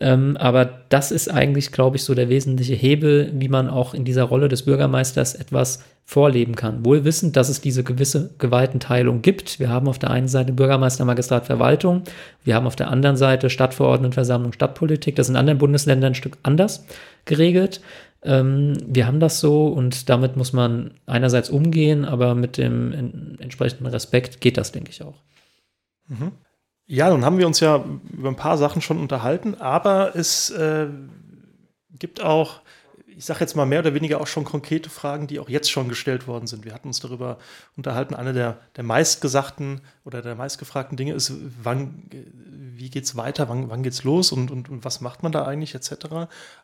Ähm, 0.00 0.36
aber 0.36 0.84
das 0.90 1.10
ist 1.10 1.28
eigentlich, 1.28 1.72
glaube 1.72 1.96
ich, 1.96 2.04
so 2.04 2.14
der 2.14 2.28
wesentliche 2.28 2.74
Hebel, 2.74 3.32
wie 3.34 3.48
man 3.48 3.68
auch 3.68 3.94
in 3.94 4.04
dieser 4.04 4.22
Rolle 4.24 4.48
des 4.48 4.62
Bürgermeisters 4.62 5.34
etwas 5.34 5.82
vorleben 6.04 6.54
kann. 6.54 6.84
Wohl 6.84 7.04
wissend, 7.04 7.36
dass 7.36 7.48
es 7.48 7.60
diese 7.60 7.82
gewisse 7.82 8.30
Gewaltenteilung 8.38 9.22
gibt. 9.22 9.58
Wir 9.58 9.68
haben 9.68 9.88
auf 9.88 9.98
der 9.98 10.10
einen 10.10 10.28
Seite 10.28 10.52
Bürgermeister, 10.52 11.04
Magistrat, 11.04 11.46
Verwaltung. 11.46 12.04
Wir 12.44 12.54
haben 12.54 12.66
auf 12.66 12.76
der 12.76 12.90
anderen 12.90 13.16
Seite 13.16 13.50
Stadtverordnetenversammlung, 13.50 14.52
Stadtpolitik. 14.52 15.16
Das 15.16 15.26
ist 15.26 15.30
in 15.30 15.36
anderen 15.36 15.58
Bundesländern 15.58 16.12
ein 16.12 16.14
Stück 16.14 16.38
anders 16.44 16.86
geregelt. 17.24 17.80
Ähm, 18.22 18.74
wir 18.86 19.06
haben 19.06 19.20
das 19.20 19.40
so 19.40 19.68
und 19.68 20.08
damit 20.08 20.36
muss 20.36 20.52
man 20.52 20.92
einerseits 21.06 21.50
umgehen, 21.50 22.04
aber 22.04 22.34
mit 22.34 22.56
dem 22.56 23.36
entsprechenden 23.38 23.86
Respekt 23.86 24.40
geht 24.40 24.56
das, 24.56 24.72
denke 24.72 24.90
ich, 24.90 25.02
auch. 25.02 25.22
Mhm. 26.08 26.32
Ja, 26.88 27.10
nun 27.10 27.24
haben 27.24 27.38
wir 27.38 27.46
uns 27.46 27.60
ja 27.60 27.84
über 28.10 28.28
ein 28.28 28.36
paar 28.36 28.58
Sachen 28.58 28.82
schon 28.82 28.98
unterhalten, 28.98 29.54
aber 29.54 30.16
es 30.16 30.50
äh, 30.50 30.88
gibt 31.98 32.22
auch 32.22 32.60
ich 33.18 33.24
sage 33.24 33.40
jetzt 33.40 33.56
mal 33.56 33.66
mehr 33.66 33.80
oder 33.80 33.94
weniger 33.94 34.20
auch 34.20 34.28
schon 34.28 34.44
konkrete 34.44 34.90
Fragen, 34.90 35.26
die 35.26 35.40
auch 35.40 35.48
jetzt 35.48 35.68
schon 35.72 35.88
gestellt 35.88 36.28
worden 36.28 36.46
sind. 36.46 36.64
Wir 36.64 36.72
hatten 36.72 36.86
uns 36.86 37.00
darüber 37.00 37.38
unterhalten, 37.76 38.14
eine 38.14 38.32
der, 38.32 38.58
der 38.76 38.84
meistgesagten 38.84 39.80
oder 40.04 40.22
der 40.22 40.36
meistgefragten 40.36 40.96
Dinge 40.96 41.14
ist, 41.14 41.32
wann, 41.60 42.04
wie 42.12 42.90
geht 42.90 43.02
es 43.02 43.16
weiter, 43.16 43.48
wann, 43.48 43.70
wann 43.70 43.82
geht 43.82 43.92
es 43.92 44.04
los 44.04 44.30
und, 44.30 44.52
und, 44.52 44.68
und, 44.68 44.84
was 44.84 45.00
macht 45.00 45.24
man 45.24 45.32
da 45.32 45.44
eigentlich 45.44 45.74
etc. 45.74 45.92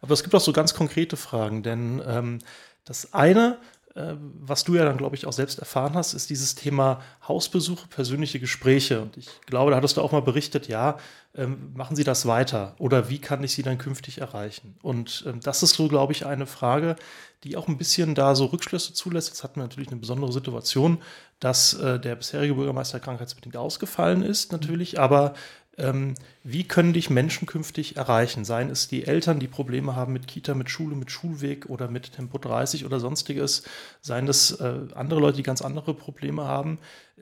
Aber 0.01 0.13
es 0.13 0.23
gibt 0.23 0.33
auch 0.33 0.41
so 0.41 0.53
ganz 0.53 0.75
konkrete 0.75 1.17
Fragen, 1.17 1.65
denn 1.65 2.01
ähm, 2.07 2.39
das 2.85 3.13
eine, 3.15 3.59
was 3.95 4.65
du 4.65 4.75
ja 4.75 4.85
dann, 4.85 4.97
glaube 4.97 5.15
ich, 5.15 5.25
auch 5.25 5.33
selbst 5.33 5.61
erfahren 5.61 5.95
hast, 5.95 6.15
ist 6.15 6.29
dieses 6.29 6.57
Thema 6.57 7.01
Hausbesuche, 7.29 7.87
persönliche 7.87 8.41
Gespräche. 8.41 9.01
Und 9.01 9.17
ich 9.17 9.29
glaube, 9.47 9.71
da 9.71 9.77
hattest 9.77 9.97
du 9.97 10.01
auch 10.01 10.11
mal 10.11 10.21
berichtet, 10.21 10.67
ja, 10.67 10.99
ähm, 11.37 11.73
machen 11.75 11.95
Sie 11.95 12.03
das 12.03 12.27
weiter 12.27 12.75
oder 12.79 13.09
wie 13.09 13.21
kann 13.21 13.45
ich 13.45 13.55
Sie 13.55 13.63
dann 13.63 13.79
künftig 13.79 14.21
erreichen? 14.21 14.77
Und 14.83 15.25
ähm, 15.29 15.41
das 15.41 15.63
ist 15.63 15.75
so, 15.75 15.87
glaube 15.87 16.13
ich, 16.13 16.27
eine 16.27 16.47
Frage, 16.47 16.97
die 17.45 17.57
auch 17.57 17.69
ein 17.69 17.79
bisschen 17.79 18.17
da 18.17 18.35
so 18.35 18.47
Rückschlüsse 18.47 18.95
zulässt. 18.95 19.29
Jetzt 19.29 19.45
hatten 19.45 19.61
wir 19.61 19.65
natürlich 19.65 19.91
eine 19.91 20.01
besondere 20.01 20.33
Situation, 20.33 20.99
dass 21.39 21.75
äh, 21.75 22.01
der 22.01 22.17
bisherige 22.17 22.55
Bürgermeister 22.55 22.99
krankheitsbedingt 22.99 23.57
ausgefallen 23.57 24.23
ist, 24.23 24.51
natürlich, 24.51 24.99
aber 24.99 25.35
ähm, 25.77 26.15
wie 26.43 26.65
können 26.65 26.93
dich 26.93 27.11
Menschen 27.11 27.47
künftig 27.47 27.97
erreichen? 27.97 28.45
Seien 28.45 28.71
es 28.71 28.89
die 28.89 29.07
Eltern, 29.07 29.41
die 29.41 29.49
Probleme 29.49 29.97
haben 29.97 30.13
mit 30.13 30.27
Kita, 30.27 30.55
mit 30.55 30.71
Schule, 30.71 30.95
mit 30.95 31.11
Schulweg 31.11 31.67
oder 31.67 31.89
mit 31.89 32.13
Tempo 32.13 32.39
30 32.39 32.85
oder 32.85 33.01
sonstiges, 33.01 33.65
seien 34.01 34.29
es 34.29 34.53
äh, 34.53 34.81
andere 34.95 35.21
Leute, 35.21 35.39
die 35.39 35.43
ganz 35.43 35.63
andere 35.63 35.95
Probleme 35.95 36.45
haben. 36.45 36.79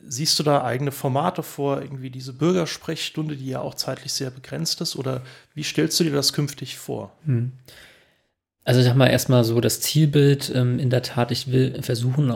Siehst 0.06 0.38
du 0.38 0.42
da 0.42 0.64
eigene 0.64 0.92
Formate 0.92 1.42
vor, 1.42 1.80
irgendwie 1.80 2.10
diese 2.10 2.32
Bürgersprechstunde, 2.32 3.36
die 3.36 3.48
ja 3.48 3.60
auch 3.60 3.74
zeitlich 3.74 4.12
sehr 4.12 4.30
begrenzt 4.30 4.80
ist? 4.80 4.96
Oder 4.96 5.22
wie 5.54 5.62
stellst 5.62 5.98
du 6.00 6.04
dir 6.04 6.12
das 6.12 6.32
künftig 6.32 6.76
vor? 6.76 7.12
Hm. 7.24 7.52
Also 8.64 8.80
ich 8.80 8.86
sag 8.86 8.96
mal 8.96 9.08
erstmal 9.08 9.44
so 9.44 9.60
das 9.60 9.80
Zielbild, 9.80 10.52
ähm, 10.54 10.78
in 10.78 10.90
der 10.90 11.02
Tat, 11.02 11.30
ich 11.30 11.50
will 11.50 11.82
versuchen, 11.82 12.30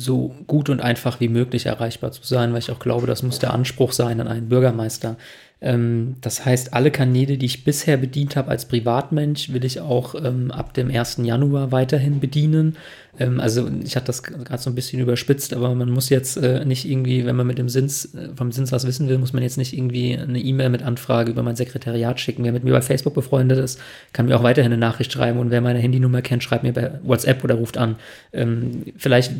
so 0.00 0.34
gut 0.46 0.68
und 0.68 0.80
einfach 0.80 1.20
wie 1.20 1.28
möglich 1.28 1.66
erreichbar 1.66 2.12
zu 2.12 2.22
sein, 2.24 2.52
weil 2.52 2.60
ich 2.60 2.70
auch 2.70 2.78
glaube, 2.78 3.06
das 3.06 3.22
muss 3.22 3.38
der 3.38 3.52
Anspruch 3.52 3.92
sein 3.92 4.20
an 4.20 4.28
einen 4.28 4.48
Bürgermeister. 4.48 5.16
Ähm, 5.60 6.16
das 6.20 6.44
heißt, 6.44 6.72
alle 6.72 6.90
Kanäle, 6.90 7.36
die 7.36 7.46
ich 7.46 7.64
bisher 7.64 7.96
bedient 7.96 8.36
habe 8.36 8.50
als 8.50 8.64
Privatmensch, 8.64 9.52
will 9.52 9.64
ich 9.64 9.80
auch 9.80 10.14
ähm, 10.14 10.50
ab 10.50 10.74
dem 10.74 10.90
1. 10.90 11.18
Januar 11.22 11.70
weiterhin 11.70 12.20
bedienen. 12.20 12.76
Ähm, 13.18 13.40
also 13.40 13.68
ich 13.84 13.96
hatte 13.96 14.06
das 14.06 14.22
gerade 14.22 14.62
so 14.62 14.70
ein 14.70 14.74
bisschen 14.74 15.00
überspitzt, 15.00 15.52
aber 15.52 15.74
man 15.74 15.90
muss 15.90 16.08
jetzt 16.08 16.36
äh, 16.36 16.64
nicht 16.64 16.88
irgendwie, 16.88 17.26
wenn 17.26 17.36
man 17.36 17.46
mit 17.46 17.58
dem 17.58 17.68
Sins, 17.68 18.14
äh, 18.14 18.28
vom 18.34 18.52
Sins 18.52 18.72
was 18.72 18.86
wissen 18.86 19.08
will, 19.08 19.18
muss 19.18 19.32
man 19.32 19.42
jetzt 19.42 19.58
nicht 19.58 19.76
irgendwie 19.76 20.16
eine 20.16 20.38
E-Mail 20.38 20.70
mit 20.70 20.82
Anfrage 20.82 21.30
über 21.30 21.42
mein 21.42 21.56
Sekretariat 21.56 22.20
schicken. 22.20 22.44
Wer 22.44 22.52
mit 22.52 22.64
mir 22.64 22.72
bei 22.72 22.82
Facebook 22.82 23.14
befreundet 23.14 23.58
ist, 23.58 23.80
kann 24.12 24.26
mir 24.26 24.36
auch 24.36 24.42
weiterhin 24.42 24.72
eine 24.72 24.80
Nachricht 24.80 25.12
schreiben 25.12 25.38
und 25.38 25.50
wer 25.50 25.60
meine 25.60 25.78
Handynummer 25.78 26.22
kennt, 26.22 26.42
schreibt 26.42 26.62
mir 26.62 26.72
bei 26.72 26.92
WhatsApp 27.02 27.42
oder 27.44 27.56
ruft 27.56 27.78
an. 27.78 27.96
Ähm, 28.32 28.84
vielleicht 28.96 29.32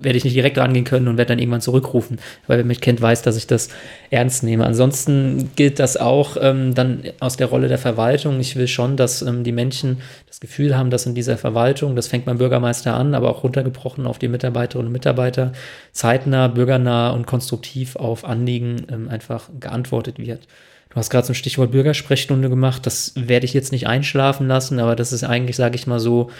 werde 0.00 0.18
ich 0.18 0.24
nicht 0.24 0.36
direkt 0.36 0.58
rangehen 0.58 0.84
können 0.84 1.08
und 1.08 1.16
werde 1.16 1.30
dann 1.30 1.38
irgendwann 1.38 1.60
zurückrufen, 1.60 2.18
weil 2.46 2.58
wer 2.58 2.64
mich 2.64 2.80
kennt, 2.80 3.00
weiß, 3.00 3.22
dass 3.22 3.36
ich 3.36 3.46
das 3.46 3.70
ernst 4.10 4.42
nehme. 4.42 4.66
Ansonsten 4.66 5.50
gilt 5.56 5.78
das 5.78 5.96
auch 5.96 6.36
ähm, 6.40 6.74
dann 6.74 7.02
aus 7.20 7.36
der 7.36 7.46
Rolle 7.46 7.68
der 7.68 7.78
Verwaltung. 7.78 8.38
Ich 8.40 8.56
will 8.56 8.68
schon, 8.68 8.96
dass 8.96 9.22
ähm, 9.22 9.42
die 9.42 9.52
Menschen 9.52 9.98
das 10.28 10.40
Gefühl 10.40 10.76
haben, 10.76 10.90
dass 10.90 11.06
in 11.06 11.14
dieser 11.14 11.38
Verwaltung, 11.38 11.96
das 11.96 12.08
fängt 12.08 12.26
beim 12.26 12.38
Bürgermeister 12.38 12.94
an, 12.94 13.05
aber 13.14 13.30
auch 13.30 13.44
runtergebrochen 13.44 14.06
auf 14.06 14.18
die 14.18 14.28
Mitarbeiterinnen 14.28 14.88
und 14.88 14.92
Mitarbeiter, 14.92 15.52
zeitnah, 15.92 16.48
bürgernah 16.48 17.10
und 17.10 17.26
konstruktiv 17.26 17.96
auf 17.96 18.24
Anliegen 18.24 18.86
ähm, 18.90 19.08
einfach 19.08 19.48
geantwortet 19.60 20.18
wird. 20.18 20.46
Du 20.90 20.96
hast 20.96 21.10
gerade 21.10 21.26
so 21.26 21.32
ein 21.32 21.36
Stichwort 21.36 21.72
Bürgersprechstunde 21.72 22.48
gemacht. 22.48 22.86
Das 22.86 23.12
werde 23.16 23.44
ich 23.44 23.52
jetzt 23.52 23.72
nicht 23.72 23.86
einschlafen 23.86 24.48
lassen, 24.48 24.78
aber 24.78 24.96
das 24.96 25.12
ist 25.12 25.24
eigentlich, 25.24 25.56
sage 25.56 25.74
ich 25.74 25.86
mal 25.86 26.00
so, 26.00 26.30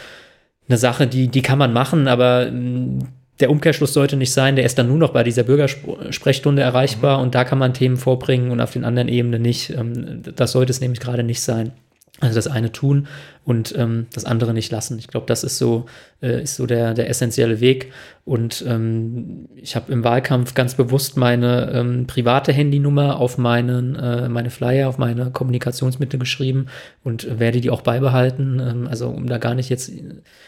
eine 0.69 0.79
Sache, 0.79 1.07
die, 1.07 1.29
die 1.29 1.43
kann 1.43 1.59
man 1.59 1.73
machen, 1.73 2.09
aber 2.09 2.51
mm, 2.51 3.01
der 3.41 3.51
Umkehrschluss 3.51 3.93
sollte 3.93 4.17
nicht 4.17 4.33
sein, 4.33 4.57
der 4.57 4.65
ist 4.65 4.79
dann 4.79 4.89
nur 4.89 4.97
noch 4.97 5.13
bei 5.13 5.23
dieser 5.23 5.43
Bürgersprechstunde 5.43 6.63
erreichbar 6.63 7.19
mhm. 7.19 7.25
und 7.25 7.35
da 7.35 7.45
kann 7.45 7.59
man 7.59 7.75
Themen 7.75 7.97
vorbringen 7.97 8.51
und 8.51 8.61
auf 8.61 8.73
den 8.73 8.85
anderen 8.85 9.09
Ebenen 9.09 9.43
nicht. 9.43 9.71
Ähm, 9.71 10.23
das 10.23 10.53
sollte 10.53 10.71
es 10.71 10.81
nämlich 10.81 11.01
gerade 11.01 11.23
nicht 11.23 11.41
sein. 11.41 11.73
Also 12.21 12.35
das 12.35 12.49
eine 12.49 12.73
tun 12.73 13.09
und 13.47 13.75
ähm, 13.79 14.09
das 14.13 14.25
andere 14.25 14.53
nicht 14.53 14.73
lassen. 14.73 14.99
Ich 14.99 15.07
glaube, 15.07 15.27
das 15.27 15.45
ist 15.45 15.57
so, 15.57 15.87
äh, 16.21 16.43
ist 16.43 16.57
so 16.57 16.67
der, 16.67 16.95
der 16.95 17.09
essentielle 17.09 17.61
Weg. 17.61 17.93
Und 18.25 18.65
ähm, 18.67 19.49
ich 19.55 19.77
habe 19.77 19.93
im 19.93 20.03
Wahlkampf 20.03 20.55
ganz 20.55 20.75
bewusst 20.75 21.17
meine 21.17 21.71
ähm, 21.73 22.09
private 22.09 22.53
Handynummer 22.53 23.21
auf 23.21 23.39
meinen, 23.39 23.95
äh, 23.95 24.29
meine 24.29 24.51
Flyer, 24.51 24.89
auf 24.89 24.99
meine 24.99 25.31
Kommunikationsmittel 25.31 26.19
geschrieben 26.19 26.67
und 27.05 27.39
werde 27.39 27.61
die 27.61 27.71
auch 27.71 27.83
beibehalten. 27.83 28.59
Ähm, 28.59 28.89
also 28.89 29.11
um 29.11 29.29
da 29.29 29.39
gar 29.39 29.55
nicht 29.55 29.69
jetzt 29.69 29.93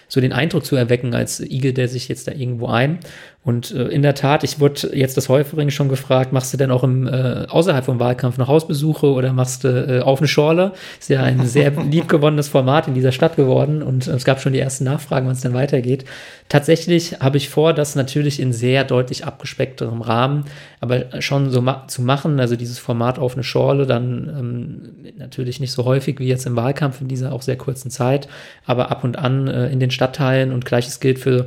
so 0.08 0.20
den 0.20 0.32
Eindruck 0.32 0.66
zu 0.66 0.74
erwecken, 0.74 1.14
als 1.14 1.38
Igel, 1.38 1.72
der 1.72 1.86
sich 1.86 2.08
jetzt 2.08 2.26
da 2.26 2.32
irgendwo 2.32 2.66
ein. 2.66 2.98
Und 3.44 3.70
äh, 3.70 3.84
in 3.84 4.02
der 4.02 4.16
Tat, 4.16 4.42
ich 4.42 4.58
wurde 4.58 4.94
jetzt 4.96 5.16
das 5.16 5.28
häufigen 5.28 5.70
schon 5.70 5.88
gefragt, 5.88 6.32
machst 6.32 6.52
du 6.52 6.56
denn 6.56 6.72
auch 6.72 6.82
im, 6.82 7.06
äh, 7.06 7.46
außerhalb 7.48 7.84
vom 7.84 8.00
Wahlkampf 8.00 8.38
noch 8.38 8.48
Hausbesuche 8.48 9.06
oder 9.06 9.32
machst 9.32 9.62
du 9.62 9.68
äh, 9.68 10.00
auf 10.00 10.18
eine 10.18 10.26
Schorle? 10.26 10.72
Ist 10.98 11.10
ja 11.10 11.22
ein 11.22 11.46
sehr 11.46 11.70
liebgewonnenes 11.90 12.48
Format 12.48 12.87
in 12.88 12.94
dieser 12.94 13.12
Stadt 13.12 13.36
geworden 13.36 13.82
und 13.82 14.06
es 14.06 14.24
gab 14.24 14.40
schon 14.40 14.52
die 14.52 14.58
ersten 14.58 14.84
Nachfragen, 14.84 15.26
wann 15.26 15.34
es 15.34 15.42
denn 15.42 15.54
weitergeht. 15.54 16.04
Tatsächlich 16.48 17.20
habe 17.20 17.36
ich 17.36 17.48
vor, 17.48 17.72
das 17.72 17.94
natürlich 17.94 18.40
in 18.40 18.52
sehr 18.52 18.84
deutlich 18.84 19.24
abgespeckterem 19.24 20.02
Rahmen, 20.02 20.44
aber 20.80 21.20
schon 21.20 21.50
so 21.50 21.60
ma 21.60 21.86
zu 21.86 22.02
machen, 22.02 22.40
also 22.40 22.56
dieses 22.56 22.78
Format 22.78 23.18
auf 23.18 23.34
eine 23.34 23.44
Schorle, 23.44 23.86
dann 23.86 24.28
ähm, 24.38 25.14
natürlich 25.18 25.60
nicht 25.60 25.72
so 25.72 25.84
häufig 25.84 26.18
wie 26.18 26.26
jetzt 26.26 26.46
im 26.46 26.56
Wahlkampf 26.56 27.00
in 27.00 27.08
dieser 27.08 27.32
auch 27.32 27.42
sehr 27.42 27.56
kurzen 27.56 27.90
Zeit, 27.90 28.28
aber 28.66 28.90
ab 28.90 29.04
und 29.04 29.18
an 29.18 29.46
äh, 29.46 29.68
in 29.68 29.78
den 29.78 29.90
Stadtteilen 29.90 30.52
und 30.52 30.64
gleiches 30.64 31.00
gilt 31.00 31.18
für 31.18 31.46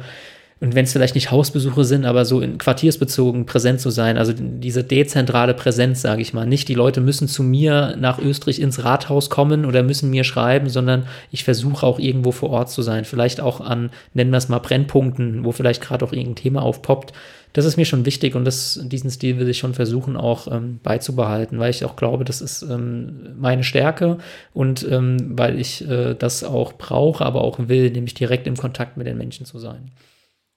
und 0.62 0.76
wenn 0.76 0.86
es 0.86 0.94
vielleicht 0.94 1.16
nicht 1.16 1.32
Hausbesuche 1.32 1.84
sind, 1.84 2.06
aber 2.06 2.24
so 2.24 2.40
in 2.40 2.60
quartiersbezogen 2.60 3.48
präsent 3.48 3.82
zu 3.82 3.90
sein, 3.90 4.20
also 4.20 4.32
diese 4.38 4.84
dezentrale 4.84 5.56
Präsenz, 5.56 6.04
sage 6.04 6.22
ich 6.22 6.36
mal. 6.36 6.46
Nicht 6.46 6.68
die 6.68 6.76
Leute 6.76 7.02
müssen 7.02 7.28
zu 7.28 7.42
mir 7.42 7.96
nach 8.00 8.20
Österreich 8.20 8.60
ins 8.60 8.84
Rathaus 8.84 9.32
kommen 9.32 9.66
oder 9.66 9.82
müssen 9.82 10.12
mir 10.12 10.24
schreiben, 10.24 10.70
sondern 10.70 11.08
ich 11.32 11.44
versuche 11.44 11.84
auch 11.84 11.98
irgendwo 11.98 12.32
vor 12.32 12.52
Ort 12.52 12.70
zu 12.70 12.84
sein. 12.84 13.06
Vielleicht 13.06 13.42
auch 13.42 13.60
an, 13.60 13.90
nennen 14.14 14.30
wir 14.30 14.38
es 14.38 14.50
mal, 14.50 14.60
Brennpunkten, 14.60 15.44
wo 15.46 15.52
vielleicht 15.52 15.82
gerade 15.82 16.06
auch 16.06 16.14
irgendein 16.14 16.36
Thema 16.36 16.62
aufpoppt. 16.62 17.12
Das 17.54 17.66
ist 17.66 17.78
mir 17.78 17.86
schon 17.86 18.06
wichtig 18.06 18.36
und 18.36 18.46
das, 18.46 18.80
diesen 18.84 19.10
Stil 19.10 19.40
will 19.40 19.50
ich 19.50 19.58
schon 19.58 19.74
versuchen 19.74 20.16
auch 20.16 20.48
ähm, 20.50 20.80
beizubehalten, 20.84 21.58
weil 21.58 21.72
ich 21.72 21.84
auch 21.86 21.96
glaube, 21.96 22.24
das 22.24 22.40
ist 22.40 22.62
ähm, 22.62 23.36
meine 23.40 23.64
Stärke 23.64 24.20
und 24.54 24.88
ähm, 24.90 25.38
weil 25.40 25.60
ich 25.60 25.90
äh, 25.90 26.14
das 26.14 26.44
auch 26.44 26.74
brauche, 26.74 27.26
aber 27.26 27.42
auch 27.42 27.58
will, 27.68 27.90
nämlich 27.90 28.14
direkt 28.14 28.46
im 28.46 28.56
Kontakt 28.56 28.96
mit 28.96 29.08
den 29.08 29.18
Menschen 29.18 29.48
zu 29.48 29.58
sein. 29.58 29.90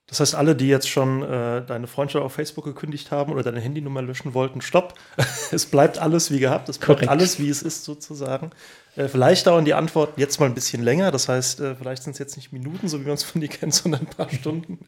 Das 0.07 0.19
heißt, 0.19 0.35
alle, 0.35 0.55
die 0.55 0.67
jetzt 0.67 0.87
schon 0.87 1.23
äh, 1.23 1.65
deine 1.65 1.87
Freundschaft 1.87 2.23
auf 2.23 2.33
Facebook 2.33 2.63
gekündigt 2.63 3.09
haben 3.09 3.31
oder 3.31 3.41
deine 3.41 3.59
Handynummer 3.59 4.03
löschen 4.03 4.35
wollten, 4.35 4.61
stopp. 4.61 4.93
es 5.51 5.65
bleibt 5.65 5.97
alles 5.97 6.29
wie 6.29 6.39
gehabt, 6.39 6.69
es 6.69 6.77
bleibt 6.77 6.99
Korrekt. 6.99 7.09
alles 7.09 7.39
wie 7.39 7.49
es 7.49 7.63
ist 7.63 7.85
sozusagen. 7.85 8.51
Äh, 8.95 9.07
vielleicht 9.07 9.47
dauern 9.47 9.65
die 9.65 9.73
Antworten 9.73 10.19
jetzt 10.19 10.39
mal 10.39 10.45
ein 10.45 10.53
bisschen 10.53 10.83
länger, 10.83 11.09
das 11.09 11.27
heißt, 11.27 11.59
äh, 11.59 11.75
vielleicht 11.75 12.03
sind 12.03 12.13
es 12.13 12.19
jetzt 12.19 12.35
nicht 12.37 12.53
Minuten, 12.53 12.87
so 12.87 13.01
wie 13.01 13.05
man 13.05 13.15
es 13.15 13.23
von 13.23 13.41
dir 13.41 13.49
kennt, 13.49 13.73
sondern 13.73 14.01
ein 14.01 14.07
paar 14.07 14.29
Stunden 14.29 14.85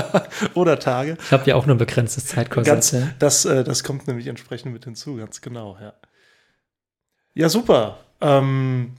oder 0.54 0.78
Tage. 0.78 1.18
Ich 1.20 1.32
habe 1.32 1.50
ja 1.50 1.56
auch 1.56 1.66
nur 1.66 1.74
ein 1.74 1.78
begrenztes 1.78 2.26
Zeitkorsett. 2.26 2.92
Ja. 2.92 3.08
Das, 3.18 3.44
äh, 3.44 3.64
das 3.64 3.82
kommt 3.82 4.06
nämlich 4.06 4.28
entsprechend 4.28 4.72
mit 4.72 4.84
hinzu, 4.84 5.16
ganz 5.16 5.40
genau, 5.40 5.76
ja. 5.80 5.94
Ja, 7.34 7.48
super. 7.48 7.98
Ähm, 8.20 8.92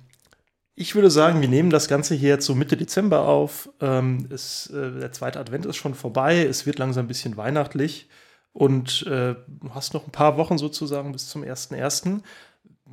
ich 0.75 0.95
würde 0.95 1.11
sagen, 1.11 1.41
wir 1.41 1.47
nehmen 1.47 1.69
das 1.69 1.87
Ganze 1.87 2.15
hier 2.15 2.29
jetzt 2.29 2.45
so 2.45 2.55
Mitte 2.55 2.77
Dezember 2.77 3.27
auf. 3.27 3.69
Ähm, 3.81 4.27
es, 4.29 4.67
äh, 4.67 4.99
der 4.99 5.11
zweite 5.11 5.39
Advent 5.39 5.65
ist 5.65 5.75
schon 5.75 5.95
vorbei. 5.95 6.45
Es 6.45 6.65
wird 6.65 6.79
langsam 6.79 7.05
ein 7.05 7.07
bisschen 7.07 7.37
weihnachtlich. 7.37 8.09
Und 8.53 9.05
äh, 9.07 9.35
du 9.47 9.73
hast 9.73 9.93
noch 9.93 10.05
ein 10.07 10.11
paar 10.11 10.37
Wochen 10.37 10.57
sozusagen 10.57 11.11
bis 11.11 11.29
zum 11.29 11.43
1.1. 11.43 12.21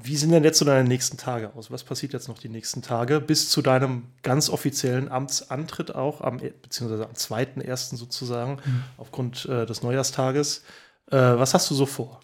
Wie 0.01 0.17
sehen 0.17 0.31
denn 0.31 0.45
jetzt 0.45 0.59
so 0.59 0.65
deine 0.65 0.89
nächsten 0.89 1.17
Tage 1.17 1.55
aus? 1.57 1.73
Was 1.73 1.83
passiert 1.83 2.13
jetzt 2.13 2.29
noch 2.29 2.39
die 2.39 2.49
nächsten 2.49 2.83
Tage 2.83 3.21
bis 3.21 3.51
zu 3.51 3.63
deinem 3.63 4.05
ganz 4.23 4.49
offiziellen 4.49 5.11
Amtsantritt 5.11 5.93
auch, 5.93 6.21
am, 6.21 6.39
beziehungsweise 6.39 7.05
am 7.05 7.13
2.1. 7.13 7.97
sozusagen, 7.97 8.59
mhm. 8.65 8.85
aufgrund 8.97 9.47
äh, 9.47 9.67
des 9.67 9.83
Neujahrstages? 9.83 10.63
Äh, 11.11 11.17
was 11.17 11.55
hast 11.55 11.69
du 11.71 11.75
so 11.75 11.87
vor? 11.87 12.21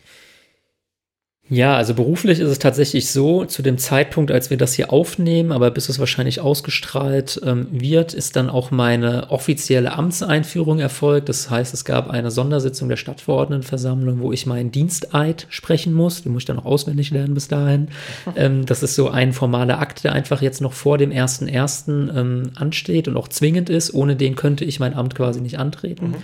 Ja, 1.50 1.76
also 1.76 1.92
beruflich 1.92 2.40
ist 2.40 2.48
es 2.48 2.58
tatsächlich 2.58 3.10
so, 3.10 3.44
zu 3.44 3.60
dem 3.60 3.76
Zeitpunkt, 3.76 4.30
als 4.30 4.48
wir 4.48 4.56
das 4.56 4.72
hier 4.72 4.90
aufnehmen, 4.90 5.52
aber 5.52 5.70
bis 5.70 5.90
es 5.90 5.98
wahrscheinlich 5.98 6.40
ausgestrahlt 6.40 7.38
ähm, 7.44 7.66
wird, 7.70 8.14
ist 8.14 8.36
dann 8.36 8.48
auch 8.48 8.70
meine 8.70 9.30
offizielle 9.30 9.92
Amtseinführung 9.92 10.78
erfolgt. 10.78 11.28
Das 11.28 11.50
heißt, 11.50 11.74
es 11.74 11.84
gab 11.84 12.08
eine 12.08 12.30
Sondersitzung 12.30 12.88
der 12.88 12.96
Stadtverordnetenversammlung, 12.96 14.20
wo 14.20 14.32
ich 14.32 14.46
meinen 14.46 14.72
Diensteid 14.72 15.46
sprechen 15.50 15.92
muss. 15.92 16.22
Den 16.22 16.32
muss 16.32 16.42
ich 16.42 16.46
dann 16.46 16.58
auch 16.58 16.64
auswendig 16.64 17.10
lernen 17.10 17.34
bis 17.34 17.48
dahin. 17.48 17.88
ähm, 18.36 18.64
das 18.64 18.82
ist 18.82 18.94
so 18.94 19.10
ein 19.10 19.34
formaler 19.34 19.80
Akt, 19.80 20.02
der 20.02 20.14
einfach 20.14 20.40
jetzt 20.40 20.62
noch 20.62 20.72
vor 20.72 20.96
dem 20.96 21.10
1.1. 21.10 22.18
Ähm, 22.18 22.52
ansteht 22.54 23.06
und 23.06 23.18
auch 23.18 23.28
zwingend 23.28 23.68
ist. 23.68 23.92
Ohne 23.92 24.16
den 24.16 24.34
könnte 24.34 24.64
ich 24.64 24.80
mein 24.80 24.94
Amt 24.94 25.14
quasi 25.14 25.42
nicht 25.42 25.58
antreten. 25.58 26.12
Mhm. 26.12 26.16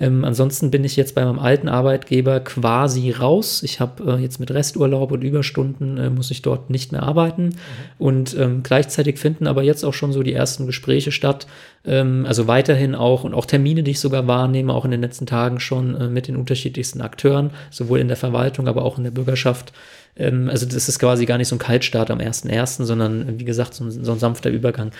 Ähm, 0.00 0.24
ansonsten 0.24 0.70
bin 0.70 0.82
ich 0.84 0.96
jetzt 0.96 1.14
bei 1.14 1.24
meinem 1.24 1.38
alten 1.38 1.68
Arbeitgeber 1.68 2.40
quasi 2.40 3.10
raus. 3.12 3.62
Ich 3.62 3.78
habe 3.78 4.14
äh, 4.14 4.20
jetzt 4.20 4.40
mit 4.40 4.50
Resturlaub 4.50 5.12
und 5.12 5.22
Überstunden 5.22 5.98
äh, 5.98 6.10
muss 6.10 6.30
ich 6.32 6.42
dort 6.42 6.68
nicht 6.68 6.90
mehr 6.90 7.04
arbeiten. 7.04 7.44
Mhm. 7.44 7.54
Und 7.98 8.36
ähm, 8.36 8.62
gleichzeitig 8.64 9.18
finden 9.18 9.46
aber 9.46 9.62
jetzt 9.62 9.84
auch 9.84 9.94
schon 9.94 10.12
so 10.12 10.22
die 10.22 10.32
ersten 10.32 10.66
Gespräche 10.66 11.12
statt. 11.12 11.46
Ähm, 11.84 12.24
also 12.26 12.48
weiterhin 12.48 12.96
auch 12.96 13.22
und 13.22 13.34
auch 13.34 13.46
Termine, 13.46 13.84
die 13.84 13.92
ich 13.92 14.00
sogar 14.00 14.26
wahrnehme, 14.26 14.74
auch 14.74 14.84
in 14.84 14.90
den 14.90 15.00
letzten 15.00 15.26
Tagen 15.26 15.60
schon 15.60 15.94
äh, 15.94 16.08
mit 16.08 16.26
den 16.26 16.36
unterschiedlichsten 16.36 17.00
Akteuren, 17.00 17.50
sowohl 17.70 18.00
in 18.00 18.08
der 18.08 18.16
Verwaltung, 18.16 18.66
aber 18.66 18.84
auch 18.84 18.98
in 18.98 19.04
der 19.04 19.12
Bürgerschaft. 19.12 19.72
Ähm, 20.16 20.48
also 20.50 20.66
das 20.66 20.88
ist 20.88 20.98
quasi 20.98 21.24
gar 21.26 21.38
nicht 21.38 21.48
so 21.48 21.56
ein 21.56 21.60
Kaltstart 21.60 22.10
am 22.10 22.18
1.1., 22.18 22.84
sondern 22.84 23.38
wie 23.38 23.44
gesagt 23.44 23.74
so 23.74 23.84
ein, 23.84 23.90
so 23.90 24.12
ein 24.12 24.18
sanfter 24.18 24.50
Übergang. 24.50 24.90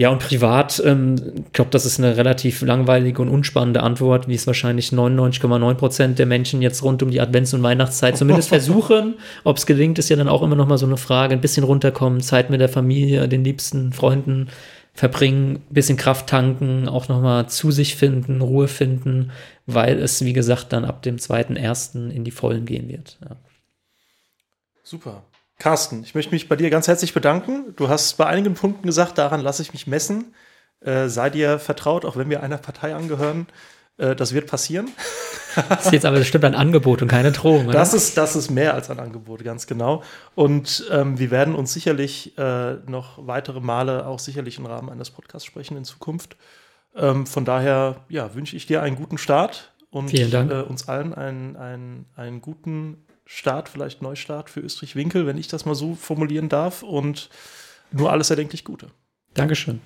Ja, 0.00 0.08
und 0.08 0.20
privat, 0.22 0.82
ähm, 0.86 1.16
ich 1.44 1.52
glaube, 1.52 1.70
das 1.72 1.84
ist 1.84 1.98
eine 1.98 2.16
relativ 2.16 2.62
langweilige 2.62 3.20
und 3.20 3.28
unspannende 3.28 3.82
Antwort, 3.82 4.28
wie 4.28 4.34
es 4.34 4.46
wahrscheinlich 4.46 4.92
99,9 4.92 5.74
Prozent 5.74 6.18
der 6.18 6.24
Menschen 6.24 6.62
jetzt 6.62 6.82
rund 6.82 7.02
um 7.02 7.10
die 7.10 7.20
Advents- 7.20 7.52
und 7.52 7.62
Weihnachtszeit 7.62 8.16
zumindest 8.16 8.48
versuchen. 8.56 9.16
Ob 9.44 9.58
es 9.58 9.66
gelingt, 9.66 9.98
ist 9.98 10.08
ja 10.08 10.16
dann 10.16 10.26
auch 10.26 10.42
immer 10.42 10.56
noch 10.56 10.66
mal 10.66 10.78
so 10.78 10.86
eine 10.86 10.96
Frage. 10.96 11.34
Ein 11.34 11.42
bisschen 11.42 11.64
runterkommen, 11.64 12.22
Zeit 12.22 12.48
mit 12.48 12.62
der 12.62 12.70
Familie, 12.70 13.28
den 13.28 13.44
liebsten 13.44 13.92
Freunden 13.92 14.48
verbringen, 14.94 15.56
ein 15.56 15.74
bisschen 15.74 15.98
Kraft 15.98 16.28
tanken, 16.28 16.88
auch 16.88 17.08
noch 17.08 17.20
mal 17.20 17.48
zu 17.48 17.70
sich 17.70 17.94
finden, 17.94 18.40
Ruhe 18.40 18.68
finden, 18.68 19.32
weil 19.66 19.98
es, 19.98 20.24
wie 20.24 20.32
gesagt, 20.32 20.72
dann 20.72 20.86
ab 20.86 21.02
dem 21.02 21.16
2.1. 21.16 22.08
in 22.08 22.24
die 22.24 22.30
Vollen 22.30 22.64
gehen 22.64 22.88
wird. 22.88 23.18
Ja. 23.22 23.36
Super. 24.82 25.24
Carsten, 25.60 26.02
ich 26.02 26.14
möchte 26.14 26.32
mich 26.32 26.48
bei 26.48 26.56
dir 26.56 26.70
ganz 26.70 26.88
herzlich 26.88 27.14
bedanken. 27.14 27.74
Du 27.76 27.88
hast 27.88 28.16
bei 28.16 28.26
einigen 28.26 28.54
Punkten 28.54 28.86
gesagt, 28.86 29.18
daran 29.18 29.40
lasse 29.40 29.62
ich 29.62 29.72
mich 29.72 29.86
messen. 29.86 30.34
Äh, 30.80 31.08
sei 31.08 31.28
dir 31.28 31.58
vertraut, 31.58 32.06
auch 32.06 32.16
wenn 32.16 32.30
wir 32.30 32.42
einer 32.42 32.56
Partei 32.56 32.94
angehören. 32.94 33.46
Äh, 33.98 34.16
das 34.16 34.32
wird 34.32 34.48
passieren. 34.48 34.88
Das 35.68 35.86
ist 35.86 35.92
jetzt 35.92 36.06
aber 36.06 36.18
bestimmt 36.18 36.44
ein 36.44 36.54
Angebot 36.54 37.02
und 37.02 37.08
keine 37.08 37.32
Drohung, 37.32 37.64
oder? 37.64 37.72
Das 37.72 37.92
ist, 37.92 38.16
das 38.16 38.36
ist 38.36 38.52
mehr 38.52 38.74
als 38.74 38.88
ein 38.88 39.00
Angebot, 39.00 39.42
ganz 39.42 39.66
genau. 39.66 40.04
Und 40.36 40.86
ähm, 40.92 41.18
wir 41.18 41.32
werden 41.32 41.56
uns 41.56 41.72
sicherlich 41.72 42.38
äh, 42.38 42.74
noch 42.86 43.26
weitere 43.26 43.58
Male 43.58 44.06
auch 44.06 44.20
sicherlich 44.20 44.58
im 44.58 44.66
Rahmen 44.66 44.88
eines 44.90 45.10
Podcasts 45.10 45.44
sprechen 45.44 45.76
in 45.76 45.84
Zukunft. 45.84 46.36
Ähm, 46.94 47.26
von 47.26 47.44
daher 47.44 48.04
ja, 48.08 48.32
wünsche 48.36 48.54
ich 48.54 48.66
dir 48.66 48.80
einen 48.80 48.94
guten 48.94 49.18
Start 49.18 49.72
und 49.90 50.14
äh, 50.14 50.62
uns 50.68 50.88
allen 50.88 51.14
einen, 51.14 51.56
einen, 51.56 52.06
einen 52.14 52.40
guten 52.40 53.04
Start, 53.32 53.68
vielleicht 53.68 54.02
Neustart 54.02 54.50
für 54.50 54.58
Österreich-Winkel, 54.58 55.24
wenn 55.24 55.38
ich 55.38 55.46
das 55.46 55.64
mal 55.64 55.76
so 55.76 55.94
formulieren 55.94 56.48
darf. 56.48 56.82
Und 56.82 57.30
nur 57.92 58.10
alles 58.10 58.28
erdenklich 58.28 58.64
Gute. 58.64 58.88
Dankeschön. 59.34 59.80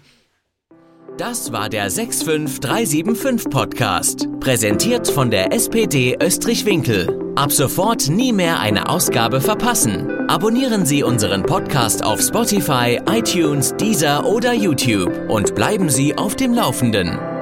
Das 1.19 1.53
war 1.53 1.69
der 1.69 1.91
65375 1.91 3.51
Podcast, 3.51 4.29
präsentiert 4.41 5.07
von 5.07 5.31
der 5.31 5.53
SPD 5.53 6.17
Österreich-Winkel. 6.21 7.35
Ab 7.37 7.53
sofort 7.53 8.09
nie 8.09 8.33
mehr 8.33 8.61
eine 8.61 8.89
Ausgabe 8.89 9.43
verpassen. 9.43 10.11
Abonnieren 10.29 10.87
Sie 10.87 11.03
unseren 11.03 11.43
Podcast 11.43 12.03
auf 12.03 12.23
Spotify, 12.23 12.99
iTunes, 13.07 13.77
Deezer 13.77 14.25
oder 14.25 14.55
YouTube 14.55 15.13
und 15.29 15.55
bleiben 15.55 15.91
Sie 15.91 16.17
auf 16.17 16.35
dem 16.35 16.55
Laufenden. 16.55 17.34